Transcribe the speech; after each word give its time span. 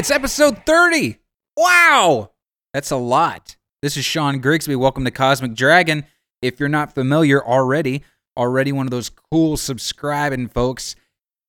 it's 0.00 0.10
episode 0.10 0.64
30. 0.64 1.18
Wow. 1.58 2.30
That's 2.72 2.90
a 2.90 2.96
lot. 2.96 3.56
This 3.82 3.98
is 3.98 4.04
Sean 4.06 4.40
Grigsby. 4.40 4.74
Welcome 4.74 5.04
to 5.04 5.10
Cosmic 5.10 5.52
Dragon. 5.52 6.06
If 6.40 6.58
you're 6.58 6.70
not 6.70 6.94
familiar 6.94 7.44
already, 7.44 8.02
already 8.34 8.72
one 8.72 8.86
of 8.86 8.92
those 8.92 9.10
cool 9.10 9.58
subscribing 9.58 10.48
folks, 10.48 10.96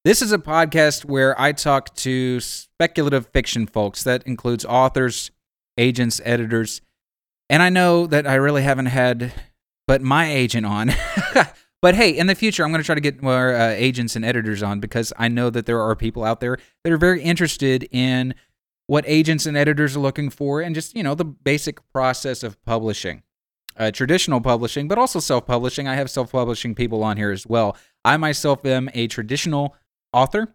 this 0.04 0.22
is 0.22 0.34
a 0.34 0.38
podcast 0.38 1.06
where 1.06 1.40
I 1.40 1.54
talk 1.54 1.96
to 1.96 2.42
speculative 2.42 3.28
fiction 3.28 3.68
folks. 3.68 4.04
That 4.04 4.22
includes 4.24 4.66
authors, 4.66 5.32
agents, 5.78 6.20
editors. 6.26 6.82
And 7.50 7.64
I 7.64 7.70
know 7.70 8.06
that 8.06 8.28
I 8.28 8.36
really 8.36 8.64
haven't 8.64 8.88
had 8.88 9.32
but 9.88 10.02
my 10.02 10.30
agent 10.30 10.66
on. 10.66 10.92
but 11.82 11.96
hey, 11.96 12.12
in 12.12 12.28
the 12.28 12.36
future, 12.36 12.64
I'm 12.64 12.72
going 12.72 12.82
to 12.82 12.86
try 12.86 12.96
to 12.96 13.02
get 13.02 13.22
more 13.22 13.56
uh, 13.56 13.70
agents 13.70 14.16
and 14.16 14.24
editors 14.24 14.62
on 14.62 14.80
because 14.80 15.12
I 15.18 15.28
know 15.28 15.50
that 15.50 15.66
there 15.66 15.82
are 15.82 15.96
people 15.96 16.24
out 16.24 16.40
there 16.40 16.58
that 16.84 16.94
are 16.94 16.98
very 16.98 17.22
interested 17.22 17.88
in 17.92 18.36
what 18.88 19.04
agents 19.08 19.46
and 19.46 19.58
editors 19.58 19.96
are 19.96 20.00
looking 20.00 20.30
for 20.30 20.62
and 20.62 20.76
just, 20.76 20.96
you 20.96 21.02
know, 21.02 21.16
the 21.16 21.26
basic 21.26 21.80
process 21.92 22.44
of 22.44 22.62
publishing. 22.64 23.24
Uh, 23.78 23.90
traditional 23.90 24.42
publishing, 24.42 24.90
but 24.90 24.98
also 24.98 25.20
self 25.20 25.48
publishing. 25.48 25.88
I 25.88 25.96
have 25.96 26.12
self 26.12 26.34
publishing 26.34 26.76
people 26.76 27.04
on 27.04 27.16
here 27.16 27.32
as 27.32 27.48
well. 27.48 27.78
I 28.04 28.18
myself 28.18 28.66
am 28.66 28.90
a 28.94 29.08
traditional 29.08 29.76
author, 30.12 30.54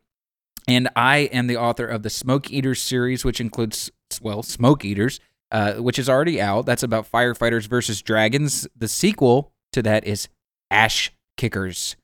and 0.68 0.90
I 0.94 1.18
am 1.32 1.46
the 1.46 1.56
author 1.56 1.86
of 1.86 2.02
the 2.02 2.10
Smoke 2.10 2.50
Eaters 2.50 2.80
series, 2.82 3.24
which 3.24 3.40
includes, 3.40 3.90
well, 4.20 4.42
Smoke 4.42 4.84
Eaters, 4.84 5.18
uh, 5.50 5.74
which 5.74 5.98
is 5.98 6.10
already 6.10 6.42
out. 6.42 6.66
That's 6.66 6.82
about 6.82 7.10
firefighters 7.10 7.66
versus 7.66 8.02
dragons. 8.02 8.68
The 8.76 8.86
sequel 8.86 9.54
to 9.72 9.82
that 9.82 10.06
is 10.06 10.28
Ash 10.70 11.10
Kickers. 11.36 11.96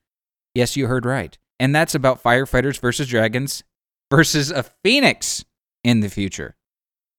Yes, 0.55 0.77
you 0.77 0.87
heard 0.87 1.07
right. 1.07 1.37
And 1.59 1.75
that's 1.75 1.95
about 1.95 2.23
firefighters 2.23 2.81
versus 2.81 3.09
dragons 3.09 3.63
versus 4.11 4.51
a 4.51 4.65
phoenix 4.85 5.45
in 5.85 6.01
the 6.01 6.09
future. 6.09 6.57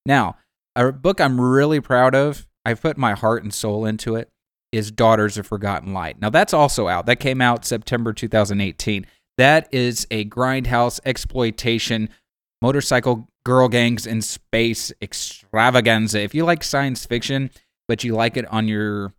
Now, 0.06 0.36
a 0.76 0.92
book 0.92 1.20
I'm 1.20 1.40
really 1.40 1.80
proud 1.80 2.14
of, 2.14 2.46
I've 2.64 2.80
put 2.82 2.96
my 2.96 3.14
heart 3.14 3.42
and 3.42 3.52
soul 3.52 3.84
into 3.84 4.16
it, 4.16 4.28
is 4.72 4.90
Daughters 4.90 5.38
of 5.38 5.46
Forgotten 5.46 5.92
Light. 5.92 6.20
Now, 6.20 6.30
that's 6.30 6.52
also 6.52 6.88
out. 6.88 7.06
That 7.06 7.20
came 7.20 7.40
out 7.40 7.64
September 7.64 8.12
2018. 8.12 9.06
That 9.38 9.68
is 9.72 10.06
a 10.10 10.24
grindhouse 10.26 11.00
exploitation 11.04 12.08
motorcycle 12.60 13.28
girl 13.44 13.68
gangs 13.68 14.06
in 14.06 14.22
space 14.22 14.92
extravaganza. 15.02 16.20
If 16.20 16.34
you 16.34 16.44
like 16.44 16.64
science 16.64 17.04
fiction, 17.04 17.50
but 17.88 18.04
you 18.04 18.14
like 18.14 18.36
it 18.36 18.46
on 18.46 18.68
your 18.68 19.12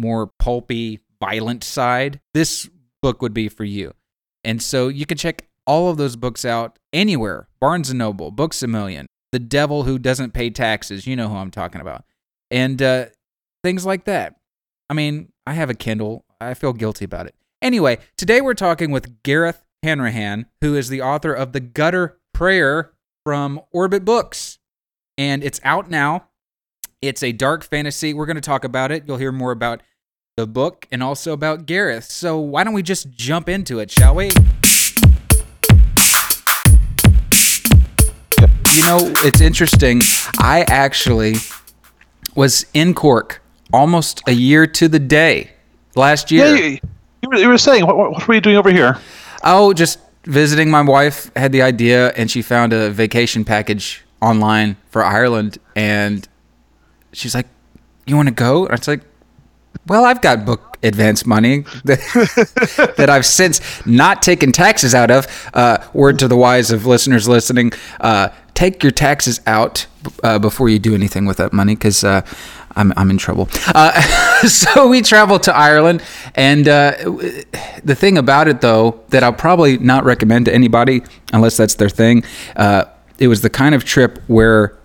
more 0.00 0.30
pulpy, 0.38 1.00
violent 1.22 1.62
side, 1.62 2.20
this 2.34 2.68
book 3.00 3.22
would 3.22 3.32
be 3.32 3.48
for 3.48 3.62
you. 3.62 3.92
And 4.42 4.60
so 4.60 4.88
you 4.88 5.06
can 5.06 5.16
check 5.16 5.46
all 5.68 5.88
of 5.88 5.96
those 5.96 6.16
books 6.16 6.44
out 6.44 6.80
anywhere 6.92 7.46
Barnes 7.60 7.90
and 7.90 7.98
Noble, 8.00 8.32
Books 8.32 8.60
a 8.64 8.66
Million, 8.66 9.06
The 9.30 9.38
Devil 9.38 9.84
Who 9.84 10.00
Doesn't 10.00 10.34
Pay 10.34 10.50
Taxes. 10.50 11.06
You 11.06 11.14
know 11.14 11.28
who 11.28 11.36
I'm 11.36 11.52
talking 11.52 11.80
about. 11.80 12.04
And 12.50 12.82
uh, 12.82 13.06
things 13.62 13.86
like 13.86 14.04
that. 14.06 14.34
I 14.90 14.94
mean, 14.94 15.32
I 15.46 15.52
have 15.52 15.70
a 15.70 15.74
Kindle. 15.74 16.24
I 16.40 16.54
feel 16.54 16.72
guilty 16.72 17.04
about 17.04 17.26
it. 17.26 17.36
Anyway, 17.62 17.98
today 18.16 18.40
we're 18.40 18.54
talking 18.54 18.90
with 18.90 19.22
Gareth 19.22 19.64
Hanrahan, 19.84 20.46
who 20.60 20.74
is 20.74 20.88
the 20.88 21.02
author 21.02 21.32
of 21.32 21.52
The 21.52 21.60
Gutter 21.60 22.18
Prayer 22.34 22.92
from 23.24 23.60
Orbit 23.70 24.04
Books. 24.04 24.58
And 25.16 25.44
it's 25.44 25.60
out 25.62 25.88
now. 25.88 26.26
It's 27.00 27.22
a 27.22 27.30
dark 27.30 27.62
fantasy. 27.62 28.12
We're 28.12 28.26
going 28.26 28.34
to 28.34 28.40
talk 28.40 28.64
about 28.64 28.90
it. 28.90 29.04
You'll 29.06 29.18
hear 29.18 29.32
more 29.32 29.52
about 29.52 29.82
the 30.34 30.46
book 30.46 30.86
and 30.90 31.02
also 31.02 31.34
about 31.34 31.66
Gareth. 31.66 32.04
So 32.04 32.38
why 32.38 32.64
don't 32.64 32.72
we 32.72 32.82
just 32.82 33.10
jump 33.10 33.50
into 33.50 33.80
it, 33.80 33.90
shall 33.90 34.14
we? 34.14 34.30
You 38.72 38.82
know, 38.86 39.12
it's 39.18 39.42
interesting. 39.42 40.00
I 40.38 40.64
actually 40.68 41.34
was 42.34 42.64
in 42.72 42.94
Cork 42.94 43.42
almost 43.74 44.22
a 44.26 44.32
year 44.32 44.66
to 44.68 44.88
the 44.88 44.98
day 44.98 45.50
last 45.96 46.30
year. 46.30 46.56
Yeah, 46.56 46.78
you, 47.20 47.38
you, 47.38 47.48
were, 47.50 47.58
saying, 47.58 47.84
what, 47.84 47.98
what 47.98 48.26
were 48.26 48.32
you 48.32 48.40
doing 48.40 48.56
over 48.56 48.72
here? 48.72 48.96
Oh, 49.44 49.74
just 49.74 49.98
visiting. 50.24 50.70
My 50.70 50.80
wife 50.80 51.30
had 51.36 51.52
the 51.52 51.60
idea, 51.60 52.08
and 52.12 52.30
she 52.30 52.40
found 52.40 52.72
a 52.72 52.88
vacation 52.88 53.44
package 53.44 54.02
online 54.22 54.78
for 54.88 55.04
Ireland, 55.04 55.58
and 55.76 56.26
she's 57.12 57.34
like, 57.34 57.48
"You 58.06 58.16
want 58.16 58.28
to 58.28 58.34
go?" 58.34 58.64
And 58.64 58.78
it's 58.78 58.88
like, 58.88 59.02
"Well, 59.86 60.04
I've 60.04 60.20
got 60.20 60.44
book 60.44 60.78
advance 60.82 61.24
money 61.24 61.60
that, 61.84 62.94
that 62.96 63.10
I've 63.10 63.26
since 63.26 63.60
not 63.86 64.22
taken 64.22 64.52
taxes 64.52 64.94
out 64.94 65.10
of." 65.10 65.26
Uh, 65.54 65.78
word 65.92 66.18
to 66.20 66.28
the 66.28 66.36
wise 66.36 66.70
of 66.70 66.86
listeners 66.86 67.28
listening: 67.28 67.72
uh, 68.00 68.28
take 68.54 68.82
your 68.82 68.92
taxes 68.92 69.40
out 69.46 69.86
uh, 70.22 70.38
before 70.38 70.68
you 70.68 70.78
do 70.78 70.94
anything 70.94 71.26
with 71.26 71.36
that 71.38 71.52
money, 71.52 71.74
because 71.74 72.04
uh, 72.04 72.22
I'm 72.76 72.92
I'm 72.96 73.10
in 73.10 73.18
trouble. 73.18 73.48
Uh, 73.66 74.00
so 74.46 74.88
we 74.88 75.02
traveled 75.02 75.44
to 75.44 75.54
Ireland, 75.54 76.02
and 76.34 76.68
uh, 76.68 76.92
the 77.84 77.94
thing 77.96 78.18
about 78.18 78.48
it, 78.48 78.60
though, 78.60 79.02
that 79.08 79.22
I'll 79.22 79.32
probably 79.32 79.78
not 79.78 80.04
recommend 80.04 80.46
to 80.46 80.54
anybody 80.54 81.02
unless 81.32 81.56
that's 81.56 81.74
their 81.74 81.90
thing. 81.90 82.24
It 83.22 83.28
was 83.28 83.40
the 83.40 83.50
kind 83.50 83.74
of 83.74 83.84
trip 83.84 84.18
where, 84.26 84.76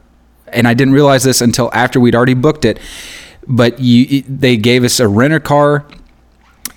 and 0.50 0.68
I 0.68 0.75
didn't 0.75 0.94
realize 0.94 1.24
this 1.24 1.42
until 1.42 1.72
after 1.74 2.00
we'd 2.00 2.14
already 2.14 2.36
booked 2.36 2.66
it, 2.66 2.80
but 3.47 3.80
you 3.80 4.22
they 4.24 4.58
gave 4.58 4.84
us 4.84 5.00
a 5.00 5.08
renter 5.08 5.40
car, 5.40 5.85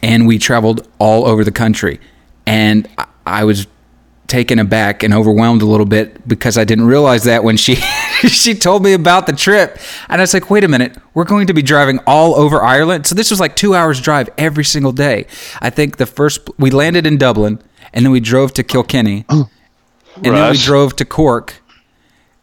and 0.03 0.27
we 0.27 0.39
traveled 0.39 0.89
all 0.99 1.27
over 1.27 1.45
the 1.45 1.53
country, 1.53 2.01
and 2.47 2.89
I 3.27 3.45
was 3.45 3.67
taken 4.31 4.61
aback 4.61 5.03
and 5.03 5.13
overwhelmed 5.13 5.61
a 5.61 5.67
little 5.67 5.85
bit 5.85 6.27
because 6.27 6.57
I 6.57 6.63
didn't 6.63 6.87
realize 6.87 7.25
that 7.25 7.43
when 7.43 7.57
she 7.57 7.75
she 8.29 8.55
told 8.55 8.83
me 8.83 8.93
about 8.93 9.27
the 9.27 9.33
trip. 9.33 9.79
And 10.09 10.21
I 10.21 10.23
was 10.23 10.33
like, 10.33 10.49
wait 10.49 10.63
a 10.65 10.69
minute, 10.69 10.97
we're 11.15 11.25
going 11.25 11.49
to 11.49 11.53
be 11.53 11.63
driving 11.63 11.99
all 12.07 12.37
over 12.37 12.63
Ireland. 12.63 13.07
So 13.07 13.15
this 13.15 13.31
was 13.31 13.41
like 13.41 13.57
two 13.57 13.75
hours 13.75 14.01
drive 14.01 14.31
every 14.39 14.65
single 14.65 14.93
day. 14.93 15.27
I 15.61 15.69
think 15.69 15.97
the 15.97 16.07
first 16.07 16.49
we 16.59 16.71
landed 16.71 17.07
in 17.07 17.19
Dublin 17.19 17.61
and 17.93 18.05
then 18.05 18.13
we 18.13 18.21
drove 18.21 18.55
to 18.55 18.63
Kilkenny. 18.63 19.27
and 19.31 19.47
then 20.23 20.51
we 20.53 20.57
drove 20.57 20.97
to 20.97 21.05
Cork. 21.05 21.57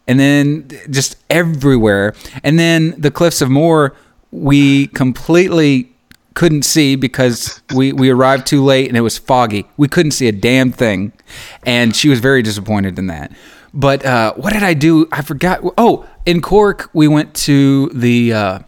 And 0.06 0.18
then 0.18 0.68
just 0.88 1.16
everywhere. 1.28 2.14
And 2.42 2.58
then 2.58 2.94
the 2.98 3.10
Cliffs 3.10 3.42
of 3.42 3.50
Moher, 3.50 3.94
we 4.30 4.88
completely 4.88 5.92
couldn't 6.34 6.62
see 6.62 6.94
because 6.94 7.60
we, 7.74 7.92
we 7.92 8.10
arrived 8.10 8.46
too 8.46 8.62
late 8.62 8.86
and 8.86 8.96
it 8.96 9.00
was 9.00 9.18
foggy. 9.18 9.66
We 9.76 9.88
couldn't 9.88 10.12
see 10.12 10.28
a 10.28 10.32
damn 10.32 10.70
thing. 10.70 11.12
And 11.64 11.96
she 11.96 12.08
was 12.08 12.20
very 12.20 12.42
disappointed 12.42 12.98
in 12.98 13.08
that. 13.08 13.32
But 13.74 14.04
uh, 14.04 14.34
what 14.34 14.52
did 14.52 14.62
I 14.62 14.74
do? 14.74 15.08
I 15.10 15.22
forgot. 15.22 15.60
Oh, 15.76 16.08
in 16.26 16.40
Cork, 16.40 16.90
we 16.92 17.08
went 17.08 17.34
to 17.34 17.88
the, 17.88 18.32
uh, 18.32 18.58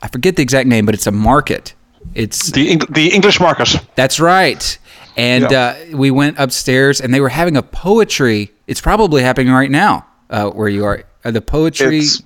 I 0.00 0.08
forget 0.08 0.36
the 0.36 0.42
exact 0.42 0.68
name, 0.68 0.86
but 0.86 0.94
it's 0.94 1.08
a 1.08 1.12
market. 1.12 1.74
It's 2.14 2.52
the, 2.52 2.80
the 2.90 3.08
English 3.08 3.40
market. 3.40 3.76
That's 3.96 4.20
right. 4.20 4.78
And 5.16 5.50
yeah. 5.50 5.76
uh, 5.92 5.96
we 5.96 6.10
went 6.10 6.38
upstairs 6.38 7.00
and 7.00 7.12
they 7.12 7.20
were 7.20 7.28
having 7.28 7.56
a 7.56 7.62
poetry. 7.62 8.52
It's 8.68 8.80
probably 8.80 9.22
happening 9.22 9.52
right 9.52 9.70
now 9.70 10.06
uh, 10.30 10.50
where 10.50 10.68
you 10.68 10.84
are. 10.84 11.02
Uh, 11.24 11.32
the 11.32 11.42
poetry 11.42 11.98
it's, 11.98 12.22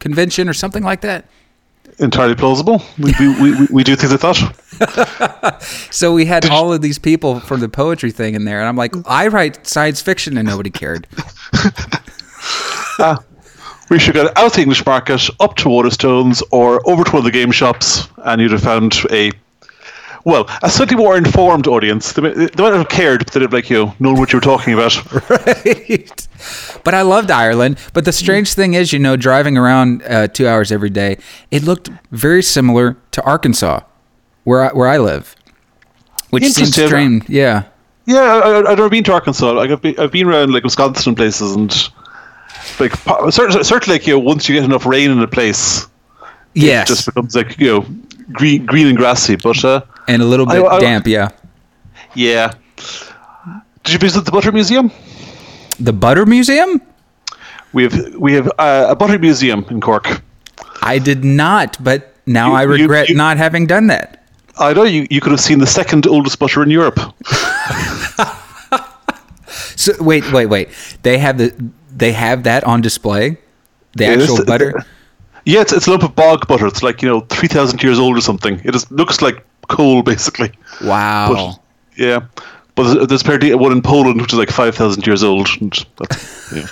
convention 0.00 0.50
or 0.50 0.54
something 0.54 0.82
like 0.82 1.00
that 1.00 1.26
entirely 2.02 2.34
plausible. 2.34 2.82
We, 2.98 3.14
we, 3.18 3.40
we, 3.40 3.66
we 3.70 3.84
do 3.84 3.96
things 3.96 4.12
like 4.12 4.20
that. 4.20 5.62
so 5.90 6.12
we 6.12 6.26
had 6.26 6.42
Did 6.42 6.52
all 6.52 6.72
of 6.72 6.82
these 6.82 6.98
people 6.98 7.40
from 7.40 7.60
the 7.60 7.68
poetry 7.68 8.10
thing 8.10 8.34
in 8.34 8.44
there, 8.44 8.58
and 8.58 8.68
I'm 8.68 8.76
like, 8.76 8.94
I 9.06 9.28
write 9.28 9.66
science 9.66 10.02
fiction, 10.02 10.36
and 10.36 10.46
nobody 10.46 10.70
cared. 10.70 11.06
uh, 12.98 13.16
we 13.88 13.98
should 13.98 14.14
go 14.14 14.30
out 14.36 14.54
the 14.54 14.62
English 14.62 14.84
market, 14.84 15.28
up 15.40 15.56
to 15.56 15.68
Waterstones, 15.68 16.42
or 16.50 16.86
over 16.88 17.04
to 17.04 17.10
one 17.10 17.18
of 17.20 17.24
the 17.24 17.30
game 17.30 17.50
shops, 17.50 18.08
and 18.18 18.40
you'd 18.40 18.52
have 18.52 18.62
found 18.62 18.94
a 19.10 19.32
well, 20.24 20.48
a 20.62 20.70
slightly 20.70 20.96
more 20.96 21.16
informed 21.16 21.66
audience. 21.66 22.12
They, 22.12 22.20
they 22.20 22.62
might 22.62 22.72
have 22.72 22.88
cared, 22.88 23.24
but 23.24 23.32
they'd 23.32 23.42
have 23.42 23.52
like 23.52 23.70
you 23.70 23.86
know, 23.86 23.94
known 23.98 24.18
what 24.18 24.32
you 24.32 24.36
were 24.36 24.42
talking 24.42 24.74
about. 24.74 24.94
right. 25.30 26.28
But 26.84 26.94
I 26.94 27.02
loved 27.02 27.30
Ireland. 27.30 27.78
But 27.92 28.04
the 28.04 28.12
strange 28.12 28.54
thing 28.54 28.74
is, 28.74 28.92
you 28.92 28.98
know, 28.98 29.16
driving 29.16 29.56
around 29.56 30.02
uh, 30.02 30.28
two 30.28 30.46
hours 30.46 30.70
every 30.72 30.90
day, 30.90 31.18
it 31.50 31.62
looked 31.62 31.90
very 32.10 32.42
similar 32.42 32.96
to 33.12 33.22
Arkansas, 33.22 33.80
where 34.44 34.70
I, 34.70 34.72
where 34.72 34.88
I 34.88 34.98
live, 34.98 35.36
which 36.30 36.44
seems 36.44 36.72
strange. 36.72 37.28
Yeah. 37.28 37.64
Yeah, 38.04 38.40
I, 38.44 38.48
have 38.48 38.64
never 38.64 38.88
been 38.88 39.04
to 39.04 39.12
Arkansas. 39.12 39.52
Like 39.52 39.70
I've 39.70 39.80
been, 39.80 39.98
I've 39.98 40.10
been 40.10 40.26
around 40.26 40.52
like 40.52 40.64
Wisconsin 40.64 41.10
and 41.10 41.16
places, 41.16 41.54
and 41.54 41.70
like 42.80 42.94
certainly, 43.32 43.62
certainly, 43.62 43.98
like 43.98 44.06
you 44.06 44.14
know, 44.14 44.18
once 44.18 44.48
you 44.48 44.56
get 44.56 44.64
enough 44.64 44.86
rain 44.86 45.10
in 45.10 45.20
a 45.20 45.28
place, 45.28 45.86
yes. 46.54 46.90
it 46.90 46.94
just 46.94 47.06
becomes 47.06 47.36
like 47.36 47.58
you 47.60 47.66
know 47.68 47.86
green, 48.32 48.66
green 48.66 48.88
and 48.88 48.96
grassy. 48.96 49.36
But 49.36 49.64
uh, 49.64 49.82
and 50.08 50.22
a 50.22 50.24
little 50.24 50.46
bit 50.46 50.62
I, 50.62 50.76
I, 50.76 50.80
damp. 50.80 51.06
Yeah. 51.06 51.30
Yeah. 52.14 52.52
Did 53.84 53.94
you 53.94 53.98
visit 53.98 54.24
the 54.24 54.30
Butter 54.30 54.52
Museum? 54.52 54.90
The 55.80 55.92
Butter 55.92 56.26
Museum? 56.26 56.80
We 57.72 57.84
have 57.84 58.14
we 58.16 58.34
have 58.34 58.48
uh, 58.58 58.86
a 58.90 58.96
butter 58.96 59.18
museum 59.18 59.64
in 59.70 59.80
Cork. 59.80 60.22
I 60.82 60.98
did 60.98 61.24
not, 61.24 61.82
but 61.82 62.14
now 62.26 62.50
you, 62.50 62.54
I 62.54 62.62
regret 62.62 63.08
you, 63.08 63.14
you, 63.14 63.18
not 63.18 63.38
having 63.38 63.66
done 63.66 63.86
that. 63.86 64.24
I 64.58 64.74
know 64.74 64.82
you. 64.82 65.06
You 65.10 65.20
could 65.20 65.32
have 65.32 65.40
seen 65.40 65.58
the 65.58 65.66
second 65.66 66.06
oldest 66.06 66.38
butter 66.38 66.62
in 66.62 66.70
Europe. 66.70 66.98
so 69.76 69.92
wait, 70.02 70.30
wait, 70.32 70.46
wait. 70.46 70.68
They 71.02 71.18
have 71.18 71.38
the 71.38 71.54
they 71.90 72.12
have 72.12 72.42
that 72.42 72.64
on 72.64 72.82
display. 72.82 73.38
The 73.96 74.04
It 74.04 74.20
is- 74.20 74.30
actual 74.30 74.44
butter. 74.44 74.84
Yeah, 75.44 75.62
it's, 75.62 75.72
it's 75.72 75.88
a 75.88 75.90
lump 75.90 76.04
of 76.04 76.14
bog 76.14 76.46
butter. 76.46 76.68
It's 76.68 76.84
like 76.84 77.02
you 77.02 77.08
know 77.08 77.20
three 77.22 77.48
thousand 77.48 77.82
years 77.82 77.98
old 77.98 78.16
or 78.16 78.20
something. 78.20 78.60
It 78.64 78.90
looks 78.92 79.20
like 79.22 79.44
coal, 79.72 80.02
basically. 80.02 80.52
Wow. 80.84 81.32
But 81.32 81.60
yeah, 81.98 82.20
but 82.74 83.06
there's- 83.06 83.22
apparently 83.22 83.54
one 83.54 83.72
in 83.72 83.82
Poland 83.82 84.20
which 84.20 84.32
is 84.32 84.38
like 84.38 84.50
five 84.50 84.74
thousand 84.74 85.06
years 85.06 85.22
old. 85.24 85.48
And 85.60 85.72
that's 85.98 86.52
yeah. 86.56 86.66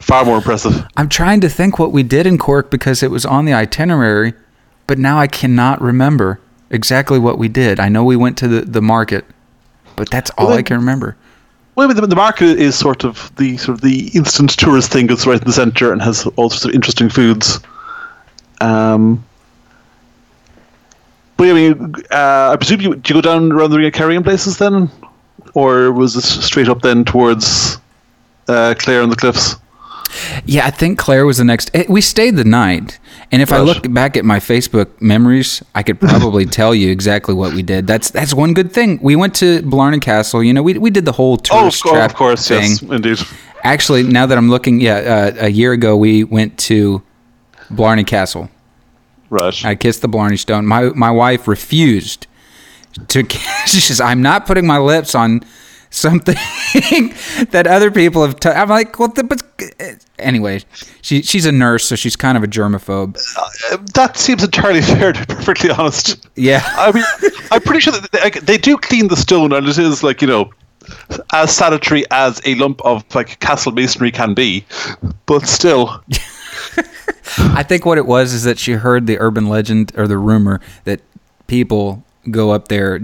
far 0.00 0.24
more 0.24 0.36
impressive. 0.36 0.86
I'm 0.96 1.08
trying 1.08 1.40
to 1.42 1.48
think 1.48 1.78
what 1.78 1.92
we 1.92 2.02
did 2.02 2.26
in 2.26 2.38
Cork 2.38 2.70
because 2.70 3.02
it 3.02 3.10
was 3.10 3.26
on 3.26 3.44
the 3.44 3.52
itinerary, 3.52 4.32
but 4.86 4.98
now 4.98 5.18
I 5.18 5.26
cannot 5.26 5.80
remember 5.80 6.40
exactly 6.70 7.18
what 7.18 7.38
we 7.38 7.48
did. 7.48 7.78
I 7.80 7.88
know 7.88 8.04
we 8.04 8.16
went 8.16 8.36
to 8.38 8.48
the, 8.48 8.60
the 8.62 8.82
market, 8.82 9.24
but 9.96 10.10
that's 10.10 10.30
all 10.38 10.48
Well, 10.48 10.58
I 10.58 10.62
can 10.62 10.76
remember. 10.76 11.16
Well, 11.76 11.88
the, 11.92 12.06
the 12.06 12.16
market 12.16 12.58
is 12.58 12.74
sort 12.74 13.04
of 13.04 13.30
the 13.36 13.58
sort 13.58 13.76
of 13.76 13.82
the 13.82 14.08
instant 14.14 14.50
tourist 14.58 14.90
thing. 14.92 15.10
It's 15.10 15.26
right 15.26 15.38
in 15.38 15.46
the 15.46 15.52
centre 15.52 15.92
and 15.92 16.00
has 16.00 16.26
all 16.36 16.48
sorts 16.48 16.64
of 16.64 16.70
interesting 16.72 17.10
foods. 17.10 17.60
Um, 18.62 19.22
but 21.36 21.48
I 21.48 21.52
mean, 21.52 21.94
uh, 22.10 22.50
I 22.52 22.56
presume 22.56 22.80
you 22.80 22.94
do 22.96 23.14
you 23.14 23.20
go 23.22 23.28
down 23.28 23.52
around 23.52 23.70
the 23.70 23.78
ring 23.78 23.86
of 23.86 23.92
carrying 23.92 24.22
places 24.22 24.58
then, 24.58 24.90
or 25.54 25.92
was 25.92 26.16
it 26.16 26.22
straight 26.22 26.68
up 26.68 26.82
then 26.82 27.04
towards 27.04 27.78
uh, 28.48 28.74
Clare 28.78 29.02
and 29.02 29.10
the 29.12 29.16
Cliffs? 29.16 29.56
Yeah, 30.46 30.64
I 30.66 30.70
think 30.70 30.98
Clare 30.98 31.26
was 31.26 31.36
the 31.38 31.44
next. 31.44 31.70
eh, 31.74 31.84
We 31.88 32.00
stayed 32.00 32.36
the 32.36 32.44
night, 32.44 32.98
and 33.32 33.42
if 33.42 33.52
I 33.52 33.58
look 33.60 33.92
back 33.92 34.16
at 34.16 34.24
my 34.24 34.38
Facebook 34.38 34.88
memories, 35.00 35.62
I 35.74 35.82
could 35.82 36.00
probably 36.00 36.46
tell 36.60 36.74
you 36.74 36.90
exactly 36.90 37.34
what 37.34 37.52
we 37.52 37.62
did. 37.62 37.86
That's 37.86 38.10
that's 38.10 38.32
one 38.32 38.54
good 38.54 38.72
thing. 38.72 38.98
We 39.02 39.16
went 39.16 39.34
to 39.36 39.60
Blarney 39.62 40.00
Castle. 40.00 40.42
You 40.42 40.54
know, 40.54 40.62
we 40.62 40.78
we 40.78 40.90
did 40.90 41.04
the 41.04 41.12
whole 41.12 41.32
Oh, 41.32 41.34
of, 41.34 41.42
tourist 41.42 41.82
course, 41.82 41.94
trap 41.96 42.10
of 42.10 42.16
course, 42.16 42.48
thing. 42.48 42.62
yes, 42.70 42.82
indeed. 42.82 43.18
Actually, 43.62 44.04
now 44.04 44.26
that 44.26 44.38
I'm 44.38 44.48
looking, 44.48 44.80
yeah, 44.80 45.32
uh, 45.36 45.46
a 45.46 45.48
year 45.50 45.72
ago 45.72 45.96
we 45.96 46.22
went 46.24 46.56
to 46.70 47.02
Blarney 47.70 48.04
Castle. 48.04 48.48
Right. 49.30 49.64
I 49.64 49.74
kissed 49.74 50.02
the 50.02 50.08
Blarney 50.08 50.36
Stone. 50.36 50.66
My 50.66 50.90
my 50.90 51.10
wife 51.10 51.48
refused 51.48 52.26
to. 53.08 53.26
She 53.66 53.80
says, 53.80 54.00
"I'm 54.00 54.22
not 54.22 54.46
putting 54.46 54.66
my 54.66 54.78
lips 54.78 55.14
on 55.14 55.40
something 55.90 56.36
that 57.50 57.66
other 57.66 57.90
people 57.90 58.24
have." 58.24 58.36
i 58.44 58.52
I'm 58.52 58.68
like, 58.68 58.98
"Well, 58.98 59.08
the, 59.08 59.24
but 59.24 59.42
anyway." 60.18 60.62
She 61.02 61.22
she's 61.22 61.46
a 61.46 61.52
nurse, 61.52 61.84
so 61.84 61.96
she's 61.96 62.16
kind 62.16 62.36
of 62.36 62.44
a 62.44 62.48
germaphobe. 62.48 63.16
Uh, 63.36 63.78
that 63.94 64.16
seems 64.16 64.42
entirely 64.42 64.82
fair, 64.94 65.12
to 65.12 65.26
be 65.26 65.34
perfectly 65.34 65.70
honest. 65.70 66.26
Yeah, 66.36 66.62
I 66.64 66.92
mean, 66.92 67.04
I'm 67.50 67.60
pretty 67.60 67.80
sure 67.80 67.92
that 67.92 68.10
they, 68.12 68.30
they 68.40 68.58
do 68.58 68.76
clean 68.76 69.08
the 69.08 69.16
stone, 69.16 69.52
and 69.52 69.68
it 69.68 69.78
is 69.78 70.02
like 70.02 70.20
you 70.22 70.28
know, 70.28 70.50
as 71.32 71.54
sanitary 71.54 72.04
as 72.10 72.40
a 72.44 72.54
lump 72.56 72.80
of 72.84 73.04
like 73.14 73.38
castle 73.40 73.72
masonry 73.72 74.10
can 74.10 74.34
be, 74.34 74.64
but 75.26 75.46
still, 75.46 76.02
I 77.38 77.62
think 77.62 77.84
what 77.84 77.98
it 77.98 78.06
was 78.06 78.32
is 78.32 78.44
that 78.44 78.58
she 78.58 78.72
heard 78.72 79.06
the 79.06 79.18
urban 79.18 79.48
legend 79.48 79.92
or 79.96 80.06
the 80.06 80.18
rumor 80.18 80.60
that 80.84 81.00
people 81.46 82.04
go 82.30 82.50
up 82.50 82.68
there 82.68 83.00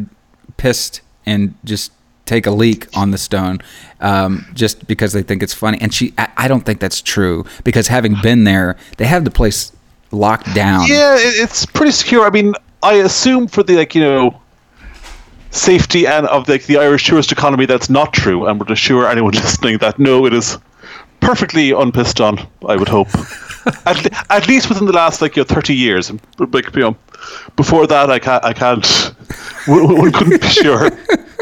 pissed 0.57 1.01
and 1.27 1.55
just 1.65 1.93
take 2.25 2.47
a 2.47 2.51
leak 2.51 2.87
on 2.97 3.11
the 3.11 3.19
stone 3.19 3.61
um, 4.01 4.47
just 4.55 4.87
because 4.87 5.13
they 5.13 5.23
think 5.23 5.43
it's 5.43 5.55
funny. 5.55 5.79
And 5.81 5.93
she, 5.93 6.15
I, 6.17 6.29
I 6.37 6.49
don't 6.49 6.65
think 6.65 6.81
that's 6.81 7.03
true 7.03 7.45
because 7.65 7.89
having 7.89 8.17
been 8.23 8.45
there, 8.45 8.77
they 8.97 9.07
have 9.07 9.25
the 9.25 9.31
place 9.31 9.73
locked 10.11 10.55
down. 10.55 10.87
yeah, 10.87 11.17
it's 11.19 11.67
pretty 11.67 11.93
secure. 11.93 12.25
I 12.25 12.31
mean, 12.31 12.55
I 12.83 12.95
assume 12.95 13.47
for 13.49 13.63
the 13.63 13.77
like 13.77 13.95
you 13.95 14.03
know 14.03 14.41
safety 15.51 16.07
and 16.07 16.27
of 16.27 16.49
like 16.49 16.65
the 16.65 16.79
Irish 16.79 17.07
tourist 17.07 17.33
economy, 17.33 17.67
that's 17.67 17.91
not 17.91 18.13
true, 18.13 18.47
and 18.47 18.59
would 18.59 18.71
assure 18.71 19.09
anyone 19.09 19.33
listening 19.35 19.79
that 19.79 19.99
no, 19.99 20.27
it 20.27 20.33
is 20.35 20.59
perfectly 21.23 21.71
unpissed 21.71 22.21
on. 22.21 22.39
I 22.67 22.77
would 22.77 22.89
hope. 22.89 23.09
at, 23.87 24.05
le- 24.05 24.11
at 24.29 24.49
least 24.49 24.69
within 24.69 24.87
the 24.87 24.93
last 24.93 25.23
like 25.23 25.37
you 25.37 25.43
know, 25.43 25.47
thirty 25.47 25.75
years, 25.75 26.13
like 26.39 26.75
you 26.75 26.83
know, 26.83 26.97
before 27.57 27.87
that, 27.87 28.11
I 28.11 28.19
can't. 28.19 28.45
I 28.45 28.53
can't. 28.53 28.87
One 29.67 29.97
one 29.97 30.13
couldn't 30.13 30.43
be 30.43 30.49
sure. 30.49 30.91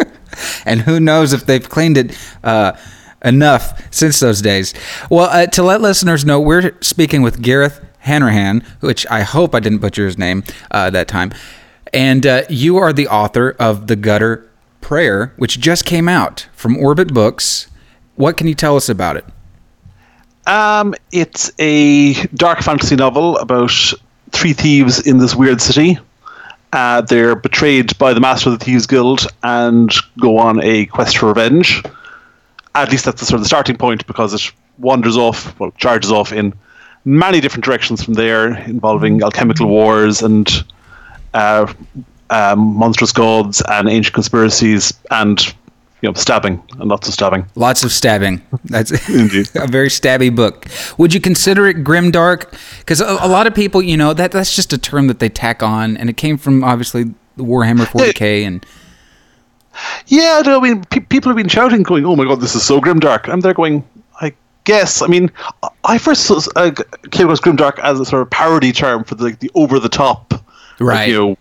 and 0.67 0.82
who 0.82 1.00
knows 1.00 1.32
if 1.32 1.47
they've 1.47 1.67
cleaned 1.67 1.97
it 1.97 2.17
uh, 2.44 2.73
enough 3.25 3.82
since 3.91 4.21
those 4.21 4.43
days. 4.43 4.75
Well, 5.11 5.31
uh, 5.31 5.47
to 5.47 5.62
let 5.62 5.81
listeners 5.81 6.23
know, 6.23 6.38
we're 6.38 6.76
speaking 6.83 7.23
with 7.23 7.41
Gareth 7.41 7.83
Hanrahan, 8.00 8.62
which 8.81 9.06
I 9.11 9.23
hope 9.23 9.55
I 9.55 9.61
didn't 9.61 9.79
butcher 9.79 10.05
his 10.05 10.19
name 10.19 10.44
uh, 10.71 10.91
that 10.91 11.09
time. 11.09 11.33
And 11.94 12.26
uh, 12.26 12.43
you 12.50 12.76
are 12.76 12.93
the 12.93 13.09
author 13.09 13.56
of 13.59 13.87
The 13.87 13.97
Gutter 13.97 14.47
Prayer, 14.83 15.33
which 15.38 15.61
just 15.61 15.87
came 15.87 16.09
out 16.09 16.47
from 16.53 16.76
Orbit 16.76 17.15
Books. 17.15 17.69
What 18.17 18.37
can 18.37 18.47
you 18.49 18.55
tell 18.55 18.76
us 18.76 18.91
about 18.91 19.17
it? 19.17 19.25
Um, 20.50 20.97
it's 21.12 21.52
a 21.61 22.14
dark 22.35 22.61
fantasy 22.61 22.97
novel 22.97 23.38
about 23.38 23.70
three 24.32 24.52
thieves 24.52 25.06
in 25.06 25.19
this 25.19 25.32
weird 25.32 25.61
city. 25.61 25.97
Uh, 26.73 27.02
they're 27.02 27.37
betrayed 27.37 27.97
by 27.99 28.12
the 28.12 28.19
master 28.19 28.50
of 28.50 28.58
the 28.58 28.64
Thieves 28.64 28.85
Guild 28.85 29.29
and 29.44 29.94
go 30.19 30.38
on 30.38 30.61
a 30.61 30.87
quest 30.87 31.19
for 31.19 31.29
revenge. 31.29 31.85
At 32.75 32.91
least 32.91 33.05
that's 33.05 33.20
the 33.20 33.26
sort 33.26 33.37
of 33.37 33.43
the 33.44 33.49
starting 33.49 33.76
point 33.76 34.05
because 34.08 34.35
it 34.35 34.52
wanders 34.79 35.17
off, 35.17 35.56
well, 35.61 35.70
charges 35.79 36.11
off 36.11 36.32
in 36.32 36.52
many 37.05 37.41
different 37.41 37.64
directions 37.64 38.02
from 38.02 38.14
there, 38.14 38.58
involving 38.64 39.23
alchemical 39.23 39.69
wars 39.69 40.20
and 40.20 40.64
uh, 41.32 41.73
um, 42.31 42.75
monstrous 42.75 43.12
gods 43.12 43.62
and 43.69 43.88
ancient 43.88 44.14
conspiracies 44.14 44.93
and 45.12 45.55
you 46.02 46.08
know 46.08 46.14
stabbing 46.14 46.62
and 46.79 46.88
lots 46.88 47.08
of 47.08 47.14
stabbing. 47.14 47.47
Lots 47.55 47.85
of 47.85 47.93
stabbing. 47.93 48.43
That's 48.64 48.91
a 49.55 49.67
very 49.67 49.88
stabby 49.88 50.35
book. 50.35 50.67
Would 50.99 51.14
you 51.14 51.20
consider 51.20 51.67
it 51.67 51.85
grimdark? 51.85 52.50
Because 52.79 53.00
a, 53.00 53.19
a 53.20 53.29
lot 53.29 53.47
of 53.47 53.55
people, 53.55 53.82
you 53.82 53.97
know, 53.97 54.12
that 54.14 54.32
that's 54.32 54.55
just 54.55 54.73
a 54.73 54.79
term 54.79 55.06
that 55.08 55.19
they 55.19 55.29
tack 55.29 55.62
on, 55.62 55.97
and 55.97 56.09
it 56.09 56.16
came 56.16 56.38
from 56.38 56.64
obviously 56.64 57.04
the 57.37 57.45
Warhammer 57.45 57.87
40k 57.87 58.45
and 58.47 58.64
Yeah, 60.07 60.42
no, 60.45 60.59
I 60.59 60.62
mean, 60.62 60.85
pe- 60.85 61.00
people 61.00 61.30
have 61.30 61.37
been 61.37 61.49
shouting, 61.49 61.83
going, 61.83 62.04
"Oh 62.04 62.16
my 62.16 62.25
god, 62.25 62.40
this 62.40 62.54
is 62.54 62.62
so 62.64 62.80
grimdark!" 62.80 63.33
and 63.33 63.42
they're 63.42 63.54
going, 63.54 63.85
"I 64.21 64.33
guess." 64.64 65.02
I 65.02 65.07
mean, 65.07 65.30
I 65.85 65.99
first 65.99 66.30
uh, 66.57 66.73
came 67.11 67.26
across 67.26 67.40
grimdark 67.40 67.78
as 67.78 68.00
a 68.00 68.04
sort 68.04 68.23
of 68.23 68.30
parody 68.30 68.73
term 68.73 69.04
for 69.04 69.14
the, 69.14 69.25
like, 69.25 69.38
the 69.40 69.50
over 69.54 69.78
the 69.78 69.88
top, 69.88 70.35
Right. 70.80 70.97
Like, 70.97 71.09
you 71.09 71.14
know, 71.14 71.37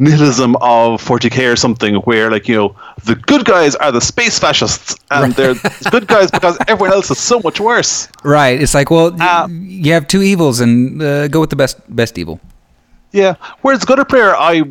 nihilism 0.00 0.56
of 0.56 1.00
40k 1.00 1.52
or 1.52 1.56
something, 1.56 1.94
where 2.08 2.30
like 2.30 2.48
you 2.48 2.56
know 2.56 2.74
the 3.04 3.14
good 3.14 3.44
guys 3.44 3.76
are 3.76 3.92
the 3.92 4.00
space 4.00 4.38
fascists, 4.38 4.96
and 5.10 5.32
they're 5.34 5.54
good 5.92 6.06
guys 6.08 6.30
because 6.30 6.58
everyone 6.66 6.92
else 6.92 7.10
is 7.10 7.18
so 7.18 7.38
much 7.44 7.60
worse. 7.60 8.08
Right. 8.24 8.60
It's 8.60 8.74
like, 8.74 8.90
well, 8.90 9.14
Uh, 9.20 9.46
you 9.50 9.92
have 9.92 10.08
two 10.08 10.22
evils, 10.22 10.58
and 10.60 11.00
uh, 11.02 11.28
go 11.28 11.38
with 11.40 11.50
the 11.50 11.56
best 11.56 11.76
best 11.94 12.18
evil. 12.18 12.40
Yeah. 13.12 13.34
Whereas 13.62 13.84
Gutter 13.84 14.04
Prayer, 14.04 14.34
I 14.36 14.64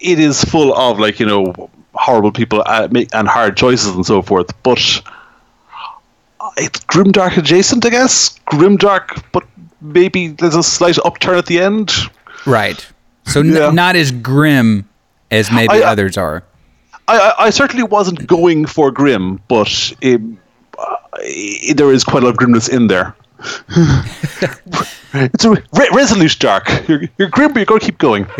it 0.00 0.18
is 0.18 0.42
full 0.44 0.74
of 0.74 0.98
like 0.98 1.20
you 1.20 1.26
know 1.26 1.70
horrible 1.94 2.32
people 2.32 2.62
uh, 2.66 2.88
and 3.12 3.28
hard 3.28 3.56
choices 3.56 3.94
and 3.94 4.04
so 4.04 4.22
forth, 4.22 4.50
but 4.62 4.78
it's 6.56 6.80
grimdark 6.80 7.36
adjacent, 7.36 7.84
I 7.84 7.90
guess. 7.90 8.38
Grimdark, 8.50 9.22
but 9.32 9.44
maybe 9.80 10.28
there's 10.28 10.54
a 10.56 10.62
slight 10.62 10.98
upturn 11.04 11.36
at 11.38 11.46
the 11.46 11.58
end. 11.60 11.92
Right. 12.46 12.86
So 13.26 13.40
n- 13.40 13.52
Yeah. 13.52 13.70
not 13.70 13.96
as 13.96 14.10
grim 14.12 14.88
as 15.30 15.50
maybe 15.50 15.82
I- 15.82 15.90
others 15.90 16.16
are. 16.16 16.44
I, 17.08 17.34
I, 17.38 17.50
certainly 17.50 17.84
wasn't 17.84 18.26
going 18.26 18.66
for 18.66 18.90
grim, 18.90 19.40
but 19.46 19.92
it, 20.00 20.20
uh, 20.76 20.96
i 21.14 21.72
there 21.76 21.92
is 21.92 22.02
quite 22.02 22.24
a 22.24 22.26
lot 22.26 22.30
of 22.32 22.36
grimness 22.36 22.66
in 22.68 22.88
there. 22.88 23.14
it's 25.14 25.44
a 25.44 25.50
re- 25.50 25.88
resolute 25.92 26.36
dark. 26.40 26.68
You're, 26.88 27.02
you're 27.16 27.28
grim, 27.28 27.52
but 27.52 27.60
you're 27.60 27.66
going 27.66 27.78
to 27.80 27.86
keep 27.86 27.98
going. 27.98 28.26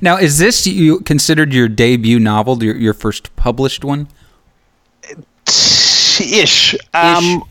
Now, 0.00 0.16
is 0.16 0.38
this 0.38 0.66
you 0.66 1.00
considered 1.00 1.52
your 1.52 1.68
debut 1.68 2.18
novel, 2.20 2.62
your, 2.62 2.76
your 2.76 2.94
first 2.94 3.34
published 3.36 3.84
one? 3.84 4.06
ish. 6.20 6.76
Um, 6.94 7.44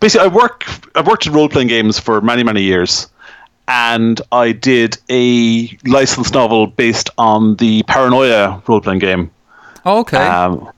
basically, 0.00 0.26
I 0.26 0.28
work. 0.28 0.64
I've 0.94 1.06
worked 1.06 1.26
in 1.26 1.32
role 1.32 1.48
playing 1.48 1.68
games 1.68 1.98
for 1.98 2.20
many 2.20 2.42
many 2.42 2.62
years, 2.62 3.08
and 3.72 4.20
I 4.30 4.52
did 4.52 4.98
a 5.08 5.76
licensed 5.86 6.34
novel 6.34 6.66
based 6.66 7.08
on 7.16 7.56
the 7.56 7.82
Paranoia 7.84 8.62
role 8.68 8.80
playing 8.82 8.98
game 8.98 9.30
Oh, 9.86 10.00
okay. 10.00 10.18
um, 10.18 10.70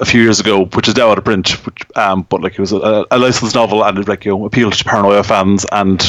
a 0.00 0.04
few 0.04 0.22
years 0.22 0.38
ago, 0.38 0.64
which 0.66 0.86
is 0.88 0.96
now 0.96 1.10
out 1.10 1.18
of 1.18 1.24
print. 1.24 1.50
Which, 1.66 1.82
um, 1.96 2.22
but 2.22 2.40
like 2.40 2.52
it 2.52 2.60
was 2.60 2.72
a, 2.72 3.04
a 3.10 3.18
licensed 3.18 3.54
novel 3.56 3.84
and 3.84 3.98
it 3.98 4.06
like 4.08 4.24
you 4.24 4.30
know 4.30 4.46
appealed 4.46 4.74
to 4.74 4.84
Paranoia 4.84 5.24
fans 5.24 5.66
and 5.72 6.00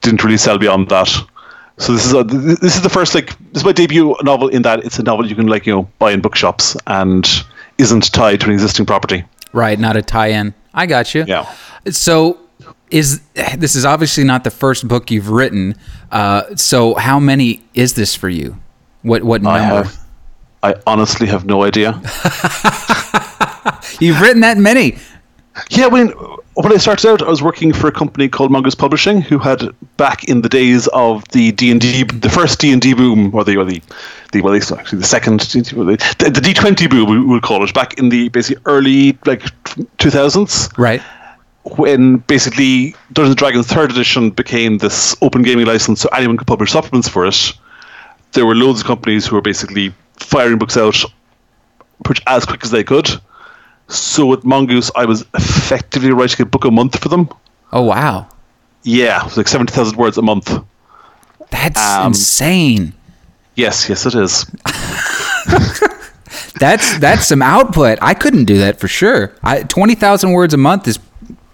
didn't 0.00 0.24
really 0.24 0.38
sell 0.38 0.58
beyond 0.58 0.88
that. 0.88 1.08
So 1.76 1.92
this 1.92 2.04
is 2.06 2.12
a, 2.14 2.24
this 2.24 2.76
is 2.76 2.82
the 2.82 2.88
first 2.88 3.14
like 3.14 3.28
this 3.52 3.60
is 3.60 3.64
my 3.64 3.72
debut 3.72 4.16
novel 4.22 4.48
in 4.48 4.62
that 4.62 4.84
it's 4.84 4.98
a 4.98 5.02
novel 5.02 5.26
you 5.26 5.34
can 5.36 5.46
like 5.46 5.66
you 5.66 5.74
know 5.74 5.88
buy 5.98 6.12
in 6.12 6.20
bookshops 6.20 6.76
and 6.86 7.28
isn't 7.78 8.10
tied 8.12 8.40
to 8.40 8.46
an 8.46 8.52
existing 8.52 8.86
property. 8.86 9.24
right. 9.52 9.78
Not 9.78 9.96
a 9.96 10.02
tie-in. 10.02 10.54
I 10.74 10.86
got 10.86 11.14
you. 11.14 11.24
Yeah. 11.26 11.46
So, 11.90 12.38
is 12.90 13.20
this 13.56 13.74
is 13.74 13.84
obviously 13.84 14.24
not 14.24 14.44
the 14.44 14.50
first 14.50 14.86
book 14.88 15.10
you've 15.10 15.30
written? 15.30 15.74
Uh, 16.10 16.54
so, 16.56 16.94
how 16.94 17.20
many 17.20 17.62
is 17.74 17.94
this 17.94 18.14
for 18.14 18.28
you? 18.28 18.56
What 19.02 19.22
what 19.24 19.44
I 19.46 19.58
number? 19.58 19.88
have. 19.88 19.96
I 20.62 20.74
honestly 20.86 21.26
have 21.26 21.46
no 21.46 21.62
idea. 21.62 21.92
You've 24.00 24.20
written 24.20 24.40
that 24.40 24.56
many. 24.58 24.98
Yeah, 25.70 25.86
when 25.86 26.08
when 26.54 26.72
I 26.72 26.76
started 26.76 27.08
out, 27.08 27.22
I 27.22 27.28
was 27.28 27.42
working 27.42 27.72
for 27.72 27.86
a 27.88 27.92
company 27.92 28.28
called 28.28 28.50
Mongoose 28.50 28.74
Publishing, 28.74 29.20
who 29.22 29.38
had 29.38 29.62
back 29.96 30.24
in 30.24 30.42
the 30.42 30.48
days 30.48 30.86
of 30.88 31.26
the 31.28 31.52
D 31.52 31.70
and 31.70 31.80
D, 31.80 32.04
the 32.04 32.28
first 32.28 32.60
D 32.60 32.72
and 32.72 32.80
D 32.80 32.94
boom, 32.94 33.34
or 33.34 33.44
the 33.44 33.56
or 33.56 33.64
the 33.64 33.80
the 34.32 34.40
well, 34.42 34.54
actually 34.54 34.98
the 34.98 35.06
second 35.06 35.40
the 35.40 36.40
D 36.42 36.54
twenty 36.54 36.86
boom, 36.86 37.10
we 37.10 37.20
will 37.20 37.40
call 37.40 37.64
it, 37.64 37.72
back 37.74 37.94
in 37.98 38.10
the 38.10 38.28
basically 38.28 38.62
early 38.66 39.18
like 39.26 39.42
two 39.98 40.10
thousands, 40.10 40.68
Right. 40.78 41.02
When 41.64 42.18
basically 42.18 42.92
Dungeons 43.12 43.30
and 43.30 43.36
Dragons 43.36 43.66
third 43.66 43.90
edition 43.90 44.30
became 44.30 44.78
this 44.78 45.16
open 45.22 45.42
gaming 45.42 45.66
license, 45.66 46.00
so 46.00 46.08
anyone 46.12 46.36
could 46.36 46.46
publish 46.46 46.72
supplements 46.72 47.08
for 47.08 47.26
it. 47.26 47.52
There 48.32 48.46
were 48.46 48.54
loads 48.54 48.80
of 48.80 48.86
companies 48.86 49.26
who 49.26 49.36
were 49.36 49.42
basically 49.42 49.92
firing 50.16 50.58
books 50.58 50.76
out 50.76 50.96
pretty 52.04 52.22
as 52.26 52.44
quick 52.46 52.64
as 52.64 52.70
they 52.70 52.84
could. 52.84 53.08
So 53.88 54.24
with 54.26 54.44
Mongoose, 54.44 54.90
I 54.94 55.04
was 55.04 55.24
effectively 55.34 56.12
writing 56.12 56.42
a 56.42 56.46
book 56.46 56.64
a 56.64 56.70
month 56.70 56.98
for 57.02 57.08
them. 57.08 57.28
Oh 57.72 57.82
wow. 57.82 58.28
Yeah, 58.82 59.20
it 59.20 59.24
was 59.24 59.36
like 59.36 59.48
seventy 59.48 59.72
thousand 59.72 59.98
words 59.98 60.16
a 60.16 60.22
month. 60.22 60.56
That's 61.50 61.80
Um, 61.80 62.08
insane. 62.08 62.92
Yes, 63.56 63.88
yes, 63.88 64.06
it 64.06 64.14
is. 64.14 64.46
That's 66.60 66.98
that's 66.98 67.26
some 67.26 67.42
output. 67.42 67.98
I 68.02 68.12
couldn't 68.14 68.44
do 68.44 68.58
that 68.58 68.78
for 68.78 68.86
sure. 68.86 69.34
I, 69.42 69.62
Twenty 69.64 69.94
thousand 69.94 70.32
words 70.32 70.52
a 70.54 70.58
month 70.58 70.86
is 70.86 70.98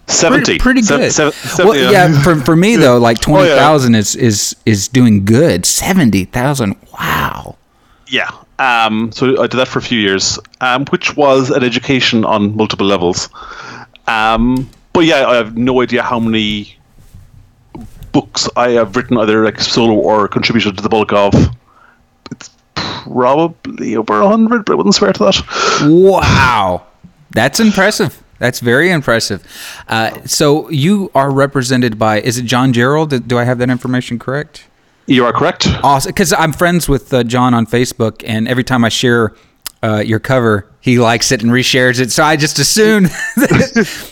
Seventy, 0.09 0.57
pretty, 0.57 0.81
pretty 0.81 0.81
good. 0.81 1.11
se- 1.11 1.23
well, 1.23 1.31
seventy, 1.33 1.79
yeah, 1.81 2.21
for, 2.23 2.35
for 2.37 2.55
me 2.55 2.75
though, 2.83 2.97
like 2.97 3.17
Oh, 3.17 3.19
yeah. 3.19 3.25
twenty 3.39 3.49
thousand 3.49 3.95
is 3.95 4.15
is 4.15 4.55
is 4.65 4.87
doing 4.87 5.25
good. 5.25 5.65
Seventy 5.65 6.25
thousand, 6.25 6.75
wow. 6.93 7.55
Yeah. 8.07 8.31
Um, 8.59 9.11
so 9.11 9.41
I 9.43 9.47
did 9.47 9.57
that 9.57 9.67
for 9.67 9.79
a 9.79 9.81
few 9.81 9.99
years, 9.99 10.39
um, 10.61 10.85
which 10.85 11.15
was 11.15 11.49
an 11.51 11.63
education 11.63 12.23
on 12.25 12.55
multiple 12.55 12.87
levels. 12.87 13.29
Um, 14.07 14.69
but 14.93 15.01
yeah, 15.01 15.27
I 15.27 15.35
have 15.35 15.57
no 15.57 15.81
idea 15.81 16.01
how 16.01 16.19
many 16.19 16.75
books 18.13 18.49
I 18.55 18.69
have 18.71 18.95
written, 18.95 19.17
either 19.17 19.43
like 19.43 19.59
solo 19.59 19.93
or 19.93 20.27
contributed 20.27 20.77
to 20.77 20.81
the 20.83 20.89
bulk 20.89 21.11
of. 21.13 21.33
It's 22.31 22.49
probably 22.75 23.95
over 23.95 24.21
a 24.21 24.27
hundred, 24.27 24.65
but 24.65 24.71
I 24.73 24.75
wouldn't 24.75 24.95
swear 24.95 25.13
to 25.13 25.19
that. 25.25 25.83
Wow, 25.87 26.85
that's 27.31 27.59
impressive. 27.59 28.23
That's 28.39 28.59
very 28.59 28.91
impressive. 28.91 29.43
Uh, 29.87 30.25
so 30.25 30.69
you 30.69 31.11
are 31.15 31.31
represented 31.31 31.97
by 31.97 32.21
is 32.21 32.37
it 32.37 32.43
John 32.43 32.73
Jarrold? 32.73 33.27
Do- 33.27 33.37
I 33.37 33.43
have 33.43 33.57
that 33.59 33.69
information 33.69 34.19
correct? 34.19 34.65
You 35.05 35.25
are 35.25 35.31
correct. 35.33 35.67
Awesome, 35.83 36.09
because 36.09 36.33
I'm 36.33 36.51
friends 36.51 36.89
with 36.89 37.13
uh, 37.13 37.23
John 37.23 37.53
on 37.53 37.65
Facebook, 37.65 38.23
and 38.27 38.47
every 38.47 38.63
time 38.63 38.83
I 38.83 38.89
share 38.89 39.33
uh, 39.81 40.03
your 40.05 40.19
cover, 40.19 40.67
he 40.81 40.99
likes 40.99 41.31
it 41.31 41.41
and 41.41 41.51
reshares 41.51 41.99
it. 41.99 42.11
So 42.11 42.23
I 42.23 42.35
just 42.35 42.59
assume 42.59 43.03
that, 43.37 44.11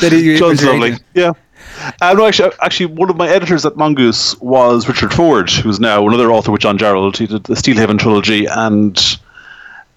that 0.00 0.12
he 0.12 0.36
John's 0.36 0.64
lovely. 0.64 0.94
Yeah. 1.14 1.32
Uh, 2.00 2.14
no, 2.14 2.26
actually, 2.26 2.50
actually, 2.60 2.86
one 2.86 3.08
of 3.08 3.16
my 3.16 3.28
editors 3.28 3.64
at 3.64 3.76
Mongoose 3.76 4.38
was 4.40 4.88
Richard 4.88 5.12
Ford, 5.14 5.50
who's 5.50 5.78
now 5.80 6.06
another 6.06 6.30
author 6.32 6.50
with 6.50 6.60
John 6.60 6.76
Jarrold. 6.76 7.16
He 7.16 7.26
did 7.26 7.44
the 7.44 7.54
Steelhaven 7.54 7.98
trilogy, 7.98 8.46
and 8.46 8.98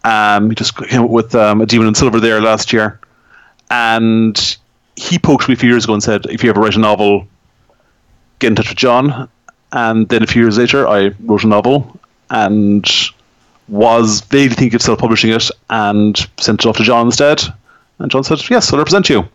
um, 0.03 0.49
he 0.49 0.55
just 0.55 0.75
came 0.77 1.03
up 1.03 1.09
with 1.09 1.33
um, 1.35 1.61
A 1.61 1.65
Demon 1.65 1.87
in 1.87 1.95
Silver 1.95 2.19
there 2.19 2.41
last 2.41 2.71
year. 2.73 2.99
And 3.73 4.57
he 4.95 5.17
poked 5.17 5.47
me 5.47 5.55
a 5.55 5.57
few 5.57 5.67
years 5.67 5.85
ago 5.85 5.93
and 5.93 6.03
said, 6.03 6.27
if 6.27 6.43
you 6.43 6.49
ever 6.51 6.61
write 6.61 6.75
a 6.75 6.79
novel, 6.79 7.27
get 8.37 8.49
in 8.49 8.55
touch 8.55 8.69
with 8.69 8.77
John. 8.77 9.27
And 9.71 10.07
then 10.09 10.21
a 10.21 10.27
few 10.27 10.43
years 10.43 10.59
later, 10.59 10.87
I 10.87 11.09
wrote 11.21 11.43
a 11.43 11.47
novel 11.47 11.99
and 12.29 12.87
was 13.67 14.21
vaguely 14.21 14.55
thinking 14.55 14.75
of 14.75 14.83
self 14.83 14.99
publishing 14.99 15.31
it 15.31 15.49
and 15.71 16.15
sent 16.39 16.63
it 16.63 16.67
off 16.67 16.77
to 16.77 16.83
John 16.83 17.07
instead. 17.07 17.41
And 17.97 18.11
John 18.11 18.23
said, 18.23 18.47
Yes, 18.47 18.71
I'll 18.71 18.77
represent 18.77 19.09
you. 19.09 19.27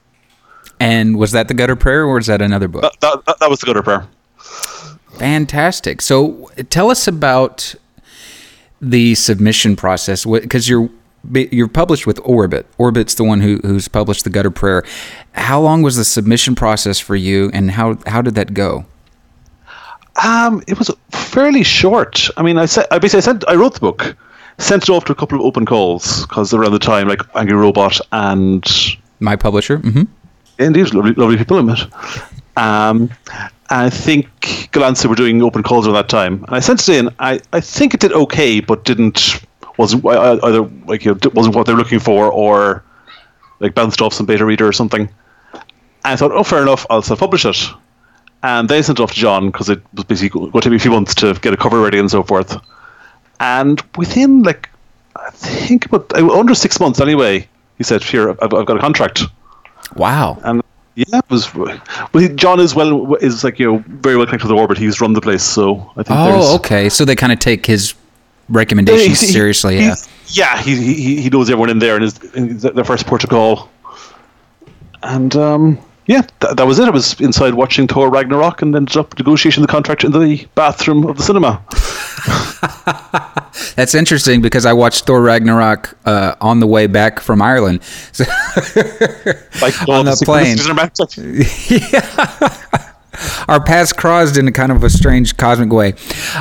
And 0.79 1.19
was 1.19 1.33
that 1.33 1.49
the 1.49 1.55
Gutter 1.55 1.75
Prayer, 1.75 2.05
or 2.05 2.15
was 2.15 2.27
that 2.27 2.41
another 2.41 2.69
book? 2.69 2.83
That, 3.01 3.25
that, 3.27 3.41
that 3.41 3.51
was 3.51 3.59
the 3.59 3.67
gutter 3.67 3.83
prayer. 3.83 4.07
Fantastic. 5.19 6.01
So 6.01 6.49
tell 6.71 6.91
us 6.93 7.09
about 7.09 7.75
the 8.81 9.17
submission 9.17 9.75
process 9.75 10.25
because 10.25 10.69
you're 10.69 10.89
you're 11.33 11.69
published 11.69 12.07
with 12.07 12.21
Orbit. 12.25 12.67
Orbit's 12.79 13.15
the 13.15 13.25
one 13.25 13.41
who, 13.41 13.59
who's 13.63 13.89
published 13.89 14.25
the 14.25 14.31
Gutter 14.31 14.51
Prayer. 14.51 14.85
How 15.33 15.61
long 15.61 15.83
was 15.83 15.97
the 15.97 16.05
submission 16.05 16.55
process 16.55 16.99
for 16.99 17.17
you, 17.17 17.51
and 17.53 17.73
how 17.73 17.99
how 18.07 18.23
did 18.23 18.35
that 18.37 18.55
go? 18.55 18.87
Um, 20.25 20.63
it 20.67 20.79
was 20.79 20.91
fairly 21.11 21.63
short. 21.63 22.29
I 22.37 22.43
mean, 22.43 22.59
I 22.59 22.67
said 22.67 22.87
I 22.91 22.99
basically 22.99 23.23
sent 23.23 23.45
I 23.49 23.55
wrote 23.55 23.75
the 23.75 23.81
book, 23.81 24.17
sent 24.59 24.85
it 24.85 24.91
off 24.91 25.05
to 25.07 25.13
a 25.13 25.15
couple 25.15 25.39
of 25.39 25.45
open 25.45 25.67
calls 25.67 26.27
because 26.27 26.53
around 26.53 26.73
the 26.73 26.79
time 26.79 27.09
like 27.09 27.21
Angry 27.35 27.57
Robot 27.57 28.01
and 28.13 28.65
My 29.21 29.37
publisher. 29.37 29.79
hmm 29.79 30.03
indeed 30.59 30.93
lovely, 30.93 31.13
lovely 31.15 31.37
people 31.37 31.57
I 31.59 31.63
met. 31.63 31.81
Um, 32.57 33.11
I 33.71 33.89
think 33.91 34.27
Gollancz 34.73 35.07
were 35.07 35.15
doing 35.15 35.41
open 35.41 35.63
calls 35.63 35.87
around 35.87 35.95
that 35.95 36.09
time, 36.09 36.43
and 36.45 36.57
I 36.57 36.59
sent 36.59 36.81
it 36.81 36.89
in. 36.89 37.11
I, 37.21 37.41
I 37.53 37.61
think 37.61 37.95
it 37.95 38.01
did 38.01 38.13
okay, 38.13 38.59
but 38.59 38.85
didn't 38.85 39.41
wasn't 39.79 40.05
uh, 40.05 40.39
either 40.43 40.63
like 40.87 41.05
you 41.05 41.15
know, 41.15 41.31
wasn't 41.33 41.55
what 41.55 41.67
they're 41.67 41.77
looking 41.77 42.01
for, 42.01 42.31
or 42.31 42.85
like 43.61 43.75
bounced 43.75 44.03
off 44.03 44.13
some 44.13 44.27
beta 44.27 44.45
reader 44.45 44.67
or 44.67 44.73
something. 44.73 45.09
And 45.53 45.61
I 46.05 46.17
thought, 46.17 46.33
oh, 46.33 46.45
fair 46.45 46.63
enough, 46.63 46.87
I'll 46.91 47.03
self-publish 47.03 47.45
it. 47.45 47.67
And 48.43 48.69
they 48.69 48.83
sent 48.83 49.01
it 49.01 49.03
off 49.03 49.13
to 49.13 49.17
John 49.17 49.51
because 49.51 49.69
it 49.69 49.83
was 49.95 50.05
basically 50.05 50.41
going 50.41 50.53
to 50.53 50.61
take 50.61 50.71
me 50.71 50.77
a 50.77 50.81
few 50.81 50.93
months 50.93 51.15
to 51.17 51.35
get 51.35 51.53
a 51.53 51.57
cover 51.57 51.81
ready 51.81 51.99
and 51.99 52.11
so 52.11 52.23
forth. 52.23 52.57
And 53.41 53.83
within 53.97 54.43
like, 54.43 54.69
I 55.17 55.31
think 55.31 55.87
about 55.87 56.13
under 56.15 56.55
six 56.55 56.79
months 56.79 57.01
anyway, 57.01 57.49
he 57.79 57.85
said, 57.85 58.03
"Here, 58.03 58.31
I've, 58.31 58.53
I've 58.55 58.67
got 58.67 58.77
a 58.77 58.81
contract." 58.81 59.23
Wow. 59.97 60.39
And 60.45 60.63
yeah, 60.95 61.19
it 61.19 61.31
was. 61.31 61.53
Well, 61.55 61.79
John 62.35 62.61
is 62.61 62.75
well 62.75 63.15
is 63.17 63.45
like 63.45 63.59
you 63.59 63.73
know 63.73 63.85
very 63.87 64.17
well 64.17 64.27
connected 64.27 64.49
with 64.49 64.59
Orbit. 64.59 64.79
He's 64.79 65.01
run 65.01 65.13
the 65.13 65.21
place, 65.21 65.43
so 65.43 65.91
I 65.97 66.03
think. 66.03 66.19
Oh, 66.19 66.57
okay. 66.57 66.89
So 66.89 67.05
they 67.05 67.17
kind 67.17 67.33
of 67.33 67.39
take 67.39 67.67
his 67.67 67.95
recommendations 68.49 69.21
He- 69.21 69.27
he- 69.27 69.33
seriously. 69.33 69.79
Yeah. 69.79 69.95
Yeah, 70.31 70.61
he, 70.61 70.77
he 70.77 71.23
he 71.23 71.31
knows 71.31 71.49
everyone 71.49 71.71
in 71.71 71.79
there 71.79 71.97
and 71.97 72.05
is 72.05 72.15
their 72.63 72.85
first 72.85 73.07
protocol. 73.07 73.71
And 75.03 75.35
um, 75.37 75.79
yeah, 76.05 76.21
that, 76.41 76.59
that 76.59 76.67
was 76.67 76.79
it. 76.79 76.87
I 76.87 76.91
was 76.91 77.19
inside 77.19 77.55
watching 77.55 77.89
Thor 77.89 78.11
Ragnarok 78.11 78.61
and 78.61 78.77
ended 78.77 78.97
up 78.99 79.17
negotiating 79.19 79.63
the 79.63 79.69
contract 79.69 80.05
in 80.05 80.13
the 80.13 80.47
bathroom 80.55 81.07
of 81.07 81.17
the 81.17 81.23
cinema. 81.23 81.63
That's 83.77 83.95
interesting 83.95 84.43
because 84.43 84.67
I 84.67 84.73
watched 84.75 85.07
Thor 85.07 85.23
Ragnarok 85.23 85.97
uh, 86.05 86.35
on 86.43 86.61
the 86.61 86.67
way 86.67 86.87
back 86.89 87.21
from 87.21 87.41
Ireland. 87.41 87.83
So 88.13 88.25
Like 89.63 89.89
On 89.89 90.05
the 90.05 90.21
plane. 90.27 90.59
Our 93.49 93.63
paths 93.63 93.93
crossed 93.93 94.37
in 94.37 94.49
a 94.49 94.53
kind 94.53 94.73
of 94.73 94.85
a 94.85 94.91
strange 94.91 95.37
cosmic 95.37 95.73
way. 95.73 95.95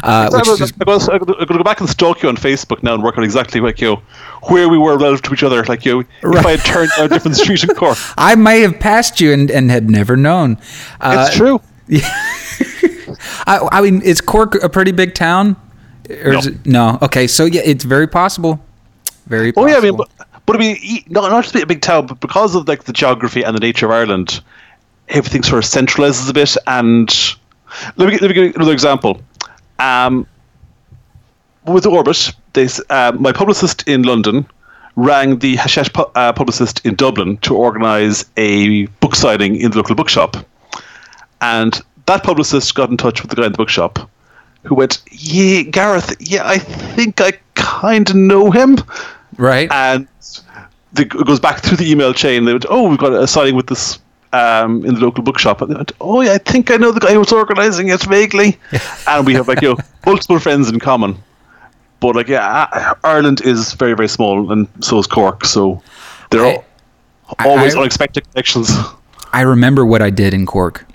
Uh, 0.04 0.30
I 0.32 0.38
which 0.38 0.48
was, 0.48 0.62
is, 0.62 0.74
I 0.80 0.84
was, 0.90 1.10
I'm 1.10 1.20
going 1.20 1.40
to 1.40 1.46
go 1.46 1.64
back 1.64 1.80
and 1.80 1.90
stalk 1.90 2.22
you 2.24 2.30
on 2.30 2.38
Facebook 2.38 2.84
now 2.84 2.94
and 2.94 3.04
work 3.04 3.18
out 3.18 3.24
exactly 3.24 3.62
like 3.62 3.82
you 3.82 3.96
know, 3.96 4.02
where 4.50 4.70
we 4.70 4.78
were 4.78 4.98
relative 4.98 5.24
to 5.24 5.34
each 5.34 5.44
other. 5.44 5.64
Like 5.66 5.86
you, 5.86 6.04
know, 6.24 6.38
if 6.38 6.46
I 6.46 6.52
had 6.52 6.60
turned 6.66 6.92
down 6.98 7.06
a 7.06 7.10
different 7.10 7.38
street 7.38 7.64
in 7.64 7.70
Cork, 7.76 7.98
I 8.18 8.36
may 8.36 8.62
have 8.62 8.80
passed 8.80 9.20
you 9.20 9.32
and, 9.34 9.50
and 9.50 9.72
had 9.72 9.90
never 9.90 10.16
known. 10.16 10.58
Uh, 11.02 11.28
it's 11.28 11.36
true. 11.36 11.62
I, 13.48 13.68
I 13.72 13.82
mean, 13.82 14.02
is 14.02 14.22
Cork 14.22 14.56
a 14.62 14.70
pretty 14.70 14.92
big 14.92 15.14
town? 15.14 15.56
Or 16.10 16.34
No. 16.34 16.40
is 16.40 16.48
it, 16.48 16.66
no. 16.66 16.98
Okay, 17.02 17.28
so 17.28 17.46
yeah, 17.46 17.62
it's 17.64 17.84
very 17.84 18.08
possible. 18.08 18.64
Very 19.28 19.54
Oh 19.56 19.66
yeah, 19.66 19.78
I 19.78 19.82
mean, 19.82 19.98
but, 19.98 20.10
but 20.46 20.56
I 20.56 20.60
mean, 20.60 21.04
not 21.10 21.30
not 21.30 21.44
just 21.44 21.54
be 21.54 21.62
a 21.62 21.66
big 21.66 21.82
town, 21.82 22.08
but 22.08 22.20
because 22.20 22.56
of 22.56 22.68
like 22.68 22.86
the 22.86 22.94
geography 22.94 23.44
and 23.44 23.56
the 23.56 23.60
nature 23.60 23.86
of 23.88 23.92
Ireland, 23.92 24.42
everything 25.10 25.44
sort 25.44 25.64
of 25.64 25.70
centralizes 25.70 26.30
a 26.30 26.34
bit. 26.34 26.56
And 26.68 27.10
let 27.96 28.10
me 28.10 28.18
let 28.18 28.30
me 28.30 28.34
give 28.34 28.44
you 28.46 28.54
another 28.56 28.74
example. 28.74 29.22
Um, 29.80 30.26
with 31.66 31.86
Orbit, 31.86 32.32
they, 32.54 32.68
uh, 32.90 33.12
my 33.20 33.32
publicist 33.32 33.88
in 33.88 34.04
London 34.04 34.46
rang 34.96 35.40
the 35.40 35.56
Hachette 35.58 35.94
pu- 35.94 36.10
uh, 36.16 36.34
publicist 36.34 36.84
in 36.86 36.96
Dublin 36.96 37.38
to 37.40 37.56
organise 37.56 38.26
a 38.38 38.86
book 39.02 39.16
signing 39.16 39.58
in 39.58 39.72
the 39.72 39.78
local 39.78 39.96
bookshop, 39.96 40.38
and 41.42 41.80
that 42.06 42.24
publicist 42.24 42.74
got 42.74 42.90
in 42.90 42.98
touch 42.98 43.22
with 43.22 43.30
the 43.30 43.36
guy 43.36 43.46
in 43.46 43.52
the 43.52 43.58
bookshop, 43.58 44.10
who 44.64 44.76
went, 44.76 45.02
"Yeah, 45.12 45.64
Gareth, 45.64 46.16
yeah, 46.20 46.48
I 46.48 46.58
think 46.58 47.22
I 47.22 47.34
kind 47.56 48.10
of 48.10 48.16
know 48.16 48.52
him." 48.52 48.78
right? 49.38 49.72
and 49.72 50.08
the, 50.94 51.04
it 51.04 51.26
goes 51.26 51.40
back 51.40 51.60
through 51.60 51.78
the 51.78 51.92
email 51.92 52.14
chain. 52.14 52.46
They 52.46 52.54
went, 52.54 52.66
"Oh, 52.70 52.90
we've 52.90 52.98
got 52.98 53.14
a 53.14 53.28
signing 53.28 53.56
with 53.56 53.68
this 53.68 54.00
um, 54.38 54.86
in 54.86 54.94
the 54.96 55.00
local 55.02 55.24
bookshop." 55.24 55.62
And 55.62 55.72
they 55.72 55.76
went, 55.76 55.92
"Oh, 56.00 56.22
yeah, 56.22 56.34
I 56.34 56.38
think 56.52 56.70
I 56.72 56.78
know 56.78 56.92
the 56.92 57.00
guy 57.00 57.14
who 57.14 57.20
was 57.20 57.32
organising 57.34 57.90
it 57.90 58.04
vaguely." 58.04 58.58
and 59.08 59.26
we 59.26 59.34
have 59.36 59.48
like 59.48 59.62
you 59.62 59.70
know 59.70 59.78
multiple 60.06 60.40
friends 60.40 60.70
in 60.70 60.80
common. 60.80 61.16
But 62.00 62.16
like 62.16 62.28
yeah, 62.32 62.94
Ireland 63.04 63.42
is 63.42 63.74
very 63.74 63.94
very 63.96 64.08
small, 64.10 64.52
and 64.52 64.68
so 64.82 65.00
is 65.00 65.08
Cork. 65.08 65.46
So 65.46 65.82
there 66.30 66.42
are 66.46 66.64
I- 67.40 67.48
always 67.48 67.76
I- 67.76 67.80
unexpected 67.80 68.24
connections. 68.32 68.70
I 69.34 69.42
remember 69.42 69.86
what 69.86 70.02
I 70.02 70.10
did 70.10 70.34
in 70.34 70.46
Cork. 70.46 70.86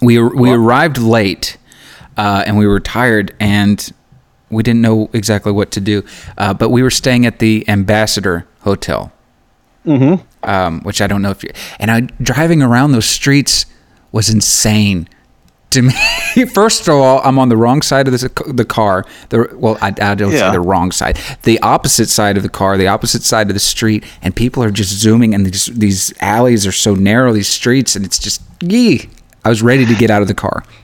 We 0.00 0.18
we 0.18 0.50
What? 0.50 0.56
arrived 0.58 0.98
late, 0.98 1.56
uh, 2.16 2.42
and 2.46 2.58
we 2.58 2.66
were 2.66 2.80
tired, 2.80 3.34
and 3.40 3.92
we 4.50 4.62
didn't 4.62 4.80
know 4.82 5.08
exactly 5.12 5.52
what 5.52 5.70
to 5.72 5.80
do. 5.80 6.02
Uh, 6.38 6.54
but 6.54 6.70
we 6.70 6.82
were 6.82 6.90
staying 6.90 7.26
at 7.26 7.38
the 7.38 7.64
Ambassador 7.68 8.44
Hotel. 8.60 9.10
Mm-hmm. 9.86 10.22
Um, 10.46 10.80
which 10.82 11.00
I 11.02 11.06
don't 11.06 11.20
know 11.22 11.30
if 11.30 11.42
you. 11.42 11.50
And 11.78 11.90
I 11.90 12.00
driving 12.22 12.62
around 12.62 12.92
those 12.92 13.06
streets 13.06 13.66
was 14.12 14.30
insane 14.30 15.08
to 15.70 15.82
me. 15.82 15.92
First 16.54 16.88
of 16.88 16.94
all, 16.94 17.20
I'm 17.24 17.38
on 17.38 17.48
the 17.48 17.56
wrong 17.56 17.82
side 17.82 18.08
of 18.08 18.18
the, 18.18 18.52
the 18.52 18.64
car. 18.64 19.04
The 19.28 19.50
well, 19.54 19.76
I, 19.82 19.88
I 20.00 20.14
don't 20.14 20.32
Yeah. 20.32 20.48
say 20.48 20.52
the 20.52 20.60
wrong 20.60 20.92
side. 20.92 21.18
The 21.42 21.58
opposite 21.60 22.08
side 22.08 22.36
of 22.36 22.42
the 22.42 22.48
car, 22.48 22.78
the 22.78 22.86
opposite 22.88 23.22
side 23.22 23.48
of 23.50 23.54
the 23.54 23.60
street, 23.60 24.04
and 24.22 24.34
people 24.34 24.62
are 24.62 24.70
just 24.70 24.92
zooming, 24.92 25.34
and 25.34 25.44
these 25.44 25.66
these 25.66 26.14
alleys 26.20 26.66
are 26.66 26.72
so 26.72 26.94
narrow, 26.94 27.32
these 27.32 27.48
streets, 27.48 27.96
and 27.96 28.04
it's 28.06 28.18
just 28.18 28.40
yee. 28.62 29.10
I 29.44 29.48
was 29.48 29.60
ready 29.62 29.84
to 29.86 29.94
get 29.94 30.10
out 30.10 30.22
of 30.22 30.28
the 30.28 30.34
car. 30.34 30.64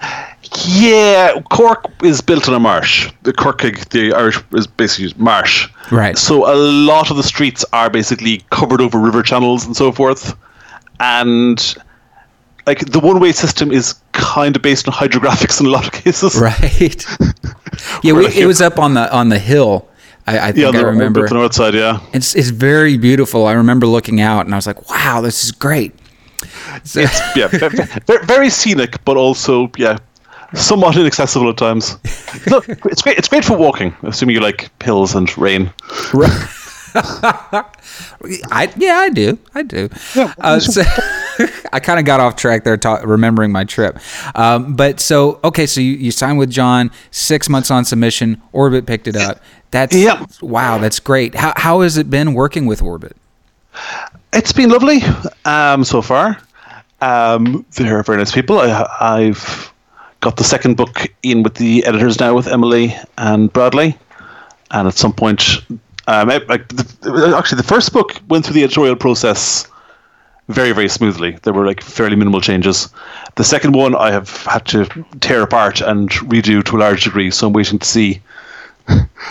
Yeah, 0.66 1.40
Cork 1.50 1.84
is 2.02 2.20
built 2.20 2.48
on 2.48 2.54
a 2.54 2.60
marsh. 2.60 3.10
The 3.22 3.32
Cork, 3.32 3.62
the 3.90 4.12
Irish, 4.14 4.38
is 4.52 4.66
basically 4.66 5.12
marsh. 5.22 5.68
Right. 5.90 6.16
So 6.18 6.52
a 6.52 6.54
lot 6.56 7.10
of 7.10 7.16
the 7.16 7.22
streets 7.22 7.64
are 7.72 7.88
basically 7.90 8.42
covered 8.50 8.80
over 8.80 8.98
river 8.98 9.22
channels 9.22 9.64
and 9.66 9.76
so 9.76 9.90
forth, 9.92 10.36
and 11.00 11.74
like 12.66 12.80
the 12.90 13.00
one-way 13.00 13.32
system 13.32 13.70
is 13.72 13.94
kind 14.12 14.56
of 14.56 14.62
based 14.62 14.86
on 14.88 14.94
hydrographics 14.94 15.60
in 15.60 15.66
a 15.66 15.70
lot 15.70 15.86
of 15.86 15.92
cases. 15.92 16.38
Right. 16.38 17.04
yeah, 18.02 18.12
we, 18.12 18.26
it 18.28 18.46
was 18.46 18.60
up 18.60 18.78
on 18.78 18.94
the 18.94 19.12
on 19.14 19.28
the 19.30 19.38
hill. 19.38 19.88
I, 20.26 20.38
I 20.38 20.46
Yeah, 20.48 20.52
think 20.52 20.66
on 20.68 20.76
I 20.76 20.78
the, 20.78 20.86
remember. 20.86 21.28
the 21.28 21.34
north 21.34 21.54
side. 21.54 21.74
Yeah. 21.74 22.00
It's 22.12 22.34
it's 22.34 22.48
very 22.50 22.96
beautiful. 22.96 23.46
I 23.46 23.52
remember 23.52 23.86
looking 23.86 24.20
out 24.20 24.46
and 24.46 24.54
I 24.54 24.58
was 24.58 24.66
like, 24.66 24.88
"Wow, 24.90 25.20
this 25.20 25.44
is 25.44 25.52
great." 25.52 25.94
So- 26.84 27.00
yeah, 27.36 27.48
ve- 27.48 27.68
ve- 27.68 28.18
very 28.24 28.50
scenic, 28.50 29.02
but 29.04 29.16
also 29.16 29.70
yeah, 29.76 29.98
somewhat 30.54 30.96
inaccessible 30.96 31.50
at 31.50 31.56
times. 31.56 31.96
Look, 32.46 32.68
it's 32.68 33.02
great. 33.02 33.18
It's 33.18 33.28
great 33.28 33.44
for 33.44 33.56
walking, 33.56 33.94
assuming 34.02 34.34
you 34.36 34.40
like 34.40 34.70
hills 34.82 35.14
and 35.14 35.36
rain. 35.38 35.72
I 36.96 38.72
yeah, 38.76 38.98
I 38.98 39.10
do. 39.10 39.38
I 39.54 39.62
do. 39.62 39.88
Uh, 40.16 40.60
so, 40.60 40.82
I 41.72 41.80
kind 41.80 41.98
of 41.98 42.04
got 42.04 42.20
off 42.20 42.36
track 42.36 42.62
there, 42.64 42.76
ta- 42.76 43.00
remembering 43.04 43.50
my 43.52 43.64
trip. 43.64 43.98
Um, 44.36 44.76
but 44.76 45.00
so 45.00 45.40
okay, 45.44 45.66
so 45.66 45.80
you, 45.80 45.92
you 45.92 46.10
signed 46.10 46.38
with 46.38 46.50
John. 46.50 46.90
Six 47.10 47.48
months 47.48 47.70
on 47.70 47.84
submission. 47.84 48.40
Orbit 48.52 48.86
picked 48.86 49.08
it 49.08 49.16
up. 49.16 49.40
That's 49.72 49.94
Yeah. 49.96 50.24
wow. 50.40 50.78
That's 50.78 51.00
great. 51.00 51.34
How 51.34 51.52
how 51.56 51.80
has 51.80 51.96
it 51.96 52.08
been 52.10 52.32
working 52.34 52.66
with 52.66 52.80
Orbit? 52.80 53.16
It's 54.32 54.52
been 54.52 54.70
lovely 54.70 55.00
um, 55.44 55.82
so 55.84 56.00
far. 56.00 56.38
Um, 57.00 57.66
they're 57.76 58.02
very 58.04 58.18
nice 58.18 58.32
people. 58.32 58.60
I, 58.60 58.88
I've 59.00 59.72
got 60.24 60.38
the 60.38 60.44
second 60.44 60.76
book 60.78 61.06
in 61.22 61.42
with 61.42 61.54
the 61.56 61.84
editors 61.84 62.18
now 62.18 62.34
with 62.34 62.46
Emily 62.48 62.96
and 63.18 63.52
Bradley, 63.52 63.94
and 64.70 64.88
at 64.88 64.94
some 64.94 65.12
point, 65.12 65.58
um, 66.06 66.30
I- 66.30 66.38
like 66.48 66.66
the, 66.68 67.34
actually, 67.36 67.58
the 67.58 67.68
first 67.74 67.92
book 67.92 68.16
went 68.28 68.46
through 68.46 68.54
the 68.54 68.64
editorial 68.64 68.96
process 68.96 69.66
very 70.48 70.72
very 70.72 70.88
smoothly. 70.88 71.38
There 71.42 71.52
were 71.52 71.66
like 71.66 71.82
fairly 71.82 72.16
minimal 72.16 72.40
changes. 72.40 72.88
The 73.36 73.44
second 73.44 73.74
one 73.74 73.94
I 73.94 74.10
have 74.12 74.30
had 74.46 74.64
to 74.66 74.86
tear 75.20 75.42
apart 75.42 75.80
and 75.82 76.10
redo 76.32 76.64
to 76.64 76.76
a 76.76 76.78
large 76.78 77.04
degree, 77.04 77.30
so 77.30 77.46
I'm 77.46 77.52
waiting 77.52 77.78
to 77.78 77.86
see 77.86 78.20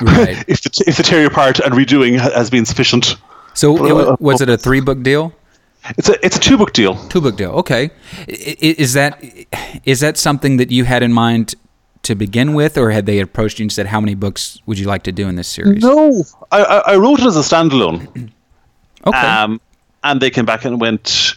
Right. 0.01 0.43
if 0.47 0.61
the 0.61 0.83
if 0.87 0.97
the 0.97 1.03
tearing 1.03 1.25
apart 1.25 1.59
and 1.59 1.73
redoing 1.73 2.19
has 2.19 2.49
been 2.51 2.65
sufficient. 2.65 3.15
So 3.55 3.85
it, 3.85 3.91
uh, 3.91 4.15
was 4.19 4.41
it 4.41 4.49
a 4.49 4.57
three 4.57 4.79
book 4.81 5.01
deal? 5.03 5.33
It's 5.97 6.09
a 6.09 6.25
it's 6.25 6.37
a 6.37 6.39
two 6.39 6.57
book 6.57 6.73
deal. 6.73 6.95
Two 7.09 7.21
book 7.21 7.35
deal. 7.35 7.51
Okay. 7.51 7.91
Is 8.27 8.93
that 8.93 9.21
is 9.83 9.99
that 9.99 10.17
something 10.17 10.57
that 10.57 10.71
you 10.71 10.85
had 10.85 11.03
in 11.03 11.11
mind 11.11 11.55
to 12.03 12.15
begin 12.15 12.53
with, 12.53 12.77
or 12.77 12.91
had 12.91 13.05
they 13.05 13.19
approached 13.19 13.59
you 13.59 13.63
and 13.63 13.71
said, 13.71 13.87
"How 13.87 13.99
many 13.99 14.15
books 14.15 14.59
would 14.65 14.77
you 14.77 14.85
like 14.85 15.03
to 15.03 15.11
do 15.11 15.27
in 15.27 15.35
this 15.35 15.47
series?" 15.47 15.83
No, 15.83 16.23
I, 16.51 16.83
I, 16.87 16.95
wrote 16.95 17.19
it 17.19 17.25
as 17.25 17.35
a 17.35 17.41
standalone, 17.41 18.31
Okay. 19.07 19.17
um, 19.17 19.59
and 20.03 20.21
they 20.21 20.29
came 20.29 20.45
back 20.45 20.65
and 20.65 20.79
went, 20.79 21.35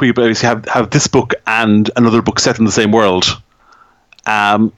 we 0.00 0.12
basically 0.12 0.48
have 0.48 0.64
have 0.66 0.90
this 0.90 1.06
book 1.06 1.34
and 1.46 1.90
another 1.96 2.22
book 2.22 2.38
set 2.40 2.58
in 2.58 2.64
the 2.64 2.72
same 2.72 2.90
world?" 2.92 3.40
Um, 4.26 4.72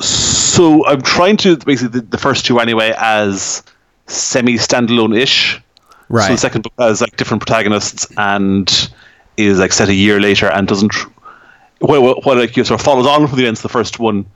so 0.00 0.86
I'm 0.86 1.02
trying 1.02 1.36
to 1.38 1.56
basically 1.56 2.00
the, 2.00 2.06
the 2.06 2.18
first 2.18 2.46
two 2.46 2.58
anyway 2.60 2.94
as 2.96 3.62
semi 4.06 4.54
standalone 4.54 5.16
ish. 5.16 5.60
Right. 6.08 6.26
So 6.26 6.32
the 6.32 6.38
second 6.38 6.62
book 6.62 6.72
has 6.78 7.00
like 7.00 7.16
different 7.16 7.46
protagonists 7.46 8.06
and 8.16 8.90
is 9.36 9.58
like 9.58 9.72
set 9.72 9.88
a 9.88 9.94
year 9.94 10.20
later 10.20 10.50
and 10.50 10.66
doesn't. 10.66 10.94
Well, 11.80 12.02
well, 12.02 12.20
well 12.24 12.36
like 12.36 12.56
you 12.56 12.64
sort 12.64 12.80
of 12.80 12.84
follows 12.84 13.06
on 13.06 13.26
from 13.26 13.36
the 13.36 13.44
events 13.44 13.60
of 13.60 13.64
the 13.64 13.68
first 13.72 13.98
one. 13.98 14.26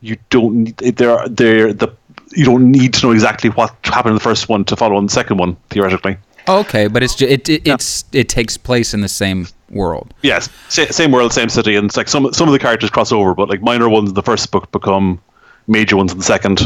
You 0.00 0.16
don't 0.30 0.54
need 0.54 0.76
there. 0.96 1.28
There 1.28 1.72
the 1.72 1.92
you 2.34 2.44
don't 2.44 2.70
need 2.70 2.94
to 2.94 3.06
know 3.06 3.12
exactly 3.12 3.50
what 3.50 3.74
happened 3.84 4.12
in 4.12 4.16
the 4.16 4.20
first 4.20 4.48
one 4.48 4.64
to 4.66 4.76
follow 4.76 4.96
on 4.96 5.06
the 5.06 5.12
second 5.12 5.38
one 5.38 5.56
theoretically. 5.70 6.16
okay, 6.48 6.86
but 6.86 7.02
it's 7.02 7.14
ju- 7.14 7.26
it, 7.26 7.48
it 7.48 7.66
it's 7.66 8.04
it 8.12 8.28
takes 8.28 8.56
place 8.56 8.92
in 8.94 9.00
the 9.00 9.08
same 9.08 9.46
world. 9.70 10.12
Yes, 10.22 10.48
same 10.68 11.12
world, 11.12 11.32
same 11.32 11.48
city, 11.48 11.76
and 11.76 11.86
it's 11.86 11.96
like 11.96 12.08
some 12.08 12.32
some 12.32 12.48
of 12.48 12.52
the 12.52 12.58
characters 12.58 12.90
cross 12.90 13.12
over, 13.12 13.34
but 13.34 13.48
like 13.48 13.62
minor 13.62 13.88
ones 13.88 14.10
in 14.10 14.14
the 14.14 14.22
first 14.22 14.50
book 14.50 14.70
become 14.70 15.20
major 15.66 15.96
ones 15.96 16.12
in 16.12 16.18
the 16.18 16.24
second. 16.24 16.62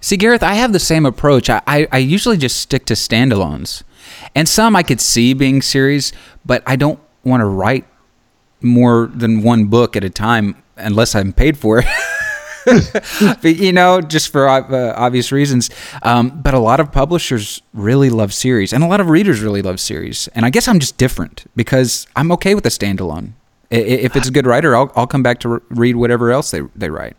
See, 0.00 0.16
Gareth, 0.16 0.42
I 0.42 0.54
have 0.54 0.72
the 0.72 0.78
same 0.78 1.04
approach. 1.04 1.50
I, 1.50 1.60
I, 1.66 1.88
I 1.90 1.98
usually 1.98 2.36
just 2.36 2.60
stick 2.60 2.84
to 2.86 2.94
standalones. 2.94 3.82
And 4.34 4.48
some 4.48 4.76
I 4.76 4.82
could 4.82 5.00
see 5.00 5.34
being 5.34 5.60
series, 5.62 6.12
but 6.46 6.62
I 6.66 6.76
don't 6.76 7.00
want 7.24 7.40
to 7.40 7.46
write 7.46 7.86
more 8.60 9.10
than 9.12 9.42
one 9.42 9.66
book 9.66 9.96
at 9.96 10.04
a 10.04 10.10
time 10.10 10.62
unless 10.76 11.14
I'm 11.14 11.32
paid 11.32 11.58
for 11.58 11.80
it. 11.80 11.86
but, 13.42 13.56
you 13.56 13.72
know, 13.72 14.00
just 14.00 14.30
for 14.30 14.48
uh, 14.48 14.94
obvious 14.96 15.32
reasons. 15.32 15.70
Um, 16.02 16.40
but 16.42 16.54
a 16.54 16.58
lot 16.58 16.80
of 16.80 16.92
publishers 16.92 17.62
really 17.72 18.10
love 18.10 18.32
series, 18.32 18.72
and 18.72 18.84
a 18.84 18.86
lot 18.86 19.00
of 19.00 19.08
readers 19.08 19.40
really 19.40 19.62
love 19.62 19.80
series. 19.80 20.28
And 20.28 20.44
I 20.44 20.50
guess 20.50 20.68
I'm 20.68 20.78
just 20.78 20.96
different 20.96 21.46
because 21.56 22.06
I'm 22.14 22.30
okay 22.32 22.54
with 22.54 22.66
a 22.66 22.70
standalone. 22.70 23.32
If 23.70 24.16
it's 24.16 24.28
a 24.28 24.30
good 24.30 24.46
writer, 24.46 24.74
I'll, 24.74 24.90
I'll 24.96 25.06
come 25.06 25.22
back 25.22 25.40
to 25.40 25.48
re- 25.48 25.60
read 25.68 25.96
whatever 25.96 26.30
else 26.30 26.50
they, 26.50 26.62
they 26.74 26.88
write. 26.88 27.16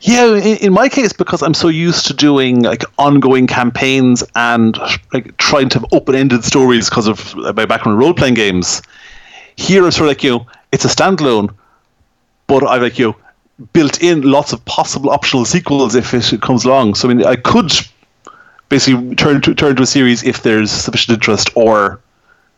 Yeah, 0.00 0.34
in, 0.36 0.72
my 0.72 0.88
case, 0.88 1.12
because 1.12 1.42
I'm 1.42 1.54
so 1.54 1.68
used 1.68 2.06
to 2.06 2.14
doing 2.14 2.62
like 2.62 2.84
ongoing 2.98 3.46
campaigns 3.46 4.24
and 4.34 4.76
like 5.12 5.36
trying 5.36 5.68
to 5.70 5.80
have 5.80 5.86
open-ended 5.92 6.44
stories 6.44 6.88
because 6.88 7.06
of 7.06 7.34
uh, 7.36 7.52
my 7.56 7.64
background 7.64 7.96
in 7.96 8.04
role-playing 8.04 8.34
games. 8.34 8.82
Here, 9.56 9.86
it's 9.86 9.96
sort 9.96 10.08
of 10.08 10.10
like 10.10 10.24
you 10.24 10.30
know, 10.30 10.46
it's 10.72 10.84
a 10.84 10.88
standalone, 10.88 11.54
but 12.46 12.66
I've 12.66 12.82
like 12.82 12.98
you 12.98 13.08
know, 13.08 13.16
built 13.72 14.02
in 14.02 14.22
lots 14.22 14.52
of 14.52 14.64
possible 14.64 15.10
optional 15.10 15.44
sequels 15.44 15.94
if 15.94 16.12
it 16.14 16.40
comes 16.40 16.64
along. 16.64 16.94
So 16.94 17.08
I 17.08 17.14
mean, 17.14 17.26
I 17.26 17.36
could 17.36 17.72
basically 18.68 19.14
turn 19.14 19.40
to 19.42 19.54
turn 19.54 19.76
to 19.76 19.82
a 19.82 19.86
series 19.86 20.24
if 20.24 20.42
there's 20.42 20.70
sufficient 20.70 21.14
interest, 21.14 21.50
or 21.54 22.00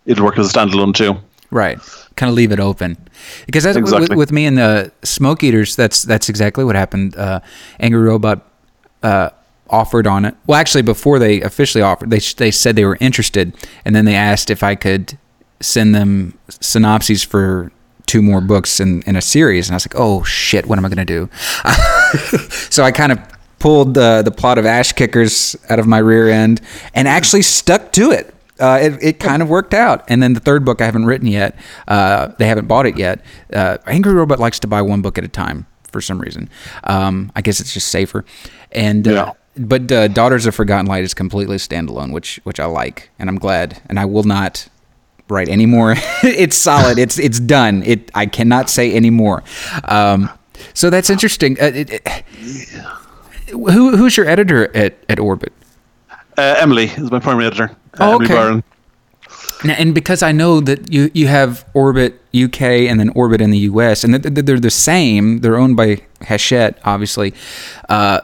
it'll 0.07 0.25
work 0.25 0.39
as 0.39 0.49
a 0.49 0.53
standalone 0.59 0.95
too. 0.95 1.17
Right. 1.55 1.79
Kind 2.17 2.29
of 2.29 2.35
leave 2.35 2.51
it 2.51 2.59
open. 2.59 2.97
Because 3.47 3.63
that's 3.63 3.79
with, 3.79 4.11
with 4.11 4.33
me 4.33 4.45
and 4.45 4.59
the 4.59 4.91
Smoke 5.05 5.45
Eaters, 5.45 5.77
that's 5.77 6.03
that's 6.03 6.29
exactly 6.29 6.65
what 6.65 6.75
happened. 6.75 7.17
Uh, 7.17 7.39
Angry 7.79 8.03
Robot 8.03 8.45
uh, 9.05 9.31
offered 9.71 10.09
on 10.09 10.25
it. 10.25 10.35
Well, 10.49 10.59
actually, 10.59 10.83
before 10.83 11.21
they 11.21 11.41
officially 11.43 11.81
offered, 11.81 12.11
they 12.11 12.19
they 12.19 12.51
said 12.51 12.75
they 12.75 12.85
were 12.85 12.99
interested, 13.01 13.55
and 13.85 13.95
then 13.95 14.05
they 14.05 14.17
asked 14.17 14.51
if 14.51 14.65
I 14.65 14.75
could 14.75 15.17
send 15.61 15.95
them 15.95 16.37
synopses 16.49 17.23
for 17.23 17.71
two 18.07 18.21
more 18.21 18.41
books 18.41 18.81
in, 18.81 19.03
in 19.03 19.15
a 19.15 19.23
series, 19.23 19.69
and 19.69 19.75
I 19.75 19.77
was 19.77 19.87
like, 19.87 19.95
oh 19.97 20.25
shit, 20.25 20.67
what 20.67 20.77
am 20.77 20.85
I 20.85 20.89
gonna 20.89 21.05
do? 21.05 21.31
so 22.69 22.83
I 22.83 22.91
kind 22.91 23.13
of 23.13 23.21
pulled 23.61 23.95
the 23.95 24.23
the 24.25 24.33
plot 24.33 24.59
of 24.59 24.67
Ash 24.67 24.93
Kickers 24.93 25.55
out 25.69 25.79
of 25.79 25.87
my 25.87 25.99
rear 25.99 26.29
end 26.29 26.61
and 26.95 27.07
actually 27.07 27.43
stuck 27.43 27.93
to 27.93 28.11
it. 28.11 28.34
Uh, 28.61 28.79
it, 28.81 29.03
it 29.03 29.21
kind 29.21 29.43
of 29.43 29.49
worked 29.49 29.75
out. 29.75 30.05
And 30.09 30.23
then 30.23 30.33
the 30.35 30.41
third 30.41 30.65
book 30.65 30.81
I 30.81 30.85
haven't 30.85 31.07
written 31.07 31.27
yet. 31.27 31.59
Uh, 31.89 32.29
they 32.39 32.47
haven't 32.47 32.69
bought 32.69 32.87
it 32.87 32.97
yet. 32.97 33.21
Uh, 33.53 33.79
Angry 33.87 34.13
Robot 34.15 34.39
likes 34.39 34.61
to 34.61 34.67
buy 34.69 34.81
one 34.83 35.03
book 35.03 35.19
at 35.19 35.25
a 35.25 35.29
time 35.29 35.67
for 35.91 36.01
some 36.01 36.21
reason. 36.21 36.49
Um, 36.85 37.33
I 37.35 37.41
guess 37.43 37.59
it's 37.61 37.73
just 37.75 37.89
safer. 37.89 38.25
And 38.71 39.09
uh, 39.09 39.11
Yeah. 39.11 39.33
but 39.57 39.91
uh, 39.91 40.09
Daughters 40.09 40.47
of 40.47 40.55
Forgotten 40.55 40.87
Light 40.87 41.03
is 41.05 41.15
completely 41.15 41.57
standalone, 41.57 42.13
which 42.13 42.39
which 42.45 42.61
I 42.61 42.67
like, 42.67 43.11
and 43.19 43.29
I'm 43.29 43.39
glad. 43.39 43.81
And 43.89 43.99
I 43.99 44.05
will 44.05 44.25
not 44.25 44.69
write 45.29 45.49
anymore. 45.49 45.95
it's 46.23 46.57
solid. 46.57 46.99
It's 46.99 47.19
it's 47.19 47.41
done. 47.41 47.83
It 47.85 48.11
I 48.15 48.27
cannot 48.27 48.71
say 48.71 48.95
anymore. 48.95 49.43
Um, 49.85 50.31
so 50.75 50.91
that's 50.91 51.11
interesting. 51.11 51.57
Uh, 51.61 51.73
it, 51.75 51.91
it- 51.91 52.25
who 53.51 53.97
who's 53.97 54.17
your 54.17 54.27
editor 54.27 54.75
at 54.77 54.95
at 55.09 55.19
Orbit? 55.19 55.53
Uh, 56.37 56.57
Emily 56.59 56.85
is 56.85 57.11
my 57.11 57.19
primary 57.21 57.47
editor. 57.47 57.71
Uh, 57.99 58.01
Oh, 58.01 58.15
Emily 58.17 58.35
okay. 58.35 58.63
Now, 59.65 59.75
and 59.79 59.95
because 59.95 60.23
I 60.23 60.33
know 60.33 60.61
that 60.61 60.93
you 60.93 61.11
you 61.15 61.27
have 61.29 61.65
Orbit 61.75 62.21
UK 62.35 62.61
and 62.91 63.01
then 63.01 63.09
Orbit 63.11 63.41
in 63.41 63.51
the 63.51 63.59
US, 63.71 64.05
and 64.05 64.13
th- 64.23 64.35
th- 64.35 64.45
they're 64.45 64.61
the 64.61 64.71
same. 64.71 65.41
They're 65.41 65.57
owned 65.57 65.77
by 65.77 66.03
Hachette, 66.23 66.79
obviously. 66.85 67.33
Uh, 67.89 68.21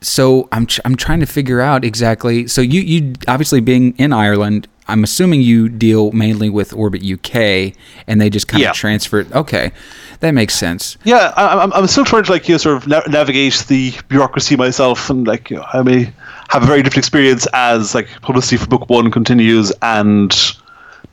so 0.00 0.48
I'm 0.50 0.66
I'm 0.84 0.96
trying 0.96 1.20
to 1.20 1.26
figure 1.26 1.60
out 1.60 1.84
exactly. 1.84 2.46
So 2.46 2.60
you 2.62 2.80
you 2.80 3.12
obviously 3.28 3.60
being 3.60 3.94
in 3.98 4.12
Ireland, 4.14 4.66
I'm 4.88 5.04
assuming 5.04 5.42
you 5.42 5.68
deal 5.68 6.10
mainly 6.12 6.48
with 6.48 6.72
Orbit 6.72 7.02
UK, 7.04 7.74
and 8.06 8.18
they 8.20 8.30
just 8.30 8.48
kind 8.48 8.62
Yeah. 8.62 8.70
of 8.70 8.76
transfer 8.76 9.20
it. 9.20 9.30
Okay, 9.32 9.72
that 10.20 10.30
makes 10.32 10.54
sense. 10.54 10.96
Yeah, 11.04 11.34
I, 11.36 11.62
I'm, 11.62 11.72
I'm 11.74 11.86
still 11.86 12.04
trying 12.06 12.24
to 12.24 12.32
like 12.32 12.48
you 12.48 12.54
know, 12.54 12.58
sort 12.58 12.76
of 12.78 12.86
na- 12.88 13.02
navigate 13.08 13.64
the 13.68 13.92
bureaucracy 14.08 14.56
myself, 14.56 15.10
and 15.10 15.26
like 15.26 15.50
you 15.50 15.56
know, 15.58 15.64
how 15.64 15.82
many 15.82 16.12
have 16.52 16.62
a 16.62 16.66
very 16.66 16.82
different 16.82 16.98
experience 16.98 17.46
as 17.54 17.94
like 17.94 18.06
publicity 18.20 18.58
for 18.58 18.66
book 18.66 18.90
one 18.90 19.10
continues 19.10 19.72
and 19.80 20.54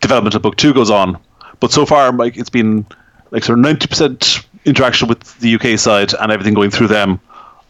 development 0.02 0.36
of 0.36 0.42
book 0.42 0.58
two 0.58 0.74
goes 0.74 0.90
on. 0.90 1.18
But 1.62 1.72
so 1.72 1.86
far, 1.86 2.12
like 2.12 2.36
it's 2.36 2.50
been 2.50 2.86
like 3.32 3.46
sort 3.46 3.58
of 3.58 3.64
ninety 3.64 3.88
percent 3.88 4.46
interaction 4.66 5.08
with 5.08 5.40
the 5.40 5.56
UK 5.56 5.80
side 5.80 6.14
and 6.14 6.30
everything 6.30 6.54
going 6.54 6.72
through 6.72 6.88
them, 6.88 7.22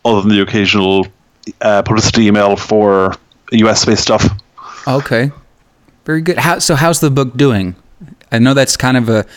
other 0.04 0.22
than 0.22 0.32
the 0.32 0.42
occasional 0.42 1.06
uh, 1.62 1.84
publicity 1.84 2.26
email 2.26 2.56
for 2.56 3.14
US 3.52 3.86
based 3.86 4.02
stuff. 4.02 4.26
Okay, 4.88 5.32
very 6.06 6.22
good. 6.22 6.40
How 6.40 6.58
so? 6.58 6.74
How's 6.74 7.02
the 7.02 7.12
book 7.12 7.38
doing? 7.38 7.76
I 8.32 8.40
know 8.40 8.56
that's 8.56 8.78
kind 8.78 8.98
of 8.98 9.10
a, 9.10 9.28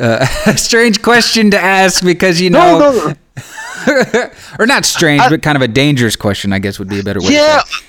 uh, 0.00 0.26
a 0.46 0.58
strange 0.58 1.02
question 1.02 1.52
to 1.52 1.60
ask 1.60 2.02
because 2.02 2.40
you 2.40 2.50
know, 2.50 2.80
No, 2.80 2.90
no, 2.90 3.08
no. 3.08 3.14
or 4.58 4.66
not 4.66 4.84
strange, 4.84 5.22
but 5.28 5.42
kind 5.42 5.56
of 5.56 5.62
a 5.62 5.68
dangerous 5.68 6.16
question. 6.16 6.52
I 6.52 6.58
guess 6.58 6.78
would 6.78 6.88
be 6.88 7.00
a 7.00 7.02
better 7.02 7.20
way. 7.20 7.32
Yeah, 7.32 7.60
To 7.62 7.68
say. 7.68 7.84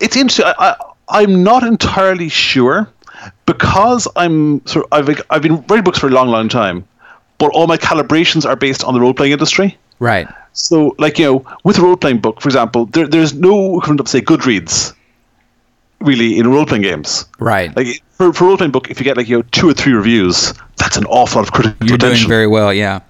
it's 0.00 0.16
interesting. 0.16 0.46
I, 0.46 0.54
I, 0.70 0.76
I'm 1.08 1.42
not 1.42 1.62
entirely 1.62 2.28
sure 2.28 2.88
because 3.46 4.08
I'm 4.16 4.64
sort. 4.66 4.86
Of, 4.90 5.08
I've 5.08 5.20
I've 5.30 5.42
been 5.42 5.56
writing 5.68 5.84
books 5.84 5.98
for 5.98 6.08
a 6.08 6.10
long, 6.10 6.28
long 6.28 6.48
time, 6.48 6.86
but 7.38 7.50
all 7.52 7.66
my 7.66 7.76
calibrations 7.76 8.44
are 8.46 8.56
based 8.56 8.84
on 8.84 8.94
the 8.94 9.00
role 9.00 9.14
playing 9.14 9.32
industry. 9.32 9.76
Right. 9.98 10.28
So, 10.54 10.94
like 10.98 11.18
you 11.18 11.24
know, 11.26 11.56
with 11.64 11.78
a 11.78 11.82
role 11.82 11.96
playing 11.96 12.18
book, 12.18 12.40
for 12.40 12.48
example, 12.48 12.86
there, 12.86 13.06
there's 13.06 13.34
no 13.34 13.76
equivalent 13.78 14.00
of 14.00 14.08
say 14.08 14.20
Goodreads, 14.20 14.94
really, 16.00 16.38
in 16.38 16.48
role 16.48 16.66
playing 16.66 16.82
games. 16.82 17.26
Right. 17.38 17.74
Like 17.76 18.02
for 18.10 18.32
for 18.32 18.46
role 18.46 18.56
playing 18.56 18.72
book, 18.72 18.90
if 18.90 18.98
you 18.98 19.04
get 19.04 19.16
like 19.16 19.28
you 19.28 19.38
know 19.38 19.42
two 19.52 19.68
or 19.70 19.74
three 19.74 19.92
reviews, 19.92 20.52
that's 20.76 20.96
an 20.96 21.04
awful 21.06 21.40
lot 21.40 21.48
of 21.48 21.52
critical 21.54 21.86
You're 21.86 21.96
doing 21.98 22.12
attention. 22.12 22.28
very 22.28 22.46
well. 22.46 22.72
Yeah. 22.72 23.00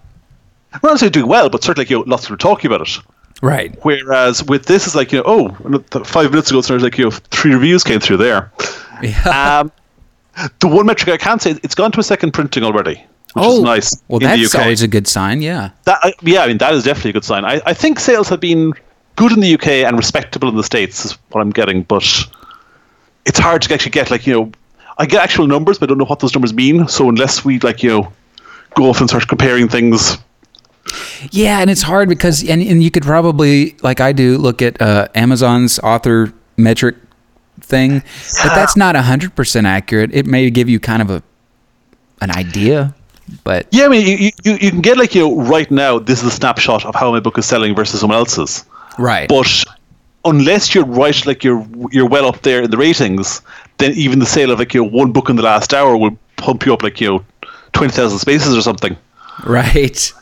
I'm 0.75 0.81
not 0.83 0.99
saying 0.99 1.13
doing 1.13 1.29
well, 1.29 1.49
but 1.49 1.63
certainly 1.63 1.85
like, 1.85 1.91
you 1.91 1.99
know, 1.99 2.05
lots 2.07 2.25
of 2.25 2.29
people 2.29 2.39
talking 2.39 2.73
about 2.73 2.87
it. 2.87 2.99
Right. 3.43 3.77
Whereas 3.83 4.45
with 4.45 4.67
this, 4.67 4.87
it's 4.87 4.95
like 4.95 5.13
you 5.13 5.19
know, 5.19 5.25
oh, 5.27 6.05
five 6.05 6.31
minutes 6.31 6.51
ago, 6.51 6.61
so 6.61 6.77
like 6.77 6.97
you 6.97 7.05
know, 7.05 7.11
three 7.11 7.53
reviews 7.53 7.83
came 7.83 8.01
through 8.01 8.19
there. 8.19 8.53
Yeah. 9.03 9.61
Um, 9.63 9.73
the 10.61 10.69
one 10.69 10.87
metric 10.87 11.13
I 11.13 11.19
can 11.19 11.39
say, 11.39 11.51
it's 11.63 11.75
gone 11.75 11.93
to 11.93 12.01
a 12.01 12.03
second 12.03 12.33
printing 12.33 12.63
already, 12.65 12.95
which 12.95 13.45
oh, 13.45 13.59
is 13.59 13.63
nice. 13.63 14.03
Well, 14.09 14.19
in 14.21 14.27
that's 14.27 14.51
the 14.51 14.59
UK. 14.59 14.63
always 14.65 14.81
a 14.81 14.89
good 14.89 15.07
sign. 15.07 15.43
Yeah. 15.43 15.71
That, 15.85 15.99
I- 16.03 16.15
yeah, 16.23 16.43
I 16.43 16.47
mean 16.47 16.57
that 16.59 16.73
is 16.73 16.85
definitely 16.85 17.11
a 17.11 17.13
good 17.15 17.25
sign. 17.25 17.45
I, 17.45 17.61
I 17.67 17.75
think 17.75 18.01
sales 18.01 18.31
have 18.31 18.41
been 18.41 18.73
good 19.17 19.33
in 19.33 19.41
the 19.41 19.55
UK 19.55 19.69
and 19.69 19.97
respectable 19.97 20.49
in 20.49 20.57
the 20.57 20.65
states 20.65 21.05
is 21.05 21.13
what 21.31 21.43
I'm 21.43 21.51
getting, 21.51 21.83
but 21.83 22.03
it's 23.27 23.39
hard 23.39 23.61
to 23.63 23.75
actually 23.75 23.91
get 23.91 24.11
like 24.11 24.27
you 24.27 24.33
know, 24.33 24.53
I 24.99 25.05
get 25.05 25.23
actual 25.23 25.47
numbers, 25.47 25.79
but 25.79 25.89
I 25.89 25.91
don't 25.91 25.99
know 25.99 26.07
what 26.07 26.21
those 26.21 26.35
numbers 26.35 26.55
mean. 26.55 26.89
So 26.89 27.09
unless 27.09 27.45
we 27.45 27.59
like 27.59 27.83
you 27.83 27.91
know, 27.91 28.13
go 28.75 28.89
off 28.89 29.01
and 29.01 29.09
start 29.11 29.29
comparing 29.29 29.69
things, 29.69 30.17
Yeah, 31.31 31.61
and 31.61 31.71
it's 31.71 31.83
hard 31.83 32.09
because 32.09 32.49
and, 32.49 32.63
and 32.63 32.83
you 32.83 32.91
could 32.91 33.03
probably 33.03 33.77
like 33.83 34.01
I 34.01 34.13
do 34.13 34.39
look 34.39 34.63
at 34.63 34.81
uh, 34.81 35.09
Amazon's 35.15 35.79
author 35.81 36.33
metric 36.57 36.97
thing, 37.61 38.03
but 38.43 38.55
that's 38.55 38.77
not 38.77 38.97
hundred 38.97 39.35
percent 39.35 39.67
accurate. 39.67 40.11
It 40.13 40.27
may 40.27 40.51
give 40.51 40.69
you 40.69 40.81
kind 40.81 41.03
of 41.03 41.11
a 41.11 41.23
an 42.21 42.31
idea, 42.31 42.95
but 43.45 43.67
yeah, 43.71 43.87
I 43.87 43.89
mean 43.89 44.07
you, 44.07 44.31
you 44.45 44.53
you 44.61 44.71
can 44.71 44.81
get 44.81 44.97
like 44.97 45.15
you 45.15 45.23
know 45.23 45.43
right 45.43 45.71
now 45.71 45.99
this 45.99 46.23
is 46.23 46.29
a 46.29 46.31
snapshot 46.31 46.85
of 46.85 46.95
how 46.95 47.11
my 47.11 47.21
book 47.21 47.39
is 47.39 47.47
selling 47.47 47.75
versus 47.75 48.01
someone 48.01 48.19
else's. 48.19 48.65
right. 48.99 49.29
But 49.29 49.65
unless 50.25 50.75
you're 50.75 50.85
right, 50.85 51.27
like 51.27 51.45
you're 51.45 51.67
you're 51.91 52.09
well 52.09 52.27
up 52.27 52.43
there 52.43 52.63
in 52.63 52.71
the 52.71 52.77
ratings, 52.77 53.43
then 53.79 53.93
even 53.93 54.19
the 54.19 54.27
sale 54.27 54.51
of 54.51 54.59
like 54.59 54.75
you 54.75 54.83
know, 54.83 54.91
one 54.91 55.13
book 55.13 55.29
in 55.31 55.37
the 55.37 55.43
last 55.43 55.75
hour 55.75 55.97
will 55.97 56.17
pump 56.37 56.67
you 56.67 56.73
up 56.73 56.83
like 56.83 57.01
you 57.01 57.09
know 57.09 57.25
twenty 57.73 57.93
thousand 57.93 58.19
spaces 58.19 58.57
or 58.57 58.63
something. 58.63 58.97
Right. 59.45 60.13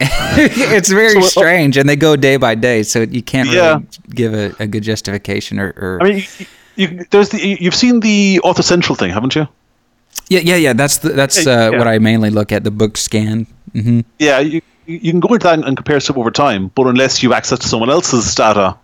it's 0.00 0.90
very 0.90 1.20
strange, 1.22 1.76
and 1.76 1.88
they 1.88 1.96
go 1.96 2.14
day 2.16 2.36
by 2.36 2.54
day, 2.54 2.82
so 2.82 3.00
you 3.02 3.22
can't 3.22 3.48
really 3.48 3.58
Yeah. 3.58 3.80
give 4.10 4.32
a, 4.34 4.54
a 4.60 4.66
good 4.66 4.82
justification 4.84 5.58
or. 5.58 5.74
or 5.76 5.98
I 6.00 6.04
mean, 6.04 6.24
you, 6.38 6.46
you, 6.76 7.04
there's 7.10 7.30
the 7.30 7.56
you've 7.60 7.74
seen 7.74 8.00
the 8.00 8.40
Author 8.44 8.62
Central 8.62 8.94
thing, 8.96 9.10
haven't 9.10 9.34
you? 9.34 9.48
yeah, 10.28 10.40
yeah, 10.40 10.56
yeah. 10.56 10.72
That's 10.72 10.98
the, 10.98 11.10
that's 11.10 11.46
uh, 11.46 11.70
yeah. 11.72 11.78
what 11.78 11.88
I 11.88 11.98
mainly 11.98 12.30
look 12.30 12.52
at 12.52 12.62
the 12.64 12.70
book 12.70 12.96
scan. 12.96 13.46
hmm 13.72 14.00
Yeah, 14.18 14.38
you 14.38 14.60
you 14.86 15.10
can 15.10 15.20
go 15.20 15.34
into 15.34 15.44
that 15.44 15.58
and 15.58 15.76
compare 15.76 16.00
stuff 16.00 16.16
over 16.16 16.30
time, 16.30 16.70
but 16.74 16.86
unless 16.86 17.22
you 17.22 17.34
access 17.34 17.64
someone 17.64 17.90
else's 17.90 18.34
data, 18.34 18.76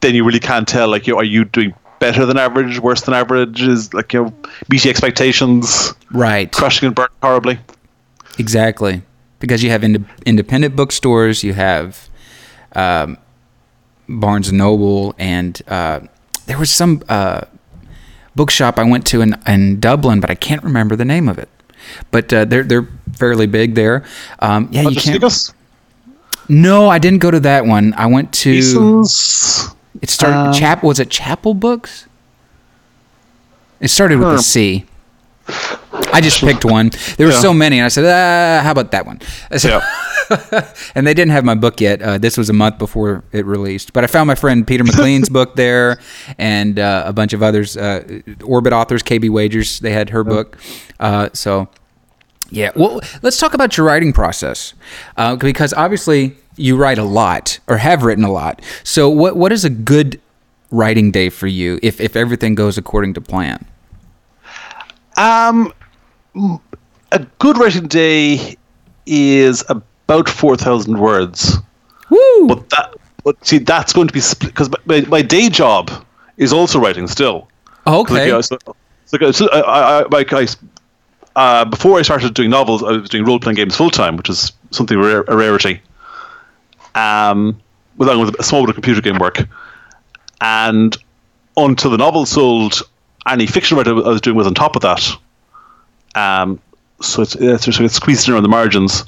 then 0.00 0.14
you 0.14 0.24
really 0.24 0.40
can't 0.40 0.66
tell. 0.68 0.88
Like, 0.88 1.06
you 1.06 1.14
know, 1.14 1.20
are 1.20 1.24
you 1.24 1.44
doing 1.44 1.74
better 1.98 2.24
than 2.24 2.38
average, 2.38 2.78
worse 2.80 3.02
than 3.02 3.14
average? 3.14 3.60
Is 3.62 3.92
like 3.92 4.12
you 4.12 4.24
know, 4.24 4.32
meeting 4.68 4.90
expectations, 4.90 5.92
Right. 6.12 6.50
crushing 6.52 6.86
and 6.86 6.94
burning 6.94 7.10
horribly. 7.20 7.58
Exactly, 8.38 9.02
because 9.40 9.62
you 9.62 9.70
have 9.70 9.82
ind- 9.82 10.06
independent 10.24 10.76
bookstores, 10.76 11.42
you 11.42 11.54
have 11.54 12.08
um, 12.76 13.18
Barnes 14.08 14.48
and 14.48 14.58
Noble, 14.58 15.14
and 15.18 15.60
uh, 15.66 16.00
there 16.46 16.58
was 16.58 16.70
some 16.70 17.02
uh, 17.08 17.42
bookshop 18.36 18.78
I 18.78 18.84
went 18.84 19.06
to 19.08 19.20
in, 19.20 19.36
in 19.46 19.80
Dublin, 19.80 20.20
but 20.20 20.30
I 20.30 20.34
can't 20.36 20.62
remember 20.62 20.94
the 20.94 21.04
name 21.04 21.28
of 21.28 21.38
it. 21.38 21.48
But 22.10 22.32
uh, 22.32 22.44
they're 22.44 22.62
they're 22.62 22.88
fairly 23.14 23.46
big 23.46 23.74
there. 23.74 24.04
Um, 24.38 24.68
yeah, 24.70 24.82
you 24.82 24.90
can't. 24.90 25.02
Sneakers? 25.02 25.54
No, 26.48 26.88
I 26.88 26.98
didn't 26.98 27.20
go 27.20 27.30
to 27.30 27.40
that 27.40 27.64
one. 27.66 27.94
I 27.94 28.06
went 28.06 28.32
to. 28.34 28.50
It 30.02 30.10
started. 30.10 30.36
Um, 30.36 30.52
Chap 30.54 30.82
was 30.82 31.00
it 31.00 31.10
Chapel 31.10 31.54
Books? 31.54 32.06
It 33.80 33.88
started 33.88 34.18
with 34.18 34.28
a 34.28 34.42
C. 34.42 34.84
I 36.12 36.20
just 36.20 36.40
picked 36.40 36.64
one. 36.64 36.90
There 37.16 37.26
were 37.26 37.32
Yeah. 37.32 37.40
so 37.40 37.52
many, 37.54 37.78
and 37.78 37.84
I 37.86 37.88
said, 37.88 38.04
uh, 38.04 38.62
"How 38.62 38.70
about 38.72 38.90
that 38.92 39.06
one?" 39.06 39.20
So- 39.56 39.68
Yeah. 39.68 39.82
and 40.94 41.06
they 41.06 41.12
didn't 41.14 41.32
have 41.32 41.44
my 41.44 41.56
book 41.56 41.80
yet. 41.80 42.00
Uh, 42.00 42.16
this 42.18 42.36
was 42.38 42.48
a 42.48 42.52
month 42.52 42.78
before 42.78 43.24
it 43.32 43.44
released, 43.46 43.92
but 43.92 44.04
I 44.04 44.06
found 44.06 44.28
my 44.28 44.36
friend 44.36 44.64
Peter 44.66 44.84
McLean's 44.84 45.28
book 45.38 45.56
there, 45.56 45.98
and 46.38 46.78
uh, 46.78 47.02
a 47.06 47.12
bunch 47.12 47.32
of 47.32 47.42
others. 47.42 47.76
Uh, 47.76 48.20
Orbit 48.44 48.72
authors, 48.72 49.02
KB 49.02 49.28
Wagers, 49.28 49.80
they 49.80 49.90
had 49.92 50.10
her 50.10 50.22
book. 50.22 50.56
Uh, 51.00 51.30
so, 51.32 51.68
yeah. 52.50 52.70
Well, 52.76 53.00
let's 53.22 53.38
talk 53.38 53.54
about 53.54 53.76
your 53.76 53.86
writing 53.86 54.12
process, 54.12 54.74
uh, 55.16 55.34
because 55.36 55.74
obviously 55.74 56.36
you 56.56 56.76
write 56.76 56.98
a 56.98 57.04
lot 57.04 57.58
or 57.66 57.78
have 57.78 58.04
written 58.04 58.22
a 58.24 58.30
lot. 58.30 58.62
So, 58.84 59.08
what 59.08 59.36
what 59.36 59.50
is 59.52 59.64
a 59.64 59.70
good 59.70 60.20
writing 60.70 61.10
day 61.10 61.28
for 61.28 61.48
you 61.48 61.80
if 61.82 62.00
if 62.00 62.14
everything 62.14 62.54
goes 62.54 62.78
according 62.78 63.14
to 63.14 63.20
plan? 63.20 63.66
Um, 65.20 65.74
a 67.12 67.18
good 67.38 67.58
writing 67.58 67.88
day 67.88 68.56
is 69.04 69.62
about 69.68 70.28
four 70.30 70.56
thousand 70.56 70.98
words. 70.98 71.58
Woo! 72.08 72.48
But 72.48 72.70
that, 72.70 72.94
but 73.22 73.44
see, 73.44 73.58
that's 73.58 73.92
going 73.92 74.06
to 74.06 74.14
be 74.14 74.20
split 74.20 74.52
because 74.54 74.70
my, 74.86 75.02
my 75.02 75.20
day 75.20 75.50
job 75.50 75.90
is 76.38 76.54
also 76.54 76.80
writing 76.80 77.06
still. 77.06 77.48
Okay. 77.86 78.26
you 78.26 78.32
know, 78.32 78.40
so, 78.40 78.56
so, 79.04 79.30
so 79.30 79.50
I, 79.50 79.60
I, 79.60 80.06
like 80.08 80.32
I, 80.32 80.46
uh, 81.36 81.66
before 81.66 81.98
I 81.98 82.02
started 82.02 82.32
doing 82.32 82.48
novels, 82.48 82.82
I 82.82 82.92
was 82.92 83.10
doing 83.10 83.26
role 83.26 83.38
playing 83.38 83.56
games 83.56 83.76
full 83.76 83.90
time, 83.90 84.16
which 84.16 84.30
is 84.30 84.52
something 84.70 84.98
rare, 84.98 85.22
a 85.28 85.36
rarity. 85.36 85.82
Um, 86.94 87.60
with 87.98 88.08
along 88.08 88.24
with 88.24 88.40
a 88.40 88.42
small 88.42 88.62
bit 88.62 88.70
of 88.70 88.74
computer 88.76 89.02
game 89.02 89.18
work, 89.18 89.46
and 90.40 90.96
until 91.58 91.90
the 91.90 91.98
novel 91.98 92.24
sold, 92.24 92.82
any 93.26 93.46
fiction 93.46 93.76
writing 93.76 93.98
I 93.98 94.08
was 94.08 94.20
doing 94.20 94.36
was 94.36 94.46
on 94.46 94.54
top 94.54 94.76
of 94.76 94.82
that. 94.82 95.08
Um, 96.14 96.58
so 97.00 97.22
it's, 97.22 97.34
it's 97.36 97.66
of 97.66 97.90
squeezed 97.90 98.28
in 98.28 98.34
around 98.34 98.42
the 98.42 98.48
margins. 98.48 99.04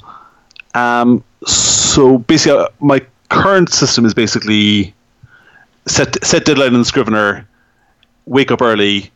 Um, 0.73 1.23
so 1.45 2.19
basically, 2.19 2.59
uh, 2.59 2.67
my 2.79 3.05
current 3.29 3.69
system 3.69 4.05
is 4.05 4.13
basically 4.13 4.93
set 5.85 6.23
set 6.23 6.45
deadline 6.45 6.73
in 6.73 6.79
the 6.79 6.85
Scrivener, 6.85 7.47
wake 8.25 8.51
up 8.51 8.61
early, 8.61 9.11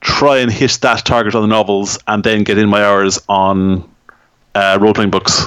try 0.00 0.38
and 0.38 0.52
hit 0.52 0.78
that 0.82 1.04
target 1.04 1.34
on 1.34 1.42
the 1.42 1.48
novels, 1.48 1.98
and 2.06 2.22
then 2.24 2.44
get 2.44 2.58
in 2.58 2.68
my 2.68 2.84
hours 2.84 3.18
on 3.28 3.88
uh, 4.54 4.78
role 4.80 4.94
playing 4.94 5.10
books. 5.10 5.46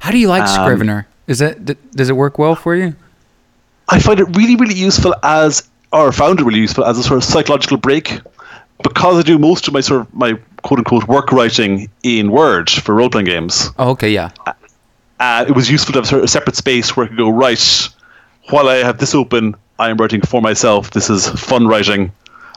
How 0.00 0.10
do 0.10 0.18
you 0.18 0.28
like 0.28 0.42
um, 0.42 0.64
Scrivener? 0.64 1.06
Is 1.26 1.38
that 1.38 1.64
does 1.92 2.08
it 2.08 2.16
work 2.16 2.38
well 2.38 2.54
for 2.54 2.74
you? 2.74 2.94
I 3.88 3.98
find 3.98 4.20
it 4.20 4.36
really, 4.36 4.56
really 4.56 4.74
useful 4.74 5.14
as, 5.22 5.68
or 5.92 6.12
found 6.12 6.40
it 6.40 6.44
really 6.44 6.60
useful 6.60 6.84
as 6.84 6.98
a 6.98 7.02
sort 7.02 7.18
of 7.18 7.24
psychological 7.24 7.76
break, 7.76 8.20
because 8.82 9.18
I 9.18 9.22
do 9.22 9.38
most 9.38 9.66
of 9.68 9.74
my 9.74 9.80
sort 9.80 10.02
of 10.02 10.14
my 10.14 10.34
quote 10.62 10.78
unquote 10.78 11.08
work 11.08 11.32
writing 11.32 11.90
in 12.02 12.30
Word 12.30 12.70
for 12.70 12.94
role 12.94 13.10
playing 13.10 13.26
games. 13.26 13.70
Oh, 13.78 13.90
okay, 13.90 14.10
yeah. 14.10 14.30
uh, 15.18 15.44
it 15.48 15.54
was 15.54 15.70
useful 15.70 15.92
to 15.94 15.98
have 15.98 16.06
sort 16.06 16.20
of 16.20 16.24
a 16.24 16.28
separate 16.28 16.56
space 16.56 16.96
where 16.96 17.04
I 17.06 17.08
could 17.08 17.18
go 17.18 17.28
right. 17.30 17.88
While 18.50 18.68
I 18.68 18.76
have 18.76 18.98
this 18.98 19.14
open, 19.14 19.54
I 19.78 19.90
am 19.90 19.96
writing 19.96 20.20
for 20.22 20.40
myself. 20.40 20.90
This 20.92 21.08
is 21.10 21.28
fun 21.28 21.66
writing, 21.68 22.10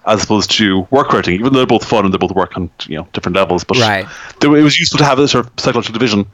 as 0.06 0.24
opposed 0.24 0.50
to 0.52 0.82
work 0.92 1.12
writing. 1.14 1.36
Even 1.36 1.54
though 1.54 1.60
they're 1.60 1.66
both 1.68 1.86
fun 1.86 2.06
and 2.06 2.14
they 2.14 2.18
both 2.18 2.32
work 2.32 2.56
on 2.58 2.70
you 2.88 2.98
know 2.98 3.08
different 3.14 3.36
levels, 3.36 3.64
but 3.64 3.78
Right. 3.78 4.06
it 4.42 4.48
was 4.48 4.80
useful 4.80 4.98
to 5.00 5.06
have 5.06 5.18
this 5.18 5.32
sort 5.32 5.46
of 5.46 5.52
psychological 5.60 5.94
division. 5.94 6.26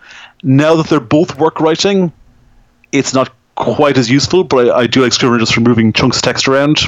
Now 0.43 0.75
that 0.75 0.87
they're 0.87 0.99
both 0.99 1.37
work 1.37 1.59
writing, 1.59 2.11
it's 2.91 3.13
not 3.13 3.31
quite 3.59 3.97
as 3.97 4.09
useful. 4.09 4.43
But 4.43 4.69
I, 4.69 4.79
I 4.79 4.87
do 4.87 5.03
like 5.03 5.13
Scrivener 5.13 5.37
just 5.39 5.53
for 5.53 5.61
moving 5.61 5.93
chunks 5.93 6.17
of 6.17 6.23
text 6.23 6.47
around. 6.47 6.79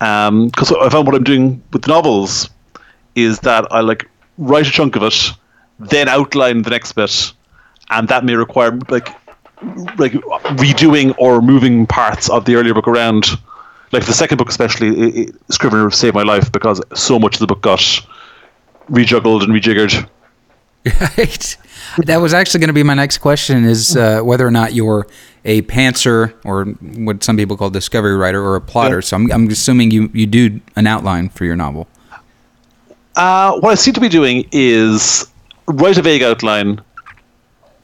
Um, 0.00 0.48
because 0.48 0.72
I 0.72 0.88
found 0.88 1.06
what 1.06 1.14
I'm 1.14 1.24
doing 1.24 1.62
with 1.72 1.86
novels 1.86 2.50
is 3.14 3.40
that 3.40 3.66
I 3.72 3.80
like 3.80 4.08
write 4.38 4.66
a 4.66 4.70
chunk 4.70 4.96
of 4.96 5.02
it, 5.02 5.32
then 5.78 6.08
outline 6.08 6.62
the 6.62 6.70
next 6.70 6.92
bit, 6.92 7.32
and 7.90 8.08
that 8.08 8.24
may 8.24 8.34
require 8.34 8.78
like 8.88 9.08
like 9.98 10.12
redoing 10.62 11.14
or 11.18 11.42
moving 11.42 11.84
parts 11.86 12.30
of 12.30 12.44
the 12.44 12.54
earlier 12.54 12.74
book 12.74 12.88
around. 12.88 13.26
Like 13.90 14.04
the 14.04 14.12
second 14.12 14.36
book, 14.36 14.50
especially, 14.50 14.88
it, 14.88 15.16
it, 15.16 15.34
Scrivener 15.50 15.90
saved 15.90 16.14
my 16.14 16.22
life 16.22 16.52
because 16.52 16.80
so 16.94 17.18
much 17.18 17.36
of 17.36 17.40
the 17.40 17.46
book 17.46 17.62
got 17.62 17.82
rejuggled 18.88 19.42
and 19.42 19.52
rejiggered. 19.52 20.08
Right. 21.18 21.56
That 21.98 22.18
was 22.18 22.34
actually 22.34 22.60
going 22.60 22.68
to 22.68 22.74
be 22.74 22.82
my 22.82 22.94
next 22.94 23.18
question: 23.18 23.64
is 23.64 23.96
uh, 23.96 24.20
whether 24.20 24.46
or 24.46 24.50
not 24.50 24.74
you're 24.74 25.06
a 25.44 25.62
pantser 25.62 26.34
or 26.44 26.64
what 26.64 27.24
some 27.24 27.36
people 27.36 27.56
call 27.56 27.70
discovery 27.70 28.16
writer 28.16 28.42
or 28.42 28.56
a 28.56 28.60
plotter. 28.60 28.96
Yeah. 28.96 29.00
So 29.00 29.16
I'm, 29.16 29.32
I'm 29.32 29.48
assuming 29.48 29.90
you 29.90 30.10
you 30.12 30.26
do 30.26 30.60
an 30.76 30.86
outline 30.86 31.28
for 31.28 31.44
your 31.44 31.56
novel. 31.56 31.88
Uh, 33.16 33.58
what 33.60 33.72
I 33.72 33.74
seem 33.74 33.94
to 33.94 34.00
be 34.00 34.08
doing 34.08 34.48
is 34.52 35.26
write 35.66 35.98
a 35.98 36.02
vague 36.02 36.22
outline, 36.22 36.80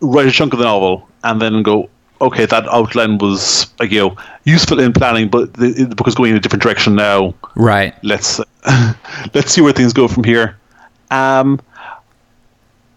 write 0.00 0.26
a 0.26 0.30
chunk 0.30 0.52
of 0.52 0.60
the 0.60 0.64
novel, 0.64 1.08
and 1.24 1.40
then 1.42 1.62
go, 1.62 1.90
okay, 2.20 2.46
that 2.46 2.68
outline 2.68 3.18
was 3.18 3.66
like, 3.80 3.90
you 3.90 4.00
know 4.00 4.16
useful 4.44 4.78
in 4.78 4.92
planning, 4.92 5.28
but 5.28 5.54
the, 5.54 5.72
the 5.72 5.94
book 5.94 6.06
is 6.06 6.14
going 6.14 6.30
in 6.30 6.36
a 6.36 6.40
different 6.40 6.62
direction 6.62 6.94
now. 6.94 7.34
Right. 7.56 7.94
Let's 8.04 8.40
let's 9.34 9.52
see 9.52 9.60
where 9.60 9.72
things 9.72 9.92
go 9.92 10.08
from 10.08 10.24
here. 10.24 10.56
Um, 11.10 11.60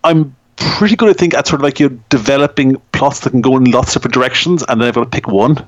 I'm 0.04 0.36
pretty 0.58 0.96
good, 0.96 1.10
I 1.10 1.14
think, 1.14 1.34
at 1.34 1.48
sort 1.48 1.62
of 1.62 1.64
like 1.64 1.80
you're 1.80 1.98
developing 2.10 2.76
plots 2.92 3.22
that 3.22 3.32
can 3.32 3.42
go 3.42 3.58
in 3.58 3.66
lots 3.66 3.96
of 3.96 4.02
different 4.02 4.14
directions, 4.14 4.64
and 4.68 4.82
then 4.82 4.88
I've 4.88 4.96
got 4.96 5.04
to 5.04 5.10
pick 5.10 5.28
one. 5.28 5.68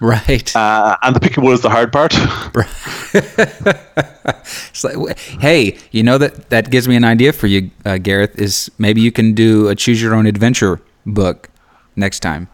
Right. 0.00 0.54
Uh, 0.56 0.96
and 1.02 1.14
the 1.14 1.20
picking 1.20 1.44
one 1.44 1.52
is 1.52 1.60
the 1.60 1.70
hard 1.70 1.92
part. 1.92 2.14
It's 4.24 4.84
like, 4.84 5.18
hey, 5.40 5.76
you 5.90 6.02
know 6.02 6.16
that 6.18 6.48
that 6.50 6.70
gives 6.70 6.86
me 6.88 6.96
an 6.96 7.04
idea 7.04 7.32
for 7.32 7.48
you, 7.48 7.70
uh, 7.84 7.98
Gareth. 7.98 8.38
Is 8.38 8.70
maybe 8.78 9.00
you 9.00 9.10
can 9.12 9.34
do 9.34 9.68
a 9.68 9.74
choose 9.74 10.00
your 10.00 10.14
own 10.14 10.26
adventure 10.26 10.80
book 11.04 11.50
next 11.96 12.20
time, 12.20 12.48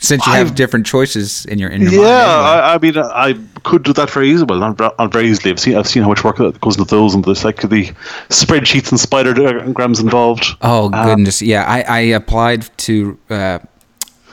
since 0.00 0.26
you 0.26 0.32
have 0.32 0.48
I've- 0.48 0.54
different 0.56 0.86
choices 0.86 1.44
in 1.46 1.58
your 1.58 1.70
in 1.70 1.82
your 1.82 1.92
Yeah, 1.92 1.98
mind. 1.98 2.10
anyway. 2.10 2.50
I, 2.50 2.74
I 2.74 2.78
mean, 2.78 2.98
I 2.98 3.60
could 3.62 3.82
do 3.84 3.92
that 3.94 4.10
very 4.10 4.30
easily. 4.30 4.58
Not, 4.58 4.78
not 4.78 5.12
very 5.12 5.28
easily. 5.28 5.50
I've 5.50 5.60
seen, 5.60 5.76
I've 5.76 5.86
seen 5.88 6.02
how 6.02 6.08
much 6.08 6.22
work 6.24 6.36
that 6.38 6.60
goes 6.60 6.76
into 6.78 6.94
those, 6.94 7.14
and 7.14 7.24
there's 7.24 7.44
like 7.44 7.62
the 7.62 7.86
spreadsheets 8.28 8.90
and 8.90 9.00
spider 9.00 9.32
diagrams 9.34 10.00
involved. 10.00 10.46
Oh 10.62 10.90
Uh, 10.92 11.04
goodness, 11.06 11.40
yeah. 11.42 11.64
I, 11.64 11.82
I 11.82 12.00
applied 12.00 12.68
to 12.78 13.18
uh, 13.30 13.58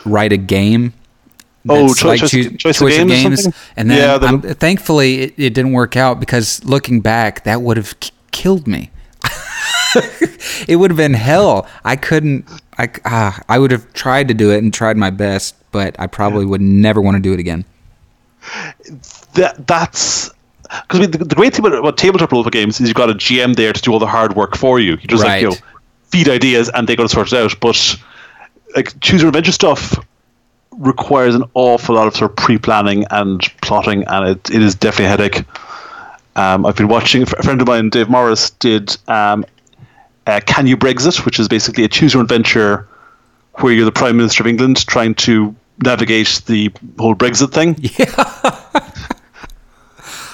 write 0.06 0.34
a 0.34 0.38
game. 0.38 0.94
Oh, 1.70 1.88
that's 1.90 2.00
Choice- 2.00 2.20
Choice- 2.32 2.58
Choice 2.58 2.82
of 2.82 2.88
Games 2.90 3.48
or 3.48 3.54
and 3.78 3.90
then 3.92 3.98
Yeah, 4.44 4.54
thankfully 4.54 5.22
it, 5.22 5.34
it 5.38 5.54
didn't 5.54 5.74
work 5.74 5.96
out 5.96 6.20
because 6.20 6.64
looking 6.66 7.02
back, 7.02 7.44
that 7.44 7.62
would 7.62 7.78
have 7.78 8.00
k- 8.00 8.10
killed 8.32 8.68
me. 8.68 8.90
it 10.68 10.78
would 10.78 10.92
have 10.92 10.98
been 10.98 11.14
hell. 11.14 11.68
I 11.84 11.96
couldn't. 11.96 12.46
I 12.78 12.90
ah, 13.06 13.40
I 13.50 13.60
would 13.60 13.72
have 13.72 13.92
tried 13.94 14.28
to 14.30 14.34
do 14.34 14.52
it 14.52 14.64
and 14.64 14.74
tried 14.74 14.98
my 14.98 15.10
best, 15.10 15.56
but 15.72 15.96
I 16.00 16.08
probably 16.08 16.46
would 16.46 16.62
never 16.62 17.02
want 17.02 17.16
to 17.16 17.22
do 17.22 17.34
it 17.34 17.40
again. 17.40 17.66
That 19.34 19.68
that's 19.68 20.30
because 20.84 21.00
I 21.00 21.02
mean, 21.02 21.12
the, 21.12 21.18
the 21.20 21.36
great 21.36 21.54
thing 21.54 21.66
about, 21.66 21.78
about 21.78 21.98
tabletop 21.98 22.32
role 22.32 22.44
games 22.46 22.80
is 22.80 22.88
you've 22.88 22.96
got 22.96 23.10
a 23.10 23.14
GM 23.14 23.56
there 23.56 23.74
to 23.74 23.82
do 23.82 23.92
all 23.92 24.00
the 24.00 24.08
hard 24.08 24.36
work 24.36 24.56
for 24.56 24.80
you. 24.80 24.92
You 24.92 25.08
just 25.08 25.24
like 25.24 25.42
you 25.42 25.50
know, 25.50 25.56
feed 26.10 26.30
ideas, 26.30 26.70
and 26.74 26.88
they 26.88 26.96
got 26.96 27.04
to 27.04 27.10
sort 27.10 27.32
it 27.32 27.38
out. 27.38 27.60
But 27.60 27.98
like 28.76 29.00
choose 29.02 29.22
your 29.22 29.30
adventure 29.30 29.52
stuff 29.52 29.98
requires 30.78 31.36
an 31.36 31.44
awful 31.54 31.96
lot 31.96 32.08
of 32.08 32.16
sort 32.16 32.32
of 32.32 32.38
pre-planning 32.38 33.06
and 33.12 33.42
plotting, 33.62 34.06
and 34.08 34.30
it, 34.30 34.50
it 34.50 34.62
is 34.62 34.74
definitely 34.74 35.06
a 35.06 35.10
headache. 35.10 35.46
Um, 36.36 36.66
I've 36.66 36.78
been 36.78 36.88
watching. 36.88 37.24
A 37.24 37.26
friend 37.26 37.60
of 37.62 37.68
mine, 37.68 37.90
Dave 37.90 38.10
Morris, 38.10 38.52
did 38.52 38.96
um, 39.10 39.46
uh, 40.28 40.40
"Can 40.46 40.68
You 40.68 40.78
Brexit," 40.78 41.26
which 41.26 41.40
is 41.40 41.48
basically 41.48 41.84
a 41.84 41.88
choose 41.88 42.14
your 42.14 42.20
own 42.20 42.26
adventure 42.26 42.88
where 43.56 43.74
you're 43.74 43.86
the 43.86 43.92
Prime 43.92 44.18
Minister 44.18 44.44
of 44.44 44.48
England 44.48 44.86
trying 44.88 45.16
to 45.16 45.56
navigate 45.84 46.42
the 46.46 46.72
whole 46.98 47.16
Brexit 47.16 47.52
thing. 47.52 47.76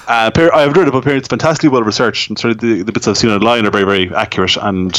Uh, 0.08 0.32
I've 0.54 0.74
read 0.74 0.88
apparently 0.88 1.18
it's 1.18 1.28
fantastically 1.28 1.68
well 1.68 1.84
researched, 1.84 2.30
and 2.30 2.40
sort 2.40 2.52
of 2.52 2.62
the, 2.62 2.82
the 2.82 2.94
bits 2.94 3.10
I've 3.10 3.18
seen 3.18 3.30
online 3.30 3.66
are 3.66 3.72
very, 3.72 3.84
very 3.84 4.16
accurate. 4.16 4.56
And 4.56 4.96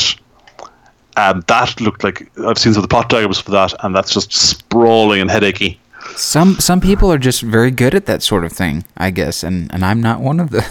um, 1.16 1.42
that 1.46 1.80
looked 1.80 2.04
like 2.04 2.30
I've 2.46 2.58
seen 2.58 2.74
some 2.74 2.82
of 2.82 2.88
the 2.88 2.92
plot 2.92 3.08
diagrams 3.08 3.38
for 3.38 3.50
that, 3.52 3.72
and 3.82 3.96
that's 3.96 4.12
just 4.12 4.32
sprawling 4.32 5.22
and 5.22 5.30
headachy. 5.30 5.78
Some 6.14 6.56
some 6.56 6.80
people 6.80 7.10
are 7.10 7.18
just 7.18 7.40
very 7.40 7.70
good 7.70 7.94
at 7.94 8.04
that 8.04 8.22
sort 8.22 8.44
of 8.44 8.52
thing, 8.52 8.84
I 8.98 9.10
guess, 9.10 9.42
and 9.42 9.72
and 9.72 9.82
I'm 9.82 10.02
not 10.02 10.20
one 10.20 10.40
of 10.40 10.50
the. 10.50 10.66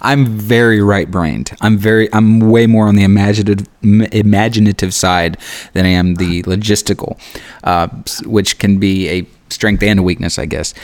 I'm 0.00 0.26
very 0.26 0.80
right-brained. 0.80 1.56
I'm 1.60 1.78
very 1.78 2.12
I'm 2.12 2.40
way 2.40 2.66
more 2.66 2.88
on 2.88 2.96
the 2.96 3.04
imaginative 3.04 3.66
imaginative 3.82 4.94
side 4.94 5.36
than 5.72 5.84
I 5.86 5.90
am 5.90 6.16
the 6.16 6.42
logistical, 6.44 7.18
uh, 7.64 7.88
which 8.24 8.58
can 8.58 8.78
be 8.78 9.08
a 9.08 9.26
strength 9.50 9.82
and 9.82 10.00
a 10.00 10.02
weakness, 10.02 10.38
I 10.38 10.46
guess. 10.46 10.74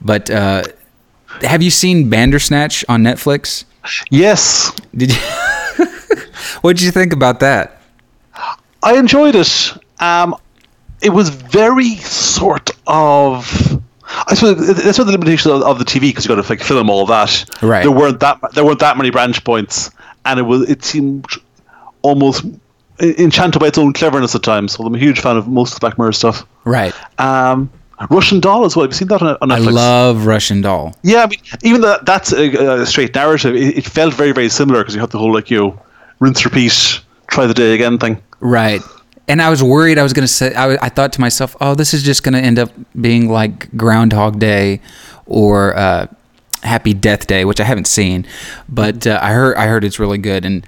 But 0.00 0.30
uh, 0.30 0.64
have 1.42 1.62
you 1.62 1.70
seen 1.70 2.10
Bandersnatch 2.10 2.84
on 2.88 3.02
Netflix? 3.02 3.64
Yes, 4.10 4.72
Did 4.94 5.12
you? 5.12 5.20
what 6.60 6.76
did 6.76 6.82
you 6.82 6.90
think 6.90 7.12
about 7.12 7.40
that? 7.40 7.80
I 8.82 8.96
enjoyed 8.96 9.34
it. 9.34 9.72
Um, 10.00 10.36
it 11.02 11.10
was 11.10 11.30
very 11.30 11.96
sort 11.96 12.70
of. 12.86 13.69
I 14.26 14.34
suppose 14.34 14.66
that's 14.66 14.98
one 14.98 15.06
of 15.08 15.12
the 15.12 15.18
limitations 15.18 15.46
of, 15.46 15.62
of 15.62 15.78
the 15.78 15.84
TV 15.84 16.02
because 16.02 16.24
you 16.24 16.34
got 16.34 16.42
to 16.42 16.48
like 16.48 16.60
film 16.60 16.90
all 16.90 17.06
that. 17.06 17.44
Right. 17.62 17.82
There 17.82 17.92
weren't 17.92 18.20
that 18.20 18.38
there 18.54 18.64
weren't 18.64 18.80
that 18.80 18.96
many 18.96 19.10
branch 19.10 19.42
points, 19.44 19.90
and 20.24 20.38
it 20.40 20.42
was 20.42 20.68
it 20.68 20.84
seemed 20.84 21.26
almost 22.02 22.44
enchanted 23.00 23.60
by 23.60 23.68
its 23.68 23.78
own 23.78 23.92
cleverness 23.92 24.34
at 24.34 24.42
times. 24.42 24.72
So 24.72 24.84
I'm 24.84 24.94
a 24.94 24.98
huge 24.98 25.20
fan 25.20 25.36
of 25.36 25.48
most 25.48 25.74
of 25.74 25.80
the 25.80 25.80
Black 25.80 25.98
Mirror 25.98 26.12
stuff. 26.12 26.46
Right. 26.64 26.94
Um, 27.20 27.70
Russian 28.08 28.40
Doll 28.40 28.64
as 28.64 28.76
well. 28.76 28.84
Have 28.84 28.92
you 28.92 28.96
seen 28.96 29.08
that 29.08 29.22
on, 29.22 29.36
on 29.40 29.50
I 29.50 29.58
Netflix? 29.58 29.72
love 29.72 30.26
Russian 30.26 30.60
Doll. 30.62 30.96
Yeah, 31.02 31.24
I 31.24 31.26
mean, 31.26 31.40
even 31.62 31.82
that 31.82 32.06
that's 32.06 32.32
a, 32.32 32.80
a 32.80 32.86
straight 32.86 33.14
narrative. 33.14 33.54
It, 33.54 33.78
it 33.78 33.84
felt 33.84 34.14
very 34.14 34.32
very 34.32 34.48
similar 34.48 34.80
because 34.80 34.94
you 34.94 35.00
had 35.00 35.10
the 35.10 35.18
whole 35.18 35.32
like 35.32 35.50
you 35.50 35.58
know, 35.58 35.82
rinse 36.18 36.44
repeat, 36.44 37.00
try 37.28 37.46
the 37.46 37.54
day 37.54 37.74
again 37.74 37.98
thing. 37.98 38.20
Right. 38.40 38.80
And 39.30 39.40
I 39.40 39.48
was 39.48 39.62
worried 39.62 39.96
I 39.96 40.02
was 40.02 40.12
going 40.12 40.26
to 40.26 40.32
say, 40.32 40.52
I, 40.54 40.72
I 40.84 40.88
thought 40.88 41.12
to 41.12 41.20
myself, 41.20 41.56
oh, 41.60 41.76
this 41.76 41.94
is 41.94 42.02
just 42.02 42.24
going 42.24 42.34
to 42.34 42.40
end 42.40 42.58
up 42.58 42.72
being 43.00 43.28
like 43.28 43.74
Groundhog 43.76 44.40
Day 44.40 44.80
or 45.24 45.76
uh, 45.76 46.08
Happy 46.64 46.94
Death 46.94 47.28
Day, 47.28 47.44
which 47.44 47.60
I 47.60 47.64
haven't 47.64 47.86
seen. 47.86 48.26
But 48.68 49.06
uh, 49.06 49.20
I 49.22 49.30
heard 49.30 49.56
I 49.56 49.68
heard 49.68 49.84
it's 49.84 50.00
really 50.00 50.18
good. 50.18 50.44
And 50.44 50.66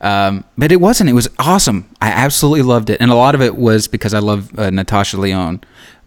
um, 0.00 0.44
but 0.56 0.70
it 0.70 0.80
wasn't. 0.80 1.10
It 1.10 1.14
was 1.14 1.28
awesome. 1.40 1.90
I 2.00 2.10
absolutely 2.10 2.62
loved 2.62 2.88
it, 2.88 3.00
and 3.00 3.10
a 3.10 3.16
lot 3.16 3.34
of 3.34 3.40
it 3.40 3.56
was 3.56 3.88
because 3.88 4.14
I 4.14 4.20
love 4.20 4.56
uh, 4.56 4.70
Natasha 4.70 5.16
Lyonne. 5.16 5.62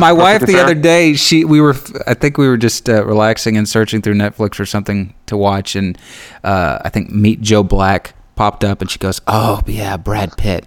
My 0.00 0.12
wife 0.12 0.44
the 0.46 0.58
other 0.58 0.74
day, 0.74 1.14
she 1.14 1.44
we 1.44 1.60
were 1.60 1.76
I 2.08 2.14
think 2.14 2.38
we 2.38 2.48
were 2.48 2.56
just 2.56 2.88
uh, 2.88 3.04
relaxing 3.04 3.56
and 3.56 3.68
searching 3.68 4.02
through 4.02 4.14
Netflix 4.14 4.56
for 4.56 4.66
something 4.66 5.14
to 5.26 5.36
watch, 5.36 5.76
and 5.76 5.96
uh, 6.42 6.78
I 6.82 6.88
think 6.88 7.10
Meet 7.10 7.40
Joe 7.42 7.62
Black 7.62 8.14
popped 8.34 8.64
up, 8.64 8.80
and 8.80 8.90
she 8.90 8.98
goes, 8.98 9.20
"Oh 9.26 9.60
yeah, 9.66 9.96
Brad 9.96 10.36
Pitt," 10.36 10.66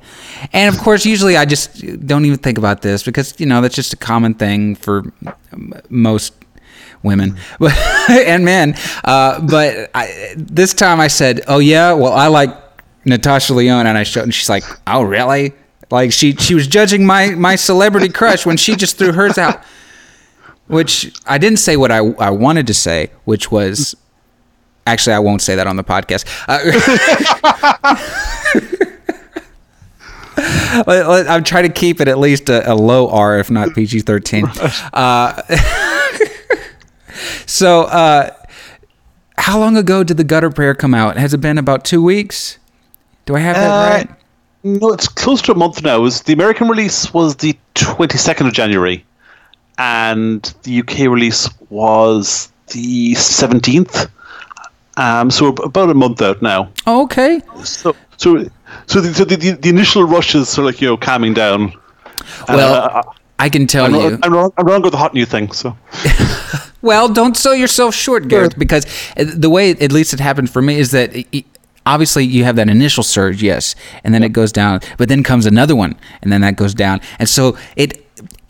and 0.54 0.73
of 0.73 0.82
course, 0.82 1.06
usually 1.06 1.38
I 1.38 1.45
just 1.45 2.06
don't 2.06 2.25
even 2.25 2.39
think 2.39 2.58
about 2.58 2.82
this 2.82 3.04
because 3.04 3.39
you 3.39 3.45
know 3.45 3.62
that's 3.62 3.75
just 3.75 3.93
a 3.93 3.97
common 3.97 4.34
thing 4.34 4.75
for 4.75 5.12
most 5.89 6.34
women 7.04 7.38
and 8.10 8.43
men. 8.43 8.75
Uh, 9.04 9.39
but 9.41 9.89
I, 9.93 10.34
this 10.36 10.73
time 10.73 10.99
I 10.99 11.08
said, 11.08 11.41
"Oh 11.47 11.60
yeah, 11.60 11.93
well 11.93 12.13
I 12.13 12.28
like 12.28 12.49
Natasha 13.06 13.54
Lyonne," 13.54 13.88
and 13.88 13.97
I 13.97 14.04
showed, 14.04 14.23
and 14.23 14.34
she's 14.34 14.49
like, 14.49 14.63
"Oh 14.88 15.04
really?" 15.04 15.54
Like 15.91 16.12
she 16.12 16.34
she 16.36 16.56
was 16.56 16.67
judging 16.67 17.06
my 17.06 17.30
my 17.30 17.56
celebrity 17.56 18.10
crush 18.10 18.45
when 18.45 18.58
she 18.58 18.75
just 18.75 18.97
threw 18.97 19.12
hers 19.12 19.38
out. 19.38 19.63
Which 20.67 21.13
I 21.28 21.38
didn't 21.38 21.60
say 21.60 21.78
what 21.78 21.91
I 21.91 21.97
I 21.97 22.32
wanted 22.32 22.65
to 22.67 22.73
say, 22.73 23.12
which 23.23 23.51
was 23.51 23.95
actually 24.86 25.13
I 25.13 25.19
won't 25.19 25.41
say 25.41 25.56
that 25.56 25.67
on 25.67 25.76
the 25.76 25.84
podcast. 25.84 26.26
Uh, 26.48 26.60
I'm 31.28 31.43
trying 31.43 31.63
to 31.63 31.74
keep 31.74 32.02
it 32.02 32.08
at 32.08 32.19
least 32.19 32.50
a, 32.50 32.71
a 32.71 32.76
low 32.76 33.10
R, 33.10 33.39
if 33.39 33.50
not 33.50 33.74
PG 33.74 34.02
13. 34.02 34.45
Uh, 34.93 35.41
so, 37.45 37.84
uh, 37.84 38.30
how 39.38 39.60
long 39.60 39.78
ago 39.78 40.04
did 40.04 40.17
the 40.17 40.24
gutter 40.24 40.50
prayer 40.50 40.74
come 40.74 40.93
out? 40.93 41.17
Has 41.17 41.34
it 41.34 41.41
been 41.41 41.58
about 41.58 41.86
two 41.86 42.02
weeks? 42.02 42.58
Do 43.26 43.36
I 43.36 43.39
have 43.39 43.56
that 43.56 43.69
Uh, 43.69 43.98
right? 43.98 44.10
No, 44.63 44.91
it's 44.91 45.08
close 45.08 45.41
to 45.43 45.52
a 45.52 45.56
month 45.56 45.84
now. 45.84 46.00
Was 46.00 46.21
the 46.24 46.34
American 46.34 46.67
release 46.67 47.13
was 47.13 47.36
the 47.36 47.56
twenty 47.76 48.17
second 48.17 48.48
of 48.48 48.54
January, 48.54 49.06
and 49.78 50.41
the 50.63 50.80
UK 50.80 51.00
release 51.12 51.48
was 51.69 52.50
the 52.71 53.13
seventeenth. 53.15 54.08
Um, 54.97 55.29
so 55.29 55.51
we're 55.51 55.65
about 55.65 55.89
a 55.89 55.93
month 55.93 56.21
out 56.21 56.41
now. 56.41 56.71
Oh, 56.88 57.03
okay. 57.03 57.41
So, 57.63 57.95
so, 58.17 58.45
so 58.88 59.01
the, 59.01 59.13
so 59.13 59.25
the, 59.25 59.36
the, 59.36 59.51
the 59.51 59.69
initial 59.69 60.03
rushes 60.03 60.58
are 60.58 60.63
like 60.63 60.81
you 60.81 60.88
know 60.88 60.97
calming 60.97 61.34
down. 61.34 61.73
Well, 62.47 62.73
uh, 62.73 63.01
I 63.39 63.49
can 63.49 63.67
tell 63.67 63.86
I'm, 63.86 63.93
you. 63.93 63.99
wrong, 64.10 64.19
I'm, 64.23 64.34
wrong, 64.34 64.53
I'm 64.58 64.65
wrong 64.65 64.81
with 64.81 64.91
the 64.91 64.97
hot 64.97 65.13
new 65.13 65.25
thing. 65.25 65.51
So 65.51 65.77
Well, 66.81 67.10
don't 67.10 67.36
sell 67.36 67.55
yourself 67.55 67.95
short, 67.95 68.27
Gareth, 68.27 68.60
because 68.60 68.86
uh, 69.17 69.25
the 69.25 69.49
way 69.49 69.71
at 69.71 69.91
least 69.91 70.13
it 70.13 70.19
happened 70.19 70.51
for 70.51 70.62
me 70.62 70.77
is 70.77 70.91
that 70.91 71.15
it- 71.15 71.45
obviously 71.86 72.23
you 72.23 72.43
have 72.43 72.55
that 72.58 72.69
initial 72.69 73.03
surge, 73.03 73.41
yes, 73.41 73.75
and 74.03 74.13
then 74.13 74.21
it 74.23 74.34
goes 74.34 74.51
down, 74.51 74.81
but 74.97 75.10
then 75.10 75.23
comes 75.23 75.47
another 75.47 75.75
one, 75.75 75.95
and 76.21 76.31
then 76.31 76.41
that 76.41 76.55
goes 76.55 76.73
down, 76.73 77.01
and 77.19 77.27
so 77.27 77.58
it. 77.75 78.01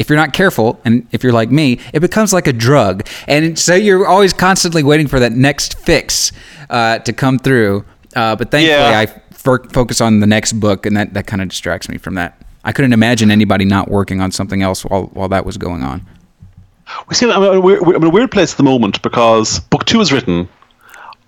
If 0.06 0.10
you're 0.10 0.20
not 0.20 0.34
careful, 0.34 0.80
and 0.86 1.08
if 1.12 1.24
you're 1.24 1.34
like 1.34 1.50
me, 1.50 1.80
it 1.92 2.00
becomes 2.00 2.32
like 2.32 2.46
a 2.46 2.54
drug, 2.54 3.08
and 3.28 3.58
so 3.58 3.74
you're 3.74 4.06
always 4.06 4.34
constantly 4.34 4.84
waiting 4.84 5.08
for 5.08 5.20
that 5.20 5.32
next 5.32 5.80
fix 5.80 6.32
uh, 6.70 7.00
to 7.00 7.12
come 7.12 7.40
through. 7.40 7.84
Uh, 8.16 8.36
but 8.36 8.52
thankfully, 8.52 8.70
Yeah. 8.70 9.00
I 9.00 9.04
f- 9.06 9.72
focus 9.72 10.02
on 10.02 10.20
the 10.20 10.28
next 10.28 10.54
book, 10.54 10.86
and 10.86 10.96
that, 10.96 11.16
that 11.16 11.26
kind 11.26 11.42
of 11.42 11.50
distracts 11.50 11.90
me 11.90 11.98
from 11.98 12.14
that. 12.16 12.40
I 12.64 12.72
couldn't 12.72 12.94
imagine 12.94 13.32
anybody 13.32 13.66
not 13.66 13.90
working 13.90 14.22
on 14.22 14.30
something 14.32 14.62
else 14.62 14.86
while 14.86 15.06
while 15.14 15.28
that 15.30 15.44
was 15.44 15.58
going 15.58 15.82
on. 15.82 16.06
We 17.10 17.16
see. 17.16 17.28
I'm 17.32 17.42
in, 17.42 17.56
a 17.56 17.60
weird, 17.60 17.82
I'm 17.82 17.96
in 17.96 18.04
a 18.04 18.10
weird 18.12 18.30
place 18.30 18.52
at 18.54 18.58
the 18.58 18.64
moment 18.64 19.02
because 19.02 19.60
book 19.60 19.86
two 19.86 20.02
is 20.02 20.14
written. 20.14 20.48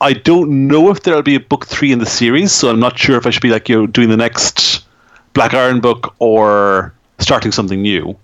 I 0.02 0.14
don't 0.14 0.68
know 0.68 0.92
if 0.92 1.02
there'll 1.02 1.24
be 1.24 1.34
a 1.34 1.40
book 1.40 1.66
three 1.66 1.92
in 1.92 1.98
the 1.98 2.06
series, 2.06 2.52
so 2.52 2.70
I'm 2.70 2.80
not 2.80 3.00
sure 3.00 3.18
if 3.18 3.26
I 3.26 3.32
should 3.32 3.42
be 3.42 3.50
like 3.50 3.70
you 3.70 3.76
know 3.80 3.88
doing 3.88 4.10
the 4.10 4.18
next 4.18 4.86
Black 5.34 5.56
Iron 5.56 5.80
book 5.82 6.14
or 6.20 6.94
starting 7.18 7.52
something 7.52 7.82
new. 7.82 8.16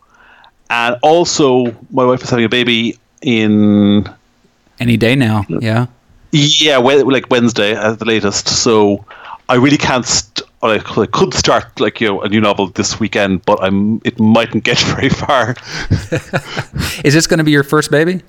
And 0.73 0.97
also, 1.03 1.65
my 1.91 2.03
wife 2.03 2.23
is 2.23 2.29
having 2.31 2.45
a 2.45 2.49
baby 2.49 2.97
in 3.21 4.09
Any 4.79 4.97
day 4.97 5.15
now, 5.15 5.45
yeah. 5.47 5.85
yeah, 6.31 6.77
like 6.77 7.29
Wednesday 7.29 7.75
at 7.75 7.99
the 7.99 8.05
latest. 8.05 8.47
So 8.47 9.05
I 9.49 9.55
really 9.55 9.77
can't. 9.77 10.05
St- 10.05 10.41
or 10.63 10.69
I 10.71 10.79
could- 10.79 11.03
I 11.03 11.11
could 11.17 11.33
start 11.33 11.79
like 11.79 12.01
you 12.01 12.07
know 12.07 12.21
a 12.21 12.27
new 12.29 12.41
novel 12.41 12.67
this 12.73 12.99
weekend, 12.99 13.45
but 13.45 13.61
I'm 13.61 14.01
it 14.03 14.19
mightn't 14.19 14.63
get 14.63 14.79
very 14.95 15.09
far. 15.09 15.55
Is 17.03 17.13
this 17.13 17.27
going 17.27 17.37
to 17.37 17.43
be 17.43 17.51
your 17.51 17.63
first 17.63 17.91
baby? 17.91 18.21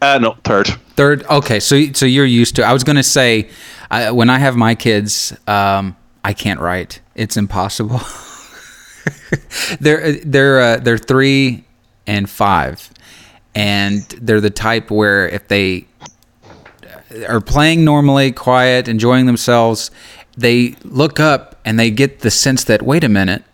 Uh, 0.00 0.18
no, 0.18 0.36
third. 0.44 0.68
Third. 0.96 1.24
Okay, 1.24 1.58
so 1.60 1.92
so 1.92 2.06
you're 2.06 2.24
used 2.42 2.54
to. 2.56 2.62
I 2.62 2.72
was 2.72 2.84
going 2.84 2.96
to 2.96 3.02
say, 3.18 3.48
I, 3.90 4.10
when 4.12 4.28
I 4.30 4.38
have 4.38 4.54
my 4.56 4.74
kids, 4.76 5.32
um, 5.48 5.96
I 6.22 6.34
can't 6.34 6.60
write. 6.60 7.00
It's 7.14 7.36
impossible. 7.36 8.00
they're 9.80 10.12
they're 10.12 10.60
uh, 10.60 10.76
they're 10.78 10.98
three 10.98 11.63
and 12.06 12.28
five, 12.28 12.90
and 13.54 14.02
they're 14.20 14.40
the 14.40 14.50
type 14.50 14.90
where 14.90 15.28
if 15.28 15.48
they 15.48 15.86
are 17.28 17.40
playing 17.40 17.84
normally, 17.84 18.32
quiet, 18.32 18.88
enjoying 18.88 19.26
themselves, 19.26 19.90
they 20.36 20.74
look 20.82 21.20
up 21.20 21.60
and 21.64 21.78
they 21.78 21.90
get 21.90 22.20
the 22.20 22.30
sense 22.30 22.64
that 22.64 22.82
wait 22.82 23.04
a 23.04 23.08
minute, 23.08 23.44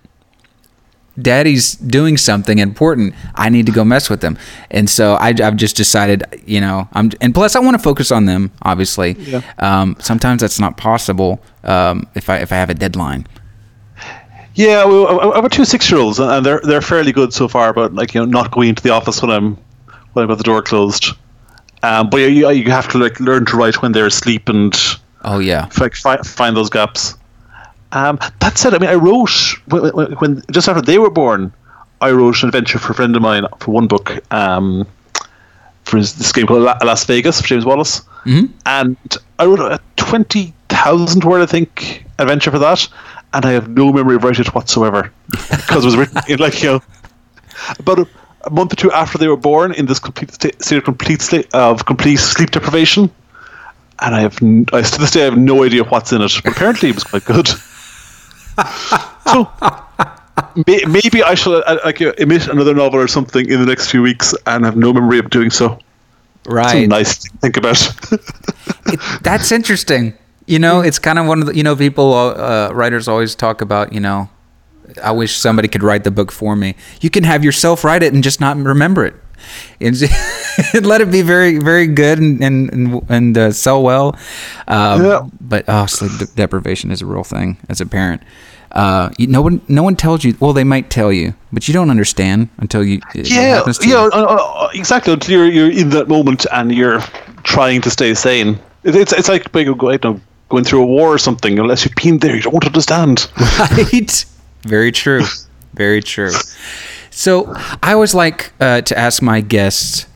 daddy's 1.20 1.74
doing 1.74 2.16
something 2.16 2.58
important. 2.58 3.14
I 3.34 3.48
need 3.48 3.66
to 3.66 3.72
go 3.72 3.84
mess 3.84 4.08
with 4.08 4.20
them. 4.20 4.38
And 4.70 4.88
so 4.88 5.16
I, 5.16 5.34
have 5.38 5.56
just 5.56 5.76
decided, 5.76 6.24
you 6.46 6.60
know, 6.60 6.88
I'm, 6.92 7.10
and 7.20 7.34
plus 7.34 7.56
I 7.56 7.60
want 7.60 7.76
to 7.76 7.82
focus 7.82 8.10
on 8.10 8.24
them, 8.24 8.50
obviously. 8.62 9.12
Yeah. 9.12 9.42
Um, 9.58 9.96
sometimes 10.00 10.40
that's 10.40 10.60
not 10.60 10.76
possible 10.76 11.42
um, 11.64 12.08
if 12.14 12.30
I 12.30 12.38
if 12.38 12.52
I 12.52 12.56
have 12.56 12.70
a 12.70 12.74
deadline. 12.74 13.26
Yeah, 14.54 14.84
well, 14.84 15.32
I've 15.32 15.42
got 15.42 15.52
two 15.52 15.64
six-year-olds, 15.64 16.18
and 16.18 16.44
they're 16.44 16.60
they're 16.64 16.82
fairly 16.82 17.12
good 17.12 17.32
so 17.32 17.48
far. 17.48 17.72
But 17.72 17.94
like 17.94 18.14
you 18.14 18.20
know, 18.20 18.26
not 18.26 18.50
going 18.50 18.68
into 18.68 18.82
the 18.82 18.90
office 18.90 19.22
when 19.22 19.30
I'm 19.30 19.56
when 20.12 20.24
I've 20.24 20.28
got 20.28 20.38
the 20.38 20.44
door 20.44 20.62
closed. 20.62 21.06
Um, 21.82 22.10
but 22.10 22.18
you, 22.18 22.50
you 22.50 22.70
have 22.70 22.88
to 22.88 22.98
like 22.98 23.18
learn 23.20 23.46
to 23.46 23.56
write 23.56 23.80
when 23.80 23.92
they're 23.92 24.06
asleep 24.06 24.48
and 24.48 24.74
Oh 25.22 25.38
yeah, 25.38 25.68
like 25.78 25.94
fi- 25.94 26.22
find 26.22 26.56
those 26.56 26.70
gaps. 26.70 27.14
Um, 27.92 28.18
that 28.40 28.56
said, 28.56 28.74
I 28.74 28.78
mean, 28.78 28.88
I 28.88 28.94
wrote 28.94 29.30
when, 29.66 29.92
when, 29.94 30.12
when 30.12 30.42
just 30.50 30.68
after 30.68 30.80
they 30.80 30.98
were 30.98 31.10
born, 31.10 31.52
I 32.00 32.10
wrote 32.12 32.42
an 32.42 32.48
adventure 32.48 32.78
for 32.78 32.92
a 32.92 32.94
friend 32.94 33.14
of 33.16 33.22
mine 33.22 33.44
for 33.58 33.72
one 33.72 33.86
book 33.86 34.20
um, 34.32 34.86
for 35.84 35.98
his, 35.98 36.14
this 36.14 36.32
game 36.32 36.46
called 36.46 36.62
La- 36.62 36.78
Alas 36.80 37.04
Vegas 37.04 37.40
for 37.40 37.46
James 37.46 37.64
Wallis, 37.64 38.00
mm-hmm. 38.24 38.46
and 38.66 38.96
I 39.38 39.46
wrote 39.46 39.60
a 39.60 39.80
twenty 39.96 40.54
thousand 40.68 41.24
word, 41.24 41.42
I 41.42 41.46
think, 41.46 42.06
adventure 42.18 42.50
for 42.50 42.58
that, 42.60 42.88
and 43.33 43.45
I 43.45 43.53
have 43.53 43.69
no 43.69 43.93
memory 43.93 44.16
of 44.16 44.25
writing 44.25 44.45
it 44.47 44.55
whatsoever 44.55 45.12
because 45.31 45.85
it 45.85 45.87
was 45.87 45.97
written 45.97 46.21
in 46.29 46.38
like 46.38 46.62
you 46.62 46.71
know 46.71 46.83
about 47.79 47.99
a, 48.01 48.09
a 48.45 48.51
month 48.51 48.73
or 48.73 48.77
two 48.77 48.93
after 48.93 49.19
they 49.19 49.29
were 49.29 49.37
born 49.37 49.73
in 49.73 49.87
this 49.87 49.99
complete 49.99 50.33
state, 50.33 50.62
state 50.62 50.79
of 50.79 50.85
complete 50.85 51.23
state 51.23 51.53
of 51.55 51.85
complete 51.87 52.16
sleep 52.16 52.51
deprivation 52.51 53.11
and 54.01 54.14
I 54.14 54.21
have 54.21 54.43
n- 54.43 54.66
I, 54.73 54.83
to 54.83 54.99
this 54.99 55.11
day 55.11 55.23
I 55.23 55.25
have 55.25 55.38
no 55.38 55.62
idea 55.64 55.85
what's 55.85 56.12
in 56.12 56.23
it. 56.23 56.33
But 56.45 56.53
apparently, 56.55 56.88
it 56.88 56.95
was 56.95 57.05
quite 57.05 57.25
good. 57.25 57.49
so 59.27 59.51
may, 60.66 60.83
maybe 60.87 61.23
I 61.23 61.35
shall 61.35 61.57
uh, 61.57 61.79
like 61.85 62.01
uh, 62.01 62.12
emit 62.19 62.49
another 62.49 62.75
novel 62.75 63.01
or 63.01 63.09
something 63.09 63.49
in 63.51 63.61
the 63.61 63.66
next 63.66 63.90
few 63.90 64.03
weeks, 64.03 64.35
and 64.47 64.64
have 64.64 64.77
no 64.77 64.93
memory 64.93 65.19
of 65.19 65.31
doing 65.31 65.51
so. 65.51 65.79
right. 66.47 66.88
Nice 66.88 67.19
to 67.19 67.31
think 67.38 67.57
about. 67.57 67.77
That's 69.23 69.53
interesting. 69.53 70.14
You 70.50 70.58
know, 70.58 70.80
it's 70.80 70.98
kind 70.98 71.18
of 71.18 71.26
one 71.26 71.40
of 71.40 71.46
the 71.46 71.56
you 71.56 71.62
know 71.62 71.76
people 71.76 72.12
uh, 72.12 72.70
writers 72.72 73.06
always 73.06 73.36
talk 73.36 73.60
about. 73.60 73.92
You 73.92 74.00
know, 74.00 74.28
I 75.02 75.12
wish 75.12 75.36
somebody 75.36 75.68
could 75.68 75.82
write 75.84 76.02
the 76.02 76.10
book 76.10 76.32
for 76.32 76.56
me. 76.56 76.74
You 77.00 77.08
can 77.08 77.22
have 77.24 77.44
yourself 77.44 77.84
write 77.84 78.02
it 78.02 78.12
and 78.12 78.24
just 78.24 78.40
not 78.40 78.56
remember 78.56 79.04
it. 79.06 79.14
And 79.80 79.98
let 80.82 81.00
it 81.00 81.10
be 81.10 81.22
very, 81.22 81.58
very 81.58 81.86
good 81.86 82.18
and 82.18 82.42
and 82.42 83.00
and, 83.08 83.38
uh, 83.38 83.52
sell 83.52 83.82
well. 83.82 84.16
Um, 84.66 85.04
Yeah. 85.04 85.20
But 85.40 85.64
oh, 85.68 85.86
sleep 85.86 86.18
de- 86.18 86.34
deprivation 86.34 86.90
is 86.90 87.00
a 87.00 87.06
real 87.06 87.24
thing 87.24 87.56
as 87.68 87.80
a 87.80 87.86
parent. 87.86 88.22
Uh, 88.72 89.10
you, 89.18 89.26
no 89.26 89.42
one, 89.42 89.60
no 89.68 89.82
one 89.82 89.96
tells 89.96 90.24
you. 90.24 90.36
Well, 90.40 90.52
they 90.52 90.64
might 90.64 90.90
tell 90.90 91.12
you, 91.12 91.34
but 91.52 91.66
you 91.68 91.74
don't 91.74 91.90
understand 91.90 92.48
until 92.58 92.84
you. 92.84 93.00
yeah, 93.14 93.22
yeah, 93.24 93.72
you. 93.82 93.96
uh, 93.96 94.08
uh, 94.12 94.68
exactly. 94.74 95.12
Until 95.12 95.38
you're 95.38 95.46
you're 95.46 95.70
in 95.70 95.90
that 95.90 96.08
moment 96.08 96.46
and 96.52 96.72
you're 96.72 97.00
trying 97.42 97.80
to 97.82 97.90
stay 97.90 98.14
sane. 98.14 98.58
It, 98.84 98.94
it's 98.94 99.12
it's 99.12 99.28
like 99.28 99.50
being, 99.52 99.68
I 99.68 99.96
don't 99.96 100.04
know, 100.04 100.20
going 100.50 100.64
through 100.64 100.82
a 100.82 100.86
war 100.86 101.14
or 101.14 101.18
something. 101.18 101.58
Unless 101.58 101.84
you've 101.84 101.94
been 101.94 102.18
there, 102.18 102.36
you 102.36 102.42
don't 102.42 102.64
understand. 102.64 103.30
right? 103.58 104.24
Very 104.62 104.92
true. 104.92 105.22
Very 105.72 106.02
true. 106.02 106.32
So 107.10 107.54
I 107.82 107.92
always 107.94 108.14
like 108.14 108.52
uh, 108.60 108.82
to 108.82 108.98
ask 108.98 109.22
my 109.22 109.40
guests 109.40 110.06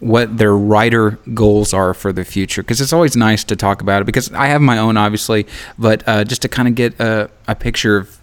what 0.00 0.36
their 0.36 0.54
writer 0.54 1.18
goals 1.32 1.72
are 1.72 1.94
for 1.94 2.12
the 2.12 2.24
future 2.24 2.62
because 2.62 2.80
it's 2.80 2.92
always 2.92 3.16
nice 3.16 3.42
to 3.44 3.56
talk 3.56 3.80
about 3.80 4.02
it 4.02 4.04
because 4.04 4.30
I 4.32 4.48
have 4.48 4.60
my 4.60 4.76
own 4.76 4.98
obviously, 4.98 5.46
but 5.78 6.06
uh, 6.06 6.24
just 6.24 6.42
to 6.42 6.48
kind 6.48 6.68
of 6.68 6.74
get 6.74 7.00
a, 7.00 7.30
a 7.48 7.54
picture 7.54 7.96
of 7.96 8.18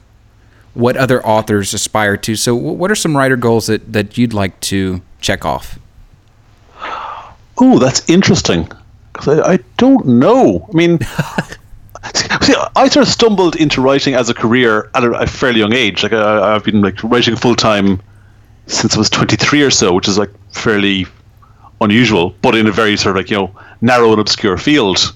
what 0.73 0.95
other 0.95 1.25
authors 1.25 1.73
aspire 1.73 2.17
to. 2.17 2.35
So 2.35 2.55
what 2.55 2.91
are 2.91 2.95
some 2.95 3.17
writer 3.17 3.35
goals 3.35 3.67
that, 3.67 3.91
that 3.93 4.17
you'd 4.17 4.33
like 4.33 4.59
to 4.61 5.01
check 5.19 5.43
off? 5.43 5.79
Oh, 7.59 7.79
that's 7.79 8.07
interesting. 8.09 8.71
Because 9.13 9.39
I, 9.39 9.53
I 9.53 9.59
don't 9.77 10.05
know. 10.05 10.67
I 10.69 10.75
mean, 10.75 10.99
see, 12.41 12.55
I 12.75 12.89
sort 12.89 13.07
of 13.07 13.11
stumbled 13.11 13.55
into 13.55 13.81
writing 13.81 14.15
as 14.15 14.29
a 14.29 14.33
career 14.33 14.89
at 14.95 15.03
a, 15.03 15.11
a 15.11 15.27
fairly 15.27 15.59
young 15.59 15.73
age. 15.73 16.03
Like 16.03 16.13
I, 16.13 16.55
I've 16.55 16.63
been 16.63 16.81
like 16.81 17.03
writing 17.03 17.35
full 17.35 17.55
time 17.55 18.01
since 18.67 18.95
I 18.95 18.97
was 18.97 19.09
23 19.09 19.61
or 19.61 19.69
so, 19.69 19.93
which 19.93 20.07
is 20.07 20.17
like 20.17 20.31
fairly 20.51 21.05
unusual, 21.79 22.35
but 22.41 22.55
in 22.55 22.67
a 22.67 22.71
very 22.71 22.97
sort 22.97 23.15
of 23.15 23.21
like 23.21 23.29
you 23.29 23.37
know 23.37 23.55
narrow 23.81 24.11
and 24.11 24.19
obscure 24.19 24.57
field. 24.57 25.15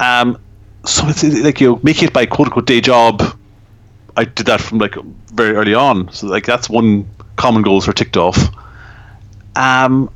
Um, 0.00 0.38
so 0.84 1.06
it's 1.08 1.22
like 1.22 1.60
you 1.60 1.72
know 1.72 1.80
making 1.82 2.08
it 2.08 2.14
by 2.14 2.26
quote 2.26 2.48
unquote 2.48 2.66
day 2.66 2.80
job. 2.80 3.22
I 4.16 4.24
did 4.24 4.46
that 4.46 4.60
from 4.60 4.78
like 4.78 4.94
very 5.32 5.54
early 5.56 5.74
on, 5.74 6.10
so 6.12 6.26
like 6.26 6.46
that's 6.46 6.68
one 6.68 7.08
common 7.36 7.62
goal 7.62 7.80
for 7.80 7.92
ticked 7.92 8.16
off. 8.16 8.38
Um, 9.54 10.10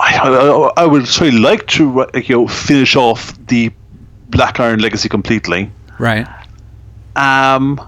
I, 0.00 0.72
I, 0.76 0.82
I 0.82 0.86
would 0.86 1.20
really 1.20 1.38
like 1.38 1.66
to 1.68 2.06
you 2.14 2.36
know 2.36 2.48
finish 2.48 2.96
off 2.96 3.36
the 3.46 3.70
Black 4.28 4.60
Iron 4.60 4.80
Legacy 4.80 5.08
completely. 5.08 5.70
Right. 5.98 6.26
Um, 7.16 7.80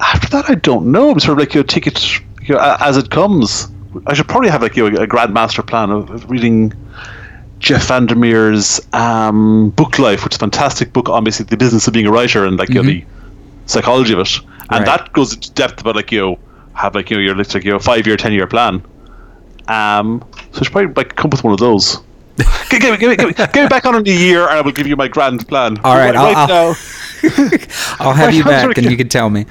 after 0.00 0.28
that, 0.30 0.50
I 0.50 0.54
don't 0.54 0.90
know. 0.90 1.10
I'm 1.10 1.20
sort 1.20 1.38
of 1.38 1.38
like 1.38 1.54
you 1.54 1.60
know, 1.60 1.66
take 1.66 1.86
it 1.86 2.20
you 2.42 2.54
know, 2.54 2.76
as 2.80 2.96
it 2.96 3.10
comes. 3.10 3.68
I 4.06 4.14
should 4.14 4.28
probably 4.28 4.48
have 4.50 4.62
like 4.62 4.76
you 4.76 4.90
know, 4.90 5.00
a 5.00 5.06
grand 5.06 5.32
master 5.32 5.62
plan 5.62 5.90
of, 5.90 6.28
reading 6.30 6.72
Jeff 7.58 7.88
Vandermeer's 7.88 8.80
um, 8.92 9.72
Booklife, 9.72 10.24
which 10.24 10.34
is 10.34 10.36
a 10.36 10.40
fantastic 10.40 10.92
book 10.92 11.08
on 11.08 11.24
basically 11.24 11.50
the 11.50 11.56
business 11.56 11.86
of 11.86 11.92
being 11.94 12.06
a 12.06 12.10
writer 12.12 12.44
and 12.44 12.58
like 12.58 12.68
you 12.68 12.76
know, 12.76 12.82
the 12.82 13.04
psychology 13.66 14.12
of 14.12 14.20
it. 14.20 14.38
And 14.70 14.86
Right. 14.86 14.98
that 14.98 15.12
goes 15.12 15.34
into 15.34 15.50
depth 15.52 15.80
about 15.80 15.96
like 15.96 16.12
you 16.12 16.20
know, 16.20 16.38
have 16.74 16.94
like 16.94 17.10
you 17.10 17.16
know 17.16 17.22
your 17.22 17.34
like 17.34 17.54
you 17.64 17.72
know 17.72 17.78
five 17.78 18.06
year, 18.06 18.16
ten 18.16 18.32
year 18.32 18.46
plan. 18.46 18.82
Um, 19.68 20.24
so 20.52 20.60
I 20.60 20.64
should 20.64 20.72
probably 20.72 20.94
like 20.94 21.14
come 21.16 21.30
with 21.30 21.44
one 21.44 21.52
of 21.52 21.58
those. 21.60 21.98
give, 22.70 22.80
give, 22.80 22.90
me- 22.92 22.96
give, 22.98 23.10
me- 23.10 23.16
give, 23.16 23.26
me- 23.28 23.34
give 23.52 23.62
me 23.64 23.68
back 23.68 23.84
on 23.84 23.94
in 23.96 24.06
a 24.06 24.10
year, 24.10 24.42
and 24.48 24.52
I 24.58 24.60
will 24.60 24.72
give 24.72 24.86
you 24.86 24.96
my 24.96 25.08
grand 25.08 25.46
plan. 25.48 25.78
All 25.84 25.96
right, 25.96 26.14
right, 26.14 26.36
I'll- 26.36 26.48
now. 26.48 26.74
I'll 28.00 28.12
have 28.12 28.26
Right, 28.28 28.34
you 28.34 28.44
back 28.44 28.78
and 28.78 28.88
you 28.90 28.96
can 28.96 29.08
tell 29.08 29.28
me. 29.28 29.44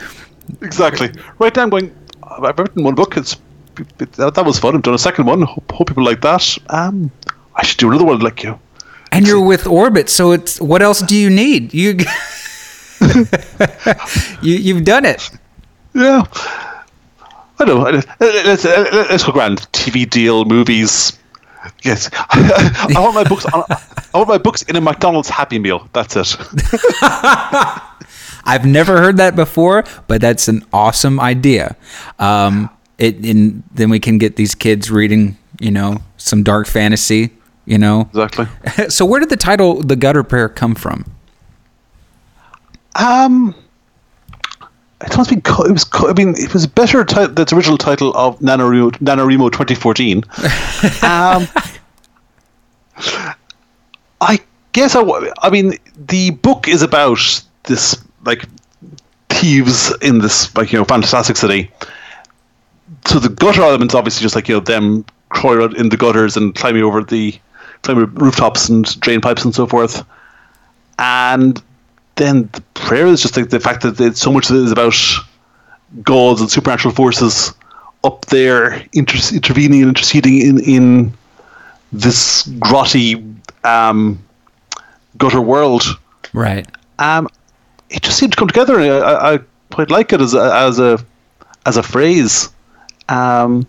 Exactly. 0.61 1.11
Right 1.39 1.53
now, 1.55 1.63
I'm 1.63 1.70
going. 1.70 1.93
I've 2.24 2.57
written 2.57 2.84
one 2.84 2.95
book. 2.95 3.18
It's 3.18 3.36
it, 3.99 4.13
that, 4.13 4.34
that 4.36 4.45
was 4.45 4.57
fun. 4.57 4.76
I've 4.76 4.82
done 4.84 4.93
a 4.93 4.97
second 4.97 5.26
one. 5.26 5.41
Hope, 5.41 5.70
hope 5.72 5.88
people 5.89 6.03
like 6.05 6.22
that. 6.22 6.57
Um, 6.70 7.11
I 7.55 7.63
should 7.63 7.78
do 7.78 7.89
another 7.89 8.05
one 8.05 8.20
like 8.20 8.41
you. 8.43 8.57
And 9.11 9.28
you're 9.28 9.41
with 9.41 9.68
Orbit, 9.68 10.09
so 10.09 10.32
it's 10.32 10.59
what 10.61 10.82
else 10.82 11.01
do 11.01 11.15
you 11.18 11.30
need? 11.30 11.74
You 11.74 11.97
you 14.41 14.55
you've 14.55 14.84
done 14.86 15.05
it. 15.05 15.30
Yeah. 15.93 16.24
I 17.60 17.66
don't 17.66 17.78
know. 17.93 18.01
Let's, 18.20 18.66
let's, 18.66 19.24
go 19.24 19.32
grand. 19.32 19.60
TV 19.72 20.10
deal, 20.10 20.45
movies. 20.45 21.18
Yes, 21.84 22.10
I 22.14 22.93
want 22.97 23.16
my 23.16 23.24
books. 23.24 23.45
On, 23.45 23.64
I 23.70 24.18
want 24.18 24.30
my 24.30 24.38
books 24.38 24.62
in 24.64 24.76
a 24.76 24.82
McDonald's 24.82 25.30
Happy 25.30 25.60
Meal. 25.60 25.89
That's 25.93 26.16
it. 26.16 26.36
I've 28.45 28.66
never 28.66 28.97
heard 28.97 29.18
that 29.18 29.36
before, 29.36 29.84
but 30.08 30.22
that's 30.22 30.47
an 30.47 30.66
awesome 30.72 31.20
idea. 31.20 31.76
Um, 32.20 32.70
it 32.97 33.18
and 33.26 33.64
then 33.74 33.89
we 33.89 33.99
can 33.99 34.18
get 34.18 34.38
these 34.38 34.55
kids 34.55 34.89
reading, 34.89 35.38
you 35.60 35.72
know, 35.72 35.97
some 36.18 36.43
dark 36.43 36.68
fantasy. 36.68 37.32
You 37.66 37.78
know, 37.78 38.10
Exactly. 38.14 38.47
so 38.89 39.03
where 39.03 39.20
did 39.20 39.30
the 39.30 39.36
title 39.38 39.82
"The 39.82 39.97
Gutter 39.97 40.24
Prayer" 40.24 40.47
come 40.47 40.74
from? 40.74 41.05
Um, 42.95 43.53
it 45.02 45.16
must 45.16 45.30
be. 45.30 45.38
It 45.38 45.72
was. 45.72 45.86
I 45.93 46.14
mean, 46.14 46.34
it 46.38 46.54
was 46.54 46.64
a 46.64 46.70
better 46.70 47.04
title. 47.06 47.34
That's 47.34 47.54
original 47.54 47.78
title 47.78 48.16
of 48.16 48.39
NaNoWriMo, 48.39 48.91
NaNoWriMo 48.93 49.52
2014. 49.52 50.18
um, 51.04 51.48
I 54.22 54.39
guess 54.74 54.95
I. 54.95 55.04
I 55.41 55.50
mean, 55.50 55.74
the 56.08 56.32
book 56.32 56.68
is 56.68 56.82
about 56.82 57.20
this 57.64 58.04
like 58.26 58.45
thieves 59.30 59.93
in 60.02 60.20
this 60.20 60.56
like 60.56 60.72
you 60.72 60.80
know 60.80 60.86
fantastic 60.86 61.38
city. 61.38 61.72
So 63.06 63.20
the 63.20 63.30
gutter 63.30 63.62
elements 63.62 63.93
obviously 63.93 64.24
just 64.24 64.36
like 64.36 64.48
you 64.48 64.56
know 64.56 64.62
them 64.62 65.06
crawling 65.30 65.76
in 65.76 65.89
the 65.89 65.98
gutters 65.98 66.38
and 66.38 66.56
climbing 66.56 66.84
over 66.84 67.04
the 67.04 67.38
climbing 67.84 68.06
rooftops 68.16 68.70
and 68.70 69.00
drain 69.00 69.22
pipes 69.22 69.45
and 69.45 69.54
so 69.54 69.68
forth. 69.68 70.04
And 70.98 71.62
then 72.18 72.49
the 72.53 72.61
prayer 72.74 73.07
is 73.07 73.22
just 73.22 73.38
like 73.38 73.49
the 73.49 73.59
fact 73.59 73.82
that 73.84 73.99
it's 73.99 74.22
so 74.22 74.32
much 74.32 74.49
of 74.49 74.57
it 74.57 74.63
is 74.63 74.72
about 74.72 74.95
gods 76.03 76.41
and 76.41 76.51
supernatural 76.51 76.93
forces 76.93 77.53
up 78.03 78.26
there 78.26 78.84
inter- 78.93 79.36
intervening 79.36 79.82
and 79.82 79.89
interceding 79.89 80.39
in 80.39 80.59
in 80.59 81.13
this 81.91 82.47
grotty 82.59 83.36
um, 83.63 84.22
gutter 85.18 85.41
world. 85.41 85.84
Right. 86.34 86.68
Um, 86.99 87.28
it 87.89 88.01
just 88.01 88.18
seemed 88.18 88.34
to 88.34 88.38
come 88.38 88.47
together, 88.47 88.80
and 88.80 88.91
I, 88.91 88.97
I, 88.97 89.34
I 89.34 89.39
quite 89.72 89.89
like 89.89 90.11
it 90.13 90.22
as 90.22 90.34
a, 90.34 90.53
as 90.55 90.80
a 90.80 90.99
as 91.65 91.78
a 91.78 91.84
phrase. 91.84 92.49
Um, 93.09 93.68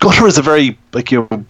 gutter 0.00 0.26
is 0.26 0.38
a 0.38 0.42
very 0.42 0.78
like 0.92 1.12
you 1.12 1.28
know 1.30 1.44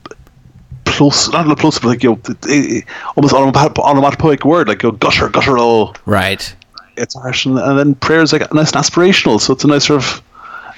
close, 0.99 1.31
not 1.33 1.59
close, 1.59 1.79
but 1.79 1.89
like 1.89 2.03
you 2.05 2.11
know, 2.11 2.19
it- 2.29 2.47
it- 2.47 2.85
almost 3.17 3.35
onomat- 3.35 3.79
onomatopoeic 3.79 4.45
word, 4.45 4.69
like 4.69 4.83
you 4.83 4.91
know, 4.91 4.97
gutter, 5.05 5.29
guttural 5.31 5.95
Right. 6.07 6.43
it's 6.97 7.15
harsh, 7.15 7.47
and, 7.47 7.59
and 7.59 7.79
then 7.79 7.95
prayer 7.95 8.21
is 8.23 8.33
like 8.33 8.43
nice 8.53 8.73
and 8.73 8.83
aspirational, 8.85 9.41
so 9.41 9.53
it's 9.55 9.65
a 9.65 9.69
nice 9.69 9.87
sort 9.87 10.03
of 10.03 10.23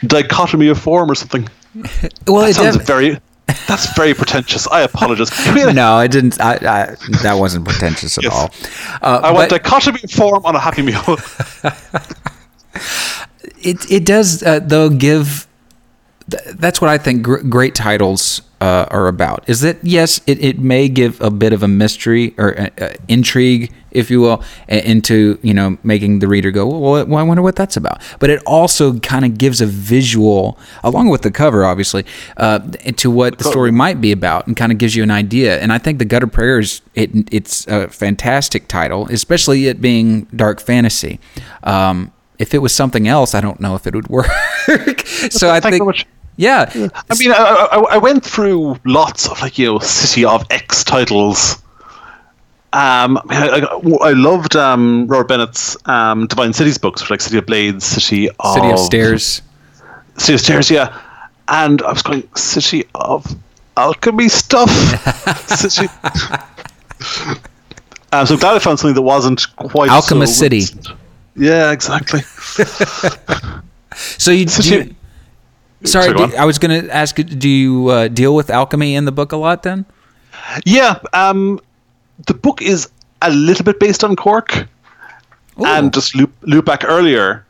dichotomy 0.06 0.68
of 0.68 0.78
form 0.78 1.10
or 1.10 1.14
something. 1.14 1.48
Well, 2.26 2.42
That 2.42 2.50
it 2.50 2.54
sounds 2.56 2.76
def- 2.78 2.86
very. 2.86 3.18
That's 3.66 3.86
very 3.96 4.14
pretentious. 4.14 4.68
I 4.68 4.82
apologize. 4.82 5.30
No, 5.82 5.98
it 6.00 6.10
didn't. 6.12 6.40
I, 6.40 6.54
I, 6.54 6.96
that 7.22 7.34
wasn't 7.36 7.64
pretentious 7.64 8.16
at 8.18 8.24
Yes. 8.24 8.32
all. 8.32 8.48
Uh, 9.02 9.20
I 9.26 9.30
want 9.32 9.50
but 9.50 9.62
dichotomy 9.62 10.00
of 10.04 10.10
form 10.10 10.42
on 10.46 10.54
a 10.54 10.60
happy 10.60 10.82
meal. 10.82 11.02
it 13.70 13.90
it 13.90 14.04
does 14.06 14.42
uh, 14.42 14.60
though 14.62 14.88
give. 14.90 15.46
th- 16.30 16.42
That's 16.64 16.80
what 16.80 16.90
I 16.90 16.98
think 16.98 17.22
gr- 17.22 17.38
great 17.56 17.74
titles 17.74 18.42
uh, 18.60 18.86
are 18.90 19.08
about. 19.08 19.48
Is 19.48 19.60
that 19.60 19.78
yes, 19.82 20.20
it, 20.26 20.42
it 20.42 20.58
may 20.58 20.88
give 20.88 21.20
a 21.20 21.30
bit 21.30 21.52
of 21.52 21.62
a 21.62 21.68
mystery 21.68 22.34
or 22.36 22.58
uh, 22.58 22.68
uh, 22.78 22.92
intrigue, 23.08 23.72
if 23.90 24.10
you 24.10 24.20
will, 24.20 24.42
a- 24.68 24.88
into 24.88 25.38
you 25.42 25.54
know 25.54 25.78
making 25.82 26.18
the 26.18 26.28
reader 26.28 26.50
go, 26.50 26.66
well, 26.66 27.06
well 27.06 27.18
I 27.18 27.22
wonder 27.22 27.42
what 27.42 27.56
that's 27.56 27.76
about. 27.76 28.02
But 28.18 28.30
it 28.30 28.42
also 28.44 28.98
kind 28.98 29.24
of 29.24 29.38
gives 29.38 29.60
a 29.60 29.66
visual, 29.66 30.58
along 30.84 31.08
with 31.08 31.22
the 31.22 31.30
cover, 31.30 31.64
obviously, 31.64 32.04
uh, 32.36 32.58
to 32.58 33.10
what 33.10 33.38
the 33.38 33.44
story 33.44 33.70
might 33.72 34.00
be 34.00 34.12
about, 34.12 34.46
and 34.46 34.56
kind 34.56 34.72
of 34.72 34.78
gives 34.78 34.94
you 34.94 35.02
an 35.02 35.10
idea. 35.10 35.58
And 35.60 35.72
I 35.72 35.78
think 35.78 35.98
the 35.98 36.04
Gutter 36.04 36.26
Prayers, 36.26 36.82
it 36.94 37.10
it's 37.32 37.66
a 37.66 37.88
fantastic 37.88 38.68
title, 38.68 39.08
especially 39.08 39.68
it 39.68 39.80
being 39.80 40.24
dark 40.36 40.60
fantasy. 40.60 41.18
Um, 41.62 42.12
if 42.38 42.54
it 42.54 42.58
was 42.58 42.74
something 42.74 43.06
else, 43.06 43.34
I 43.34 43.40
don't 43.40 43.60
know 43.60 43.74
if 43.74 43.86
it 43.86 43.94
would 43.94 44.08
work. 44.08 44.26
so 45.30 45.50
I 45.50 45.60
think. 45.60 46.06
Yeah, 46.36 46.70
I 46.74 47.18
mean, 47.18 47.32
I, 47.32 47.68
I, 47.72 47.78
I 47.94 47.98
went 47.98 48.24
through 48.24 48.78
lots 48.84 49.28
of 49.28 49.40
like 49.42 49.58
you 49.58 49.66
know 49.66 49.78
City 49.80 50.24
of 50.24 50.44
X 50.50 50.84
titles. 50.84 51.62
Um, 52.72 53.18
I, 53.28 53.66
I, 53.66 54.08
I 54.08 54.12
loved 54.12 54.54
um, 54.54 55.06
Robert 55.08 55.26
Bennett's 55.28 55.76
um, 55.88 56.26
Divine 56.28 56.52
Cities 56.52 56.78
books, 56.78 57.08
like 57.10 57.20
City 57.20 57.38
of 57.38 57.46
Blades, 57.46 57.84
City 57.84 58.28
of 58.38 58.54
City 58.54 58.70
of 58.70 58.78
Stairs. 58.78 59.42
City 60.18 60.34
of 60.34 60.40
Stairs, 60.40 60.70
yeah. 60.70 61.00
And 61.48 61.82
I 61.82 61.90
was 61.92 62.02
going 62.02 62.28
City 62.36 62.84
of 62.94 63.26
Alchemy 63.76 64.28
stuff. 64.28 64.70
City. 65.48 65.88
um, 68.12 68.26
so 68.26 68.34
I'm 68.34 68.40
glad 68.40 68.54
I 68.54 68.58
found 68.60 68.78
something 68.78 68.94
that 68.94 69.02
wasn't 69.02 69.46
quite 69.56 69.90
Alchemist 69.90 70.34
so- 70.38 70.44
City. 70.44 70.62
Yeah, 71.36 71.72
exactly. 71.72 72.20
So 73.96 74.30
you, 74.30 74.44
do 74.44 74.50
City- 74.52 74.90
you 74.90 74.96
sorry, 75.84 76.06
Sorry, 76.06 76.16
go 76.18 76.26
do- 76.28 76.36
I 76.36 76.44
was 76.44 76.58
going 76.58 76.82
to 76.84 76.94
ask, 76.94 77.16
do 77.16 77.48
you 77.48 77.88
uh, 77.88 78.08
deal 78.08 78.34
with 78.34 78.50
alchemy 78.50 78.94
in 78.94 79.04
the 79.04 79.12
book 79.12 79.32
a 79.32 79.36
lot 79.36 79.62
then? 79.62 79.84
Yeah, 80.64 80.98
um, 81.12 81.60
the 82.26 82.34
book 82.34 82.62
is 82.62 82.88
a 83.22 83.30
little 83.30 83.64
bit 83.64 83.78
based 83.80 84.04
on 84.04 84.16
Cork. 84.16 84.56
Ooh. 85.58 85.64
And 85.64 85.92
just 85.92 86.14
loop, 86.14 86.32
loop 86.42 86.64
back 86.64 86.84
earlier, 86.84 87.44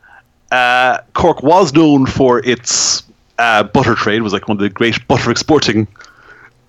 uh, 0.50 0.98
Cork 1.14 1.42
was 1.42 1.72
known 1.72 2.06
for 2.06 2.40
its 2.44 3.04
uh, 3.38 3.62
butter 3.62 3.94
trade. 3.94 4.22
Was 4.22 4.32
like 4.32 4.48
one 4.48 4.56
of 4.56 4.60
the 4.62 4.68
great 4.68 5.06
butter 5.06 5.30
exporting 5.30 5.86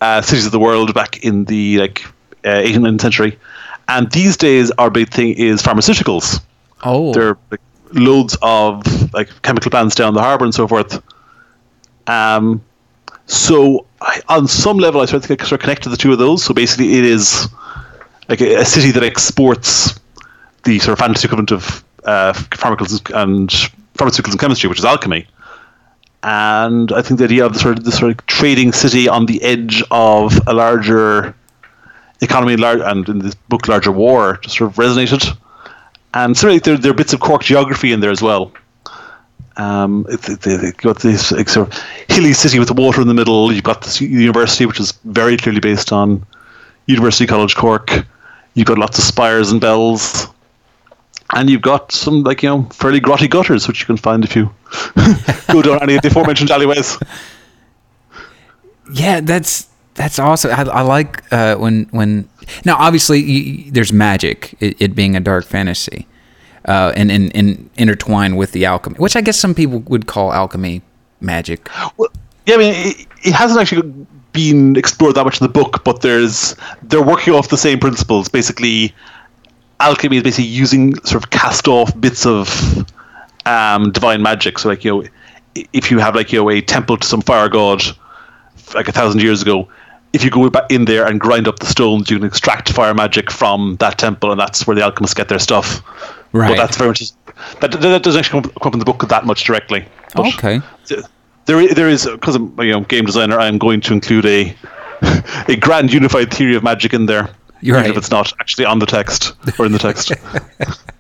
uh, 0.01 0.21
cities 0.21 0.45
of 0.45 0.51
the 0.51 0.59
world 0.59 0.93
back 0.93 1.23
in 1.23 1.45
the 1.45 1.79
like 1.79 2.05
uh, 2.45 2.61
18th 2.61 3.01
century. 3.01 3.39
And 3.87 4.11
these 4.11 4.37
days, 4.37 4.71
our 4.71 4.89
big 4.89 5.09
thing 5.09 5.33
is 5.33 5.61
pharmaceuticals. 5.61 6.41
oh, 6.83 7.13
There 7.13 7.29
are 7.29 7.37
like, 7.49 7.61
loads 7.93 8.37
of 8.41 9.13
like 9.13 9.29
chemical 9.41 9.69
plants 9.71 9.95
down 9.95 10.13
the 10.13 10.21
harbour 10.21 10.45
and 10.45 10.53
so 10.53 10.67
forth. 10.67 11.01
Um, 12.07 12.63
so 13.27 13.85
I, 14.01 14.21
on 14.29 14.47
some 14.47 14.77
level, 14.77 15.01
I 15.01 15.05
sort 15.05 15.29
of 15.29 15.39
sort 15.39 15.51
of 15.53 15.59
connected 15.59 15.89
the 15.89 15.97
two 15.97 16.11
of 16.11 16.19
those. 16.19 16.43
So 16.43 16.53
basically, 16.53 16.97
it 16.97 17.05
is 17.05 17.47
like 18.29 18.41
a, 18.41 18.55
a 18.55 18.65
city 18.65 18.91
that 18.91 19.03
exports 19.03 19.99
the 20.63 20.79
sort 20.79 20.93
of 20.93 20.99
fantasy 20.99 21.25
equivalent 21.27 21.51
of 21.51 21.83
uh, 22.03 22.33
and 22.35 23.49
pharmaceuticals 23.95 24.31
and 24.31 24.39
chemistry, 24.39 24.69
which 24.69 24.79
is 24.79 24.85
alchemy. 24.85 25.27
And 26.23 26.91
I 26.91 27.01
think 27.01 27.17
the 27.17 27.25
idea 27.25 27.45
of 27.45 27.53
the 27.53 27.59
sort 27.59 27.79
of 27.79 27.83
the 27.83 27.91
sort 27.91 28.11
of 28.11 28.25
trading 28.27 28.73
city 28.73 29.07
on 29.07 29.25
the 29.25 29.41
edge 29.41 29.83
of 29.89 30.39
a 30.47 30.53
larger 30.53 31.33
economy, 32.21 32.57
lar- 32.57 32.83
and 32.83 33.07
in 33.09 33.19
this 33.19 33.33
book, 33.33 33.67
larger 33.67 33.91
war, 33.91 34.39
just 34.43 34.57
sort 34.57 34.69
of 34.69 34.77
resonated. 34.77 35.35
And 36.13 36.37
certainly 36.37 36.59
there, 36.59 36.77
there 36.77 36.91
are 36.91 36.95
bits 36.95 37.13
of 37.13 37.19
Cork 37.19 37.43
geography 37.43 37.91
in 37.91 38.01
there 38.01 38.11
as 38.11 38.21
well. 38.21 38.51
Um, 39.57 40.05
you've 40.09 40.77
got 40.77 40.99
this 40.99 41.27
sort 41.27 41.57
of 41.57 41.73
hilly 42.09 42.33
city 42.33 42.59
with 42.59 42.67
the 42.67 42.73
water 42.73 43.01
in 43.01 43.07
the 43.07 43.13
middle. 43.13 43.51
You've 43.51 43.63
got 43.63 43.81
this 43.81 44.01
university, 44.01 44.65
which 44.65 44.79
is 44.79 44.93
very 45.05 45.37
clearly 45.37 45.59
based 45.59 45.91
on 45.91 46.25
University 46.85 47.27
College 47.27 47.55
Cork. 47.55 48.05
You've 48.53 48.67
got 48.67 48.77
lots 48.77 48.97
of 48.97 49.03
spires 49.03 49.51
and 49.51 49.61
bells. 49.61 50.27
And 51.33 51.49
you've 51.49 51.61
got 51.61 51.91
some, 51.93 52.23
like, 52.23 52.43
you 52.43 52.49
know, 52.49 52.63
fairly 52.73 52.99
grotty 52.99 53.29
gutters, 53.29 53.67
which 53.67 53.79
you 53.79 53.85
can 53.85 53.95
find 53.95 54.25
if 54.25 54.35
you 54.35 54.53
go 55.51 55.61
down 55.61 55.81
any 55.81 55.95
of 55.95 56.01
the 56.01 56.09
aforementioned 56.09 56.51
alleyways. 56.51 56.97
yeah, 58.91 59.21
that's 59.21 59.69
that's 59.93 60.19
awesome. 60.19 60.51
I, 60.51 60.63
I 60.63 60.81
like 60.81 61.23
uh, 61.31 61.55
when 61.55 61.87
when 61.91 62.27
now 62.65 62.75
obviously 62.77 63.19
you, 63.19 63.71
there's 63.71 63.93
magic, 63.93 64.55
it, 64.59 64.75
it 64.81 64.95
being 64.95 65.15
a 65.15 65.19
dark 65.19 65.45
fantasy, 65.45 66.07
uh, 66.65 66.93
and, 66.95 67.11
and 67.11 67.35
and 67.35 67.69
intertwined 67.77 68.37
with 68.37 68.51
the 68.51 68.65
alchemy, 68.65 68.97
which 68.97 69.15
I 69.15 69.21
guess 69.21 69.39
some 69.39 69.55
people 69.55 69.79
would 69.87 70.07
call 70.07 70.33
alchemy 70.33 70.81
magic. 71.19 71.69
Well, 71.97 72.09
yeah, 72.45 72.55
I 72.55 72.57
mean, 72.57 72.73
it, 72.75 73.07
it 73.23 73.33
hasn't 73.33 73.59
actually 73.59 73.93
been 74.33 74.75
explored 74.75 75.15
that 75.15 75.23
much 75.23 75.41
in 75.41 75.45
the 75.45 75.53
book, 75.53 75.83
but 75.83 76.01
there's 76.01 76.55
they're 76.83 77.01
working 77.01 77.33
off 77.33 77.49
the 77.49 77.57
same 77.57 77.79
principles. 77.79 78.29
Basically, 78.29 78.93
alchemy 79.79 80.17
is 80.17 80.23
basically 80.23 80.45
using 80.45 80.95
sort 81.03 81.23
of 81.23 81.29
cast 81.29 81.67
off 81.67 81.99
bits 81.99 82.25
of 82.25 82.85
um, 83.45 83.91
divine 83.91 84.21
magic. 84.21 84.59
So, 84.59 84.69
like 84.69 84.83
you 84.83 84.91
know, 84.91 85.07
if 85.73 85.91
you 85.91 85.99
have 85.99 86.15
like 86.15 86.31
you 86.31 86.39
know 86.39 86.49
a 86.49 86.61
temple 86.61 86.97
to 86.97 87.07
some 87.07 87.21
fire 87.21 87.49
god, 87.49 87.83
like 88.73 88.87
a 88.87 88.91
thousand 88.91 89.21
years 89.21 89.41
ago, 89.41 89.67
if 90.13 90.23
you 90.23 90.29
go 90.29 90.49
back 90.49 90.71
in 90.71 90.85
there 90.85 91.05
and 91.05 91.19
grind 91.19 91.47
up 91.47 91.59
the 91.59 91.65
stones, 91.65 92.09
you 92.09 92.17
can 92.17 92.27
extract 92.27 92.71
fire 92.71 92.93
magic 92.93 93.31
from 93.31 93.77
that 93.77 93.97
temple, 93.97 94.31
and 94.31 94.39
that's 94.39 94.65
where 94.65 94.75
the 94.75 94.83
alchemists 94.83 95.13
get 95.13 95.29
their 95.29 95.39
stuff. 95.39 95.81
Right. 96.33 96.49
But 96.49 96.57
that's 96.57 96.77
very 96.77 96.89
much 96.89 97.11
that, 97.59 97.71
that 97.71 98.03
doesn't 98.03 98.19
actually 98.19 98.41
come, 98.41 98.51
up 98.61 98.73
in 98.73 98.79
the 98.79 98.85
book 98.85 99.07
that 99.07 99.25
much 99.25 99.43
directly. 99.43 99.85
But- 100.15 100.27
Okay. 100.35 100.61
there, 101.45 101.73
there 101.73 101.89
is 101.89 102.05
because 102.05 102.35
I'm 102.35 102.59
you 102.61 102.71
know 102.71 102.81
game 102.81 103.05
designer. 103.05 103.39
I'm 103.39 103.57
going 103.57 103.81
to 103.81 103.93
include 103.93 104.25
a 104.25 104.55
a 105.47 105.55
grand 105.55 105.91
unified 105.91 106.33
theory 106.33 106.55
of 106.55 106.63
magic 106.63 106.93
in 106.93 107.07
there, 107.07 107.29
You're 107.61 107.75
even 107.77 107.89
right. 107.89 107.91
if 107.91 107.97
it's 107.97 108.11
not 108.11 108.31
actually 108.39 108.65
on 108.65 108.79
the 108.79 108.85
text 108.85 109.33
or 109.59 109.65
in 109.65 109.71
the 109.71 109.79
text. 109.79 110.11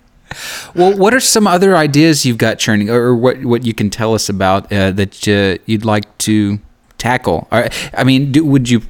Well, 0.73 0.97
what 0.97 1.13
are 1.13 1.19
some 1.19 1.45
other 1.45 1.75
ideas 1.75 2.25
you've 2.25 2.37
got 2.37 2.57
churning, 2.57 2.89
or 2.89 3.13
what 3.13 3.43
what 3.43 3.65
you 3.65 3.73
can 3.73 3.89
tell 3.89 4.13
us 4.13 4.29
about 4.29 4.71
uh, 4.71 4.91
that 4.91 5.27
uh, 5.27 5.61
you'd 5.65 5.83
like 5.83 6.17
to 6.19 6.59
tackle? 6.97 7.47
I 7.51 8.03
mean, 8.05 8.31
do, 8.31 8.45
would 8.45 8.69
you 8.69 8.81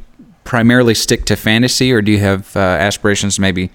primarily 0.43 0.93
stick 0.93 1.25
to 1.25 1.35
fantasy, 1.35 1.91
or 1.91 2.01
do 2.01 2.11
you 2.11 2.19
have 2.19 2.55
uh, 2.55 2.59
aspirations 2.59 3.39
maybe 3.39 3.71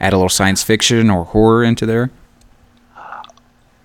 add 0.00 0.12
a 0.12 0.16
little 0.16 0.28
science 0.28 0.62
fiction 0.62 1.10
or 1.10 1.24
horror 1.24 1.64
into 1.64 1.86
there? 1.86 2.10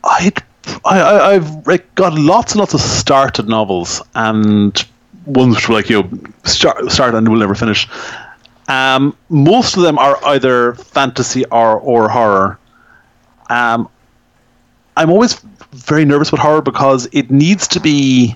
I'd, 0.03 0.43
I, 0.85 0.99
I, 0.99 1.33
I've 1.33 1.67
like, 1.67 1.93
got 1.95 2.13
lots 2.13 2.53
and 2.53 2.59
lots 2.59 2.73
of 2.73 2.81
started 2.81 3.47
novels 3.47 4.01
and 4.15 4.85
ones 5.25 5.55
which 5.55 5.69
were 5.69 5.75
like, 5.75 5.89
you 5.89 6.03
know, 6.03 6.09
start, 6.43 6.91
start 6.91 7.15
and 7.15 7.27
will 7.27 7.39
never 7.39 7.55
finish. 7.55 7.87
Um, 8.67 9.15
most 9.29 9.75
of 9.75 9.83
them 9.83 9.97
are 9.97 10.23
either 10.25 10.75
fantasy 10.75 11.45
or, 11.45 11.79
or 11.79 12.09
horror. 12.09 12.59
Um, 13.49 13.89
I'm 14.95 15.09
always 15.09 15.39
very 15.71 16.05
nervous 16.05 16.31
with 16.31 16.39
horror 16.39 16.61
because 16.61 17.07
it 17.11 17.31
needs 17.31 17.67
to 17.69 17.79
be. 17.79 18.35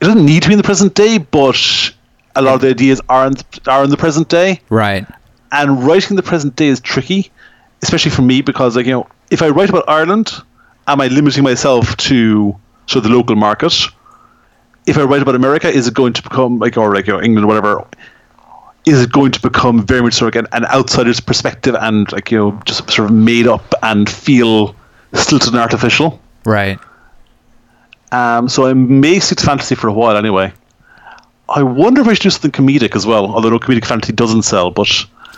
It 0.00 0.04
doesn't 0.04 0.24
need 0.24 0.42
to 0.42 0.48
be 0.48 0.54
in 0.54 0.58
the 0.58 0.64
present 0.64 0.94
day, 0.94 1.18
but 1.18 1.58
a 2.36 2.42
lot 2.42 2.54
of 2.54 2.60
the 2.60 2.68
ideas 2.68 3.00
are 3.08 3.26
in, 3.26 3.34
are 3.66 3.82
in 3.82 3.90
the 3.90 3.96
present 3.96 4.28
day 4.28 4.60
Right. 4.70 5.06
And 5.52 5.84
writing 5.84 6.16
the 6.16 6.22
present 6.22 6.56
day 6.56 6.68
is 6.68 6.80
tricky, 6.80 7.30
especially 7.82 8.10
for 8.10 8.22
me 8.22 8.42
because 8.42 8.76
like 8.76 8.86
you 8.86 8.92
know, 8.92 9.08
if 9.30 9.42
I 9.42 9.48
write 9.48 9.70
about 9.70 9.88
Ireland, 9.88 10.32
am 10.86 11.00
I 11.00 11.08
limiting 11.08 11.44
myself 11.44 11.96
to 11.98 12.56
sort 12.86 13.04
of 13.04 13.10
the 13.10 13.16
local 13.16 13.36
market? 13.36 13.74
If 14.86 14.96
I 14.96 15.02
write 15.02 15.22
about 15.22 15.34
America, 15.34 15.68
is 15.68 15.86
it 15.86 15.94
going 15.94 16.14
to 16.14 16.22
become 16.22 16.58
like 16.58 16.76
or 16.76 16.94
like 16.94 17.06
you 17.06 17.12
know, 17.12 17.22
England 17.22 17.44
or 17.44 17.48
whatever? 17.48 17.86
Is 18.86 19.02
it 19.02 19.12
going 19.12 19.32
to 19.32 19.40
become 19.40 19.84
very 19.84 20.00
much 20.00 20.14
sort 20.14 20.34
of 20.34 20.42
like 20.42 20.52
an, 20.52 20.64
an 20.64 20.70
outsider's 20.70 21.20
perspective 21.20 21.74
and 21.78 22.10
like 22.12 22.30
you 22.30 22.38
know 22.38 22.62
just 22.64 22.90
sort 22.90 23.10
of 23.10 23.14
made 23.14 23.46
up 23.46 23.74
and 23.82 24.08
feel 24.08 24.74
stilted 25.12 25.52
and 25.52 25.60
artificial? 25.60 26.20
Right. 26.44 26.78
Um, 28.10 28.48
so 28.48 28.66
I 28.66 28.72
may 28.72 29.18
stick 29.18 29.38
to 29.38 29.44
fantasy 29.44 29.74
for 29.74 29.88
a 29.88 29.92
while 29.92 30.16
anyway. 30.16 30.52
I 31.50 31.62
wonder 31.62 32.00
if 32.00 32.08
I 32.08 32.14
should 32.14 32.22
do 32.24 32.30
something 32.30 32.50
comedic 32.50 32.94
as 32.94 33.06
well, 33.06 33.26
although 33.26 33.50
no 33.50 33.58
comedic 33.58 33.84
fantasy 33.84 34.12
doesn't 34.12 34.42
sell, 34.42 34.70
but 34.70 34.88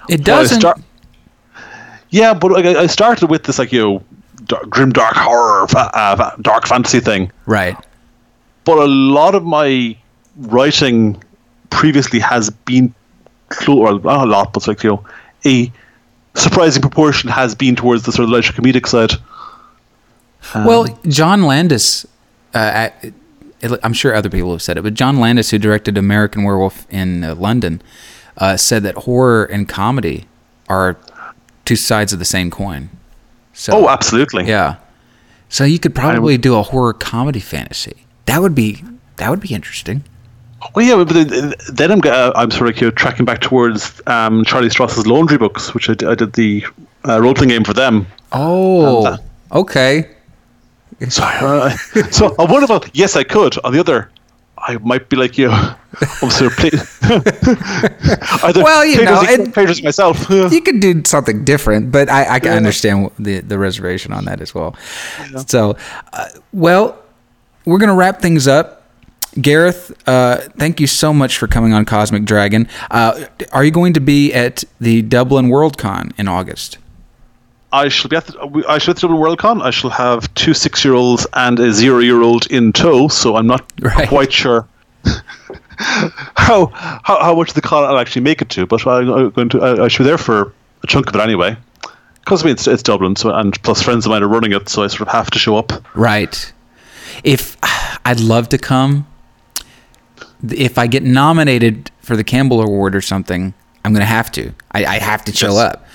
It 0.08 0.24
doesn't. 0.24 0.60
start- 0.60 0.80
yeah, 2.10 2.34
but 2.34 2.50
like, 2.52 2.64
I 2.64 2.82
I 2.82 2.86
started 2.86 3.30
with 3.30 3.44
this 3.44 3.58
like 3.58 3.72
you 3.72 3.80
know, 3.80 4.02
dark, 4.44 4.68
grim 4.68 4.90
dark 4.92 5.14
horror, 5.16 5.66
uh, 5.76 6.30
dark 6.42 6.66
fantasy 6.66 7.00
thing. 7.00 7.30
right. 7.46 7.76
But 8.64 8.78
a 8.78 8.86
lot 8.86 9.34
of 9.34 9.44
my 9.44 9.96
writing 10.36 11.22
previously 11.70 12.18
has 12.20 12.50
been, 12.50 12.94
or 13.68 13.98
not 14.00 14.26
a 14.26 14.30
lot, 14.30 14.52
but 14.52 14.66
like 14.68 14.82
you 14.82 14.90
know, 14.90 15.04
a 15.46 15.72
surprising 16.34 16.82
proportion 16.82 17.30
has 17.30 17.54
been 17.54 17.74
towards 17.76 18.02
the 18.04 18.12
sort 18.12 18.24
of 18.24 18.30
lighter 18.30 18.52
comedic 18.52 18.86
side. 18.86 19.12
Well, 20.54 20.86
John 21.06 21.42
Landis, 21.42 22.06
uh, 22.54 22.58
at- 22.58 23.04
it- 23.60 23.80
I'm 23.82 23.92
sure 23.92 24.14
other 24.14 24.30
people 24.30 24.52
have 24.52 24.62
said 24.62 24.78
it, 24.78 24.82
but 24.82 24.94
John 24.94 25.18
Landis, 25.20 25.50
who 25.50 25.58
directed 25.58 25.96
American 25.98 26.44
Werewolf 26.44 26.86
in 26.90 27.22
uh, 27.24 27.34
London, 27.34 27.82
uh, 28.40 28.56
said 28.56 28.82
that 28.82 28.94
horror 28.96 29.44
and 29.44 29.68
comedy 29.68 30.26
are 30.68 30.96
two 31.64 31.76
sides 31.76 32.12
of 32.12 32.18
the 32.18 32.24
same 32.24 32.50
coin. 32.50 32.90
So, 33.52 33.72
Oh, 33.74 33.88
absolutely. 33.88 34.46
yeah. 34.48 34.76
So 35.48 35.64
you 35.64 35.78
could 35.78 35.94
probably 35.94 36.38
do 36.38 36.56
a 36.56 36.62
horror 36.62 36.92
comedy 36.92 37.40
fantasy. 37.40 38.06
That 38.26 38.40
would 38.40 38.54
be 38.54 38.82
that 39.16 39.28
would 39.30 39.40
be 39.40 39.52
interesting. 39.54 40.04
Well, 40.74 40.84
yeah, 40.86 41.02
but 41.02 41.08
then, 41.74 41.90
I'm 41.90 42.00
uh, 42.04 42.32
I'm 42.36 42.50
sort 42.50 42.68
of 42.68 42.74
like, 42.74 42.80
you 42.80 42.86
know, 42.86 42.90
tracking 42.92 43.24
back 43.24 43.40
towards 43.40 44.00
um, 44.06 44.44
Charlie 44.44 44.68
Stross's 44.68 45.06
Laundry 45.06 45.38
Books, 45.38 45.74
which 45.74 45.88
I, 45.90 45.94
d- 45.94 46.06
I 46.06 46.14
did 46.14 46.34
the 46.34 46.64
uh, 47.08 47.20
role 47.20 47.34
playing 47.34 47.48
game 47.48 47.64
for 47.64 47.72
them. 47.72 48.06
Oh, 48.32 49.06
And, 49.06 49.18
okay. 49.52 50.08
So, 51.08 51.22
uh, 51.24 51.70
so 52.10 52.34
on 52.38 52.50
one 52.50 52.62
of 52.62 52.68
them, 52.68 52.82
yes, 52.92 53.16
I 53.16 53.24
could. 53.24 53.56
On 53.64 53.72
the 53.72 53.80
other, 53.80 54.10
I 54.70 54.78
might 54.78 55.08
be 55.08 55.16
like 55.16 55.36
you. 55.38 55.50
Of 56.22 56.56
play- 56.56 56.70
Well, 58.62 58.84
you 58.84 59.04
know, 59.04 59.20
it- 59.22 59.52
plagiarising 59.52 59.84
myself. 59.84 60.30
you 60.52 60.62
could 60.62 60.80
do 60.80 61.02
something 61.04 61.44
different, 61.44 61.90
but 61.90 62.08
I, 62.08 62.36
I 62.36 62.40
can 62.40 62.52
understand 62.56 63.10
the, 63.18 63.40
the 63.40 63.58
reservation 63.58 64.12
on 64.12 64.24
that 64.26 64.40
as 64.40 64.54
well. 64.54 64.76
So, 65.46 65.76
uh, 66.12 66.28
well, 66.52 66.96
we're 67.64 67.78
going 67.78 67.88
to 67.90 67.94
wrap 67.96 68.20
things 68.22 68.46
up. 68.46 68.76
Gareth, 69.40 69.92
uh, 70.08 70.38
thank 70.58 70.80
you 70.80 70.86
so 70.86 71.12
much 71.12 71.38
for 71.38 71.46
coming 71.46 71.72
on 71.72 71.84
Cosmic 71.84 72.24
Dragon. 72.24 72.68
Uh, 72.90 73.26
are 73.52 73.64
you 73.64 73.70
going 73.70 73.92
to 73.94 74.00
be 74.00 74.32
at 74.32 74.64
the 74.80 75.02
Dublin 75.02 75.46
Worldcon 75.48 76.12
in 76.18 76.26
August? 76.28 76.78
I 77.72 77.88
shall 77.88 78.08
be 78.08 78.16
at 78.16 78.26
the, 78.26 78.64
I 78.68 78.78
shall 78.78 78.90
at 78.92 78.96
the 78.96 79.08
Dublin 79.08 79.20
Worldcon. 79.20 79.62
I 79.62 79.70
shall 79.70 79.90
have 79.90 80.32
two 80.34 80.54
six-year-olds 80.54 81.26
and 81.34 81.58
a 81.60 81.72
zero-year-old 81.72 82.46
in 82.46 82.72
tow, 82.72 83.08
so 83.08 83.36
I'm 83.36 83.46
not 83.46 83.70
Right. 83.80 84.08
quite 84.08 84.32
sure 84.32 84.66
how, 85.78 86.66
how 86.66 87.18
how 87.20 87.34
much 87.34 87.50
of 87.50 87.54
the 87.54 87.62
con 87.62 87.84
I'll 87.84 87.98
actually 87.98 88.22
make 88.22 88.42
it 88.42 88.48
to. 88.50 88.66
But 88.66 88.86
I'm 88.86 89.30
going 89.30 89.48
to 89.50 89.60
I, 89.62 89.84
I 89.84 89.88
should 89.88 90.02
be 90.02 90.08
there 90.08 90.18
for 90.18 90.52
a 90.82 90.86
chunk 90.86 91.08
of 91.08 91.14
it 91.14 91.20
anyway. 91.20 91.56
Because 92.20 92.42
I 92.42 92.46
mean 92.46 92.52
it's, 92.52 92.66
it's 92.66 92.82
Dublin, 92.82 93.16
so 93.16 93.32
and 93.34 93.60
plus 93.62 93.82
friends 93.82 94.04
of 94.06 94.10
mine 94.10 94.22
are 94.22 94.28
running 94.28 94.52
it, 94.52 94.68
so 94.68 94.82
I 94.82 94.88
sort 94.88 95.02
of 95.02 95.08
have 95.08 95.30
to 95.30 95.38
show 95.38 95.56
up. 95.56 95.72
Right. 95.96 96.52
If 97.24 97.56
I'd 98.04 98.20
love 98.20 98.48
to 98.50 98.58
come, 98.58 99.06
if 100.48 100.78
I 100.78 100.86
get 100.86 101.02
nominated 101.02 101.90
for 102.00 102.16
the 102.16 102.24
Campbell 102.24 102.60
Award 102.62 102.94
or 102.94 103.00
something, 103.00 103.52
I'm 103.84 103.92
going 103.92 104.00
to 104.00 104.06
have 104.06 104.30
to. 104.32 104.52
I, 104.72 104.84
I 104.84 104.98
have 104.98 105.24
to 105.26 105.32
show 105.32 105.52
Yes. 105.54 105.74
up. 105.74 105.86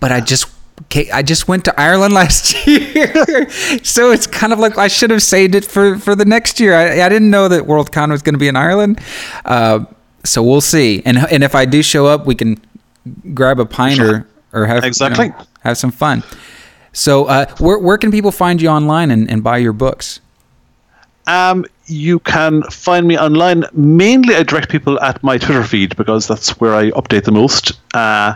But 0.00 0.12
I 0.12 0.20
just 0.20 0.46
I 1.12 1.22
just 1.22 1.46
went 1.48 1.64
to 1.66 1.80
Ireland 1.80 2.14
last 2.20 2.66
year, 2.66 3.48
so 3.82 4.10
it's 4.10 4.26
kind 4.26 4.52
of 4.52 4.58
like 4.58 4.78
I 4.78 4.88
should 4.88 5.10
have 5.10 5.22
saved 5.22 5.54
it 5.54 5.64
for 5.64 5.98
for 5.98 6.14
the 6.14 6.24
next 6.24 6.58
year. 6.60 6.74
I, 6.74 7.02
I 7.04 7.08
didn't 7.08 7.30
know 7.30 7.48
that 7.48 7.64
Worldcon 7.64 8.10
was 8.10 8.22
going 8.22 8.34
to 8.34 8.38
be 8.38 8.48
in 8.48 8.56
Ireland, 8.56 9.00
uh, 9.44 9.84
so 10.24 10.42
we'll 10.42 10.60
see. 10.60 11.02
And 11.04 11.18
and 11.30 11.44
if 11.44 11.54
I 11.54 11.64
do 11.64 11.82
show 11.82 12.06
up, 12.06 12.26
we 12.26 12.34
can 12.34 12.60
grab 13.34 13.60
a 13.60 13.66
pint 13.66 14.00
or 14.00 14.26
or 14.52 14.66
have 14.66 14.76
you 14.76 14.80
know, 14.82 14.86
Exactly. 14.88 15.32
have 15.62 15.76
some 15.78 15.90
fun. 15.90 16.22
So 16.92 17.26
uh, 17.26 17.46
where 17.58 17.78
where 17.78 17.98
can 17.98 18.10
people 18.10 18.32
find 18.32 18.60
you 18.60 18.68
online 18.68 19.10
and, 19.10 19.30
and 19.30 19.42
buy 19.44 19.58
your 19.58 19.72
books? 19.72 20.20
Um, 21.26 21.64
you 21.86 22.18
can 22.20 22.62
find 22.64 23.06
me 23.06 23.16
online. 23.18 23.64
Mainly, 23.72 24.34
I 24.34 24.42
direct 24.42 24.68
people 24.70 24.98
at 25.00 25.22
my 25.22 25.38
Twitter 25.38 25.62
feed 25.62 25.94
because 25.96 26.26
that's 26.26 26.58
where 26.60 26.74
I 26.74 26.90
update 26.92 27.24
the 27.24 27.32
most, 27.32 27.72
uh, 27.94 28.34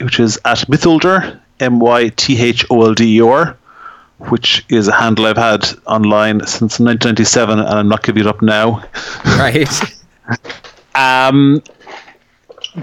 which 0.00 0.20
is 0.20 0.38
at 0.44 0.68
Mytholder, 0.68 1.40
M 1.60 1.78
Y 1.78 2.08
T 2.10 2.40
H 2.40 2.64
O 2.70 2.84
L 2.84 2.94
D 2.94 3.18
E 3.18 3.20
R, 3.20 3.56
which 4.18 4.64
is 4.68 4.88
a 4.88 4.92
handle 4.92 5.26
I've 5.26 5.36
had 5.36 5.64
online 5.86 6.40
since 6.40 6.80
1997, 6.80 7.58
and 7.58 7.68
I'm 7.68 7.88
not 7.88 8.02
giving 8.02 8.22
it 8.22 8.26
up 8.26 8.42
now. 8.42 8.82
Right. 9.24 9.68
Um, 10.94 11.62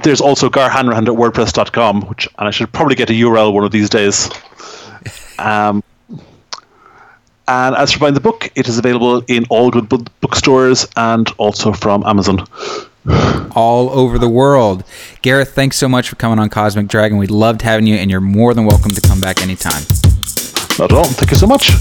there's 0.03 0.21
also 0.21 0.49
Gar 0.49 0.69
Hanrahan 0.69 1.07
at 1.07 1.13
WordPress.com, 1.13 2.07
which 2.07 2.27
and 2.37 2.47
I 2.47 2.51
should 2.51 2.71
probably 2.71 2.95
get 2.95 3.09
a 3.09 3.13
URL 3.13 3.53
one 3.53 3.63
of 3.63 3.71
these 3.71 3.89
days. 3.89 4.29
Um, 5.39 5.83
and 7.47 7.75
as 7.75 7.91
for 7.91 7.99
buying 7.99 8.13
the 8.13 8.21
book, 8.21 8.49
it 8.55 8.69
is 8.69 8.77
available 8.77 9.23
in 9.27 9.45
all 9.49 9.71
good 9.71 9.89
bookstores 10.21 10.87
and 10.95 11.29
also 11.37 11.73
from 11.73 12.03
Amazon. 12.05 12.47
All 13.07 13.89
over 13.89 14.17
the 14.19 14.29
world. 14.29 14.83
Gareth, 15.21 15.53
thanks 15.53 15.77
so 15.77 15.89
much 15.89 16.09
for 16.09 16.15
coming 16.15 16.39
on 16.39 16.49
Cosmic 16.49 16.87
Dragon. 16.87 17.17
We 17.17 17.27
loved 17.27 17.61
having 17.61 17.87
you, 17.87 17.95
and 17.95 18.11
you're 18.11 18.21
more 18.21 18.53
than 18.53 18.65
welcome 18.65 18.91
to 18.91 19.01
come 19.01 19.19
back 19.19 19.41
anytime. 19.41 19.83
Not 20.79 20.91
at 20.91 20.97
all. 20.97 21.05
Thank 21.05 21.31
you 21.31 21.37
so 21.37 21.47
much. 21.47 21.71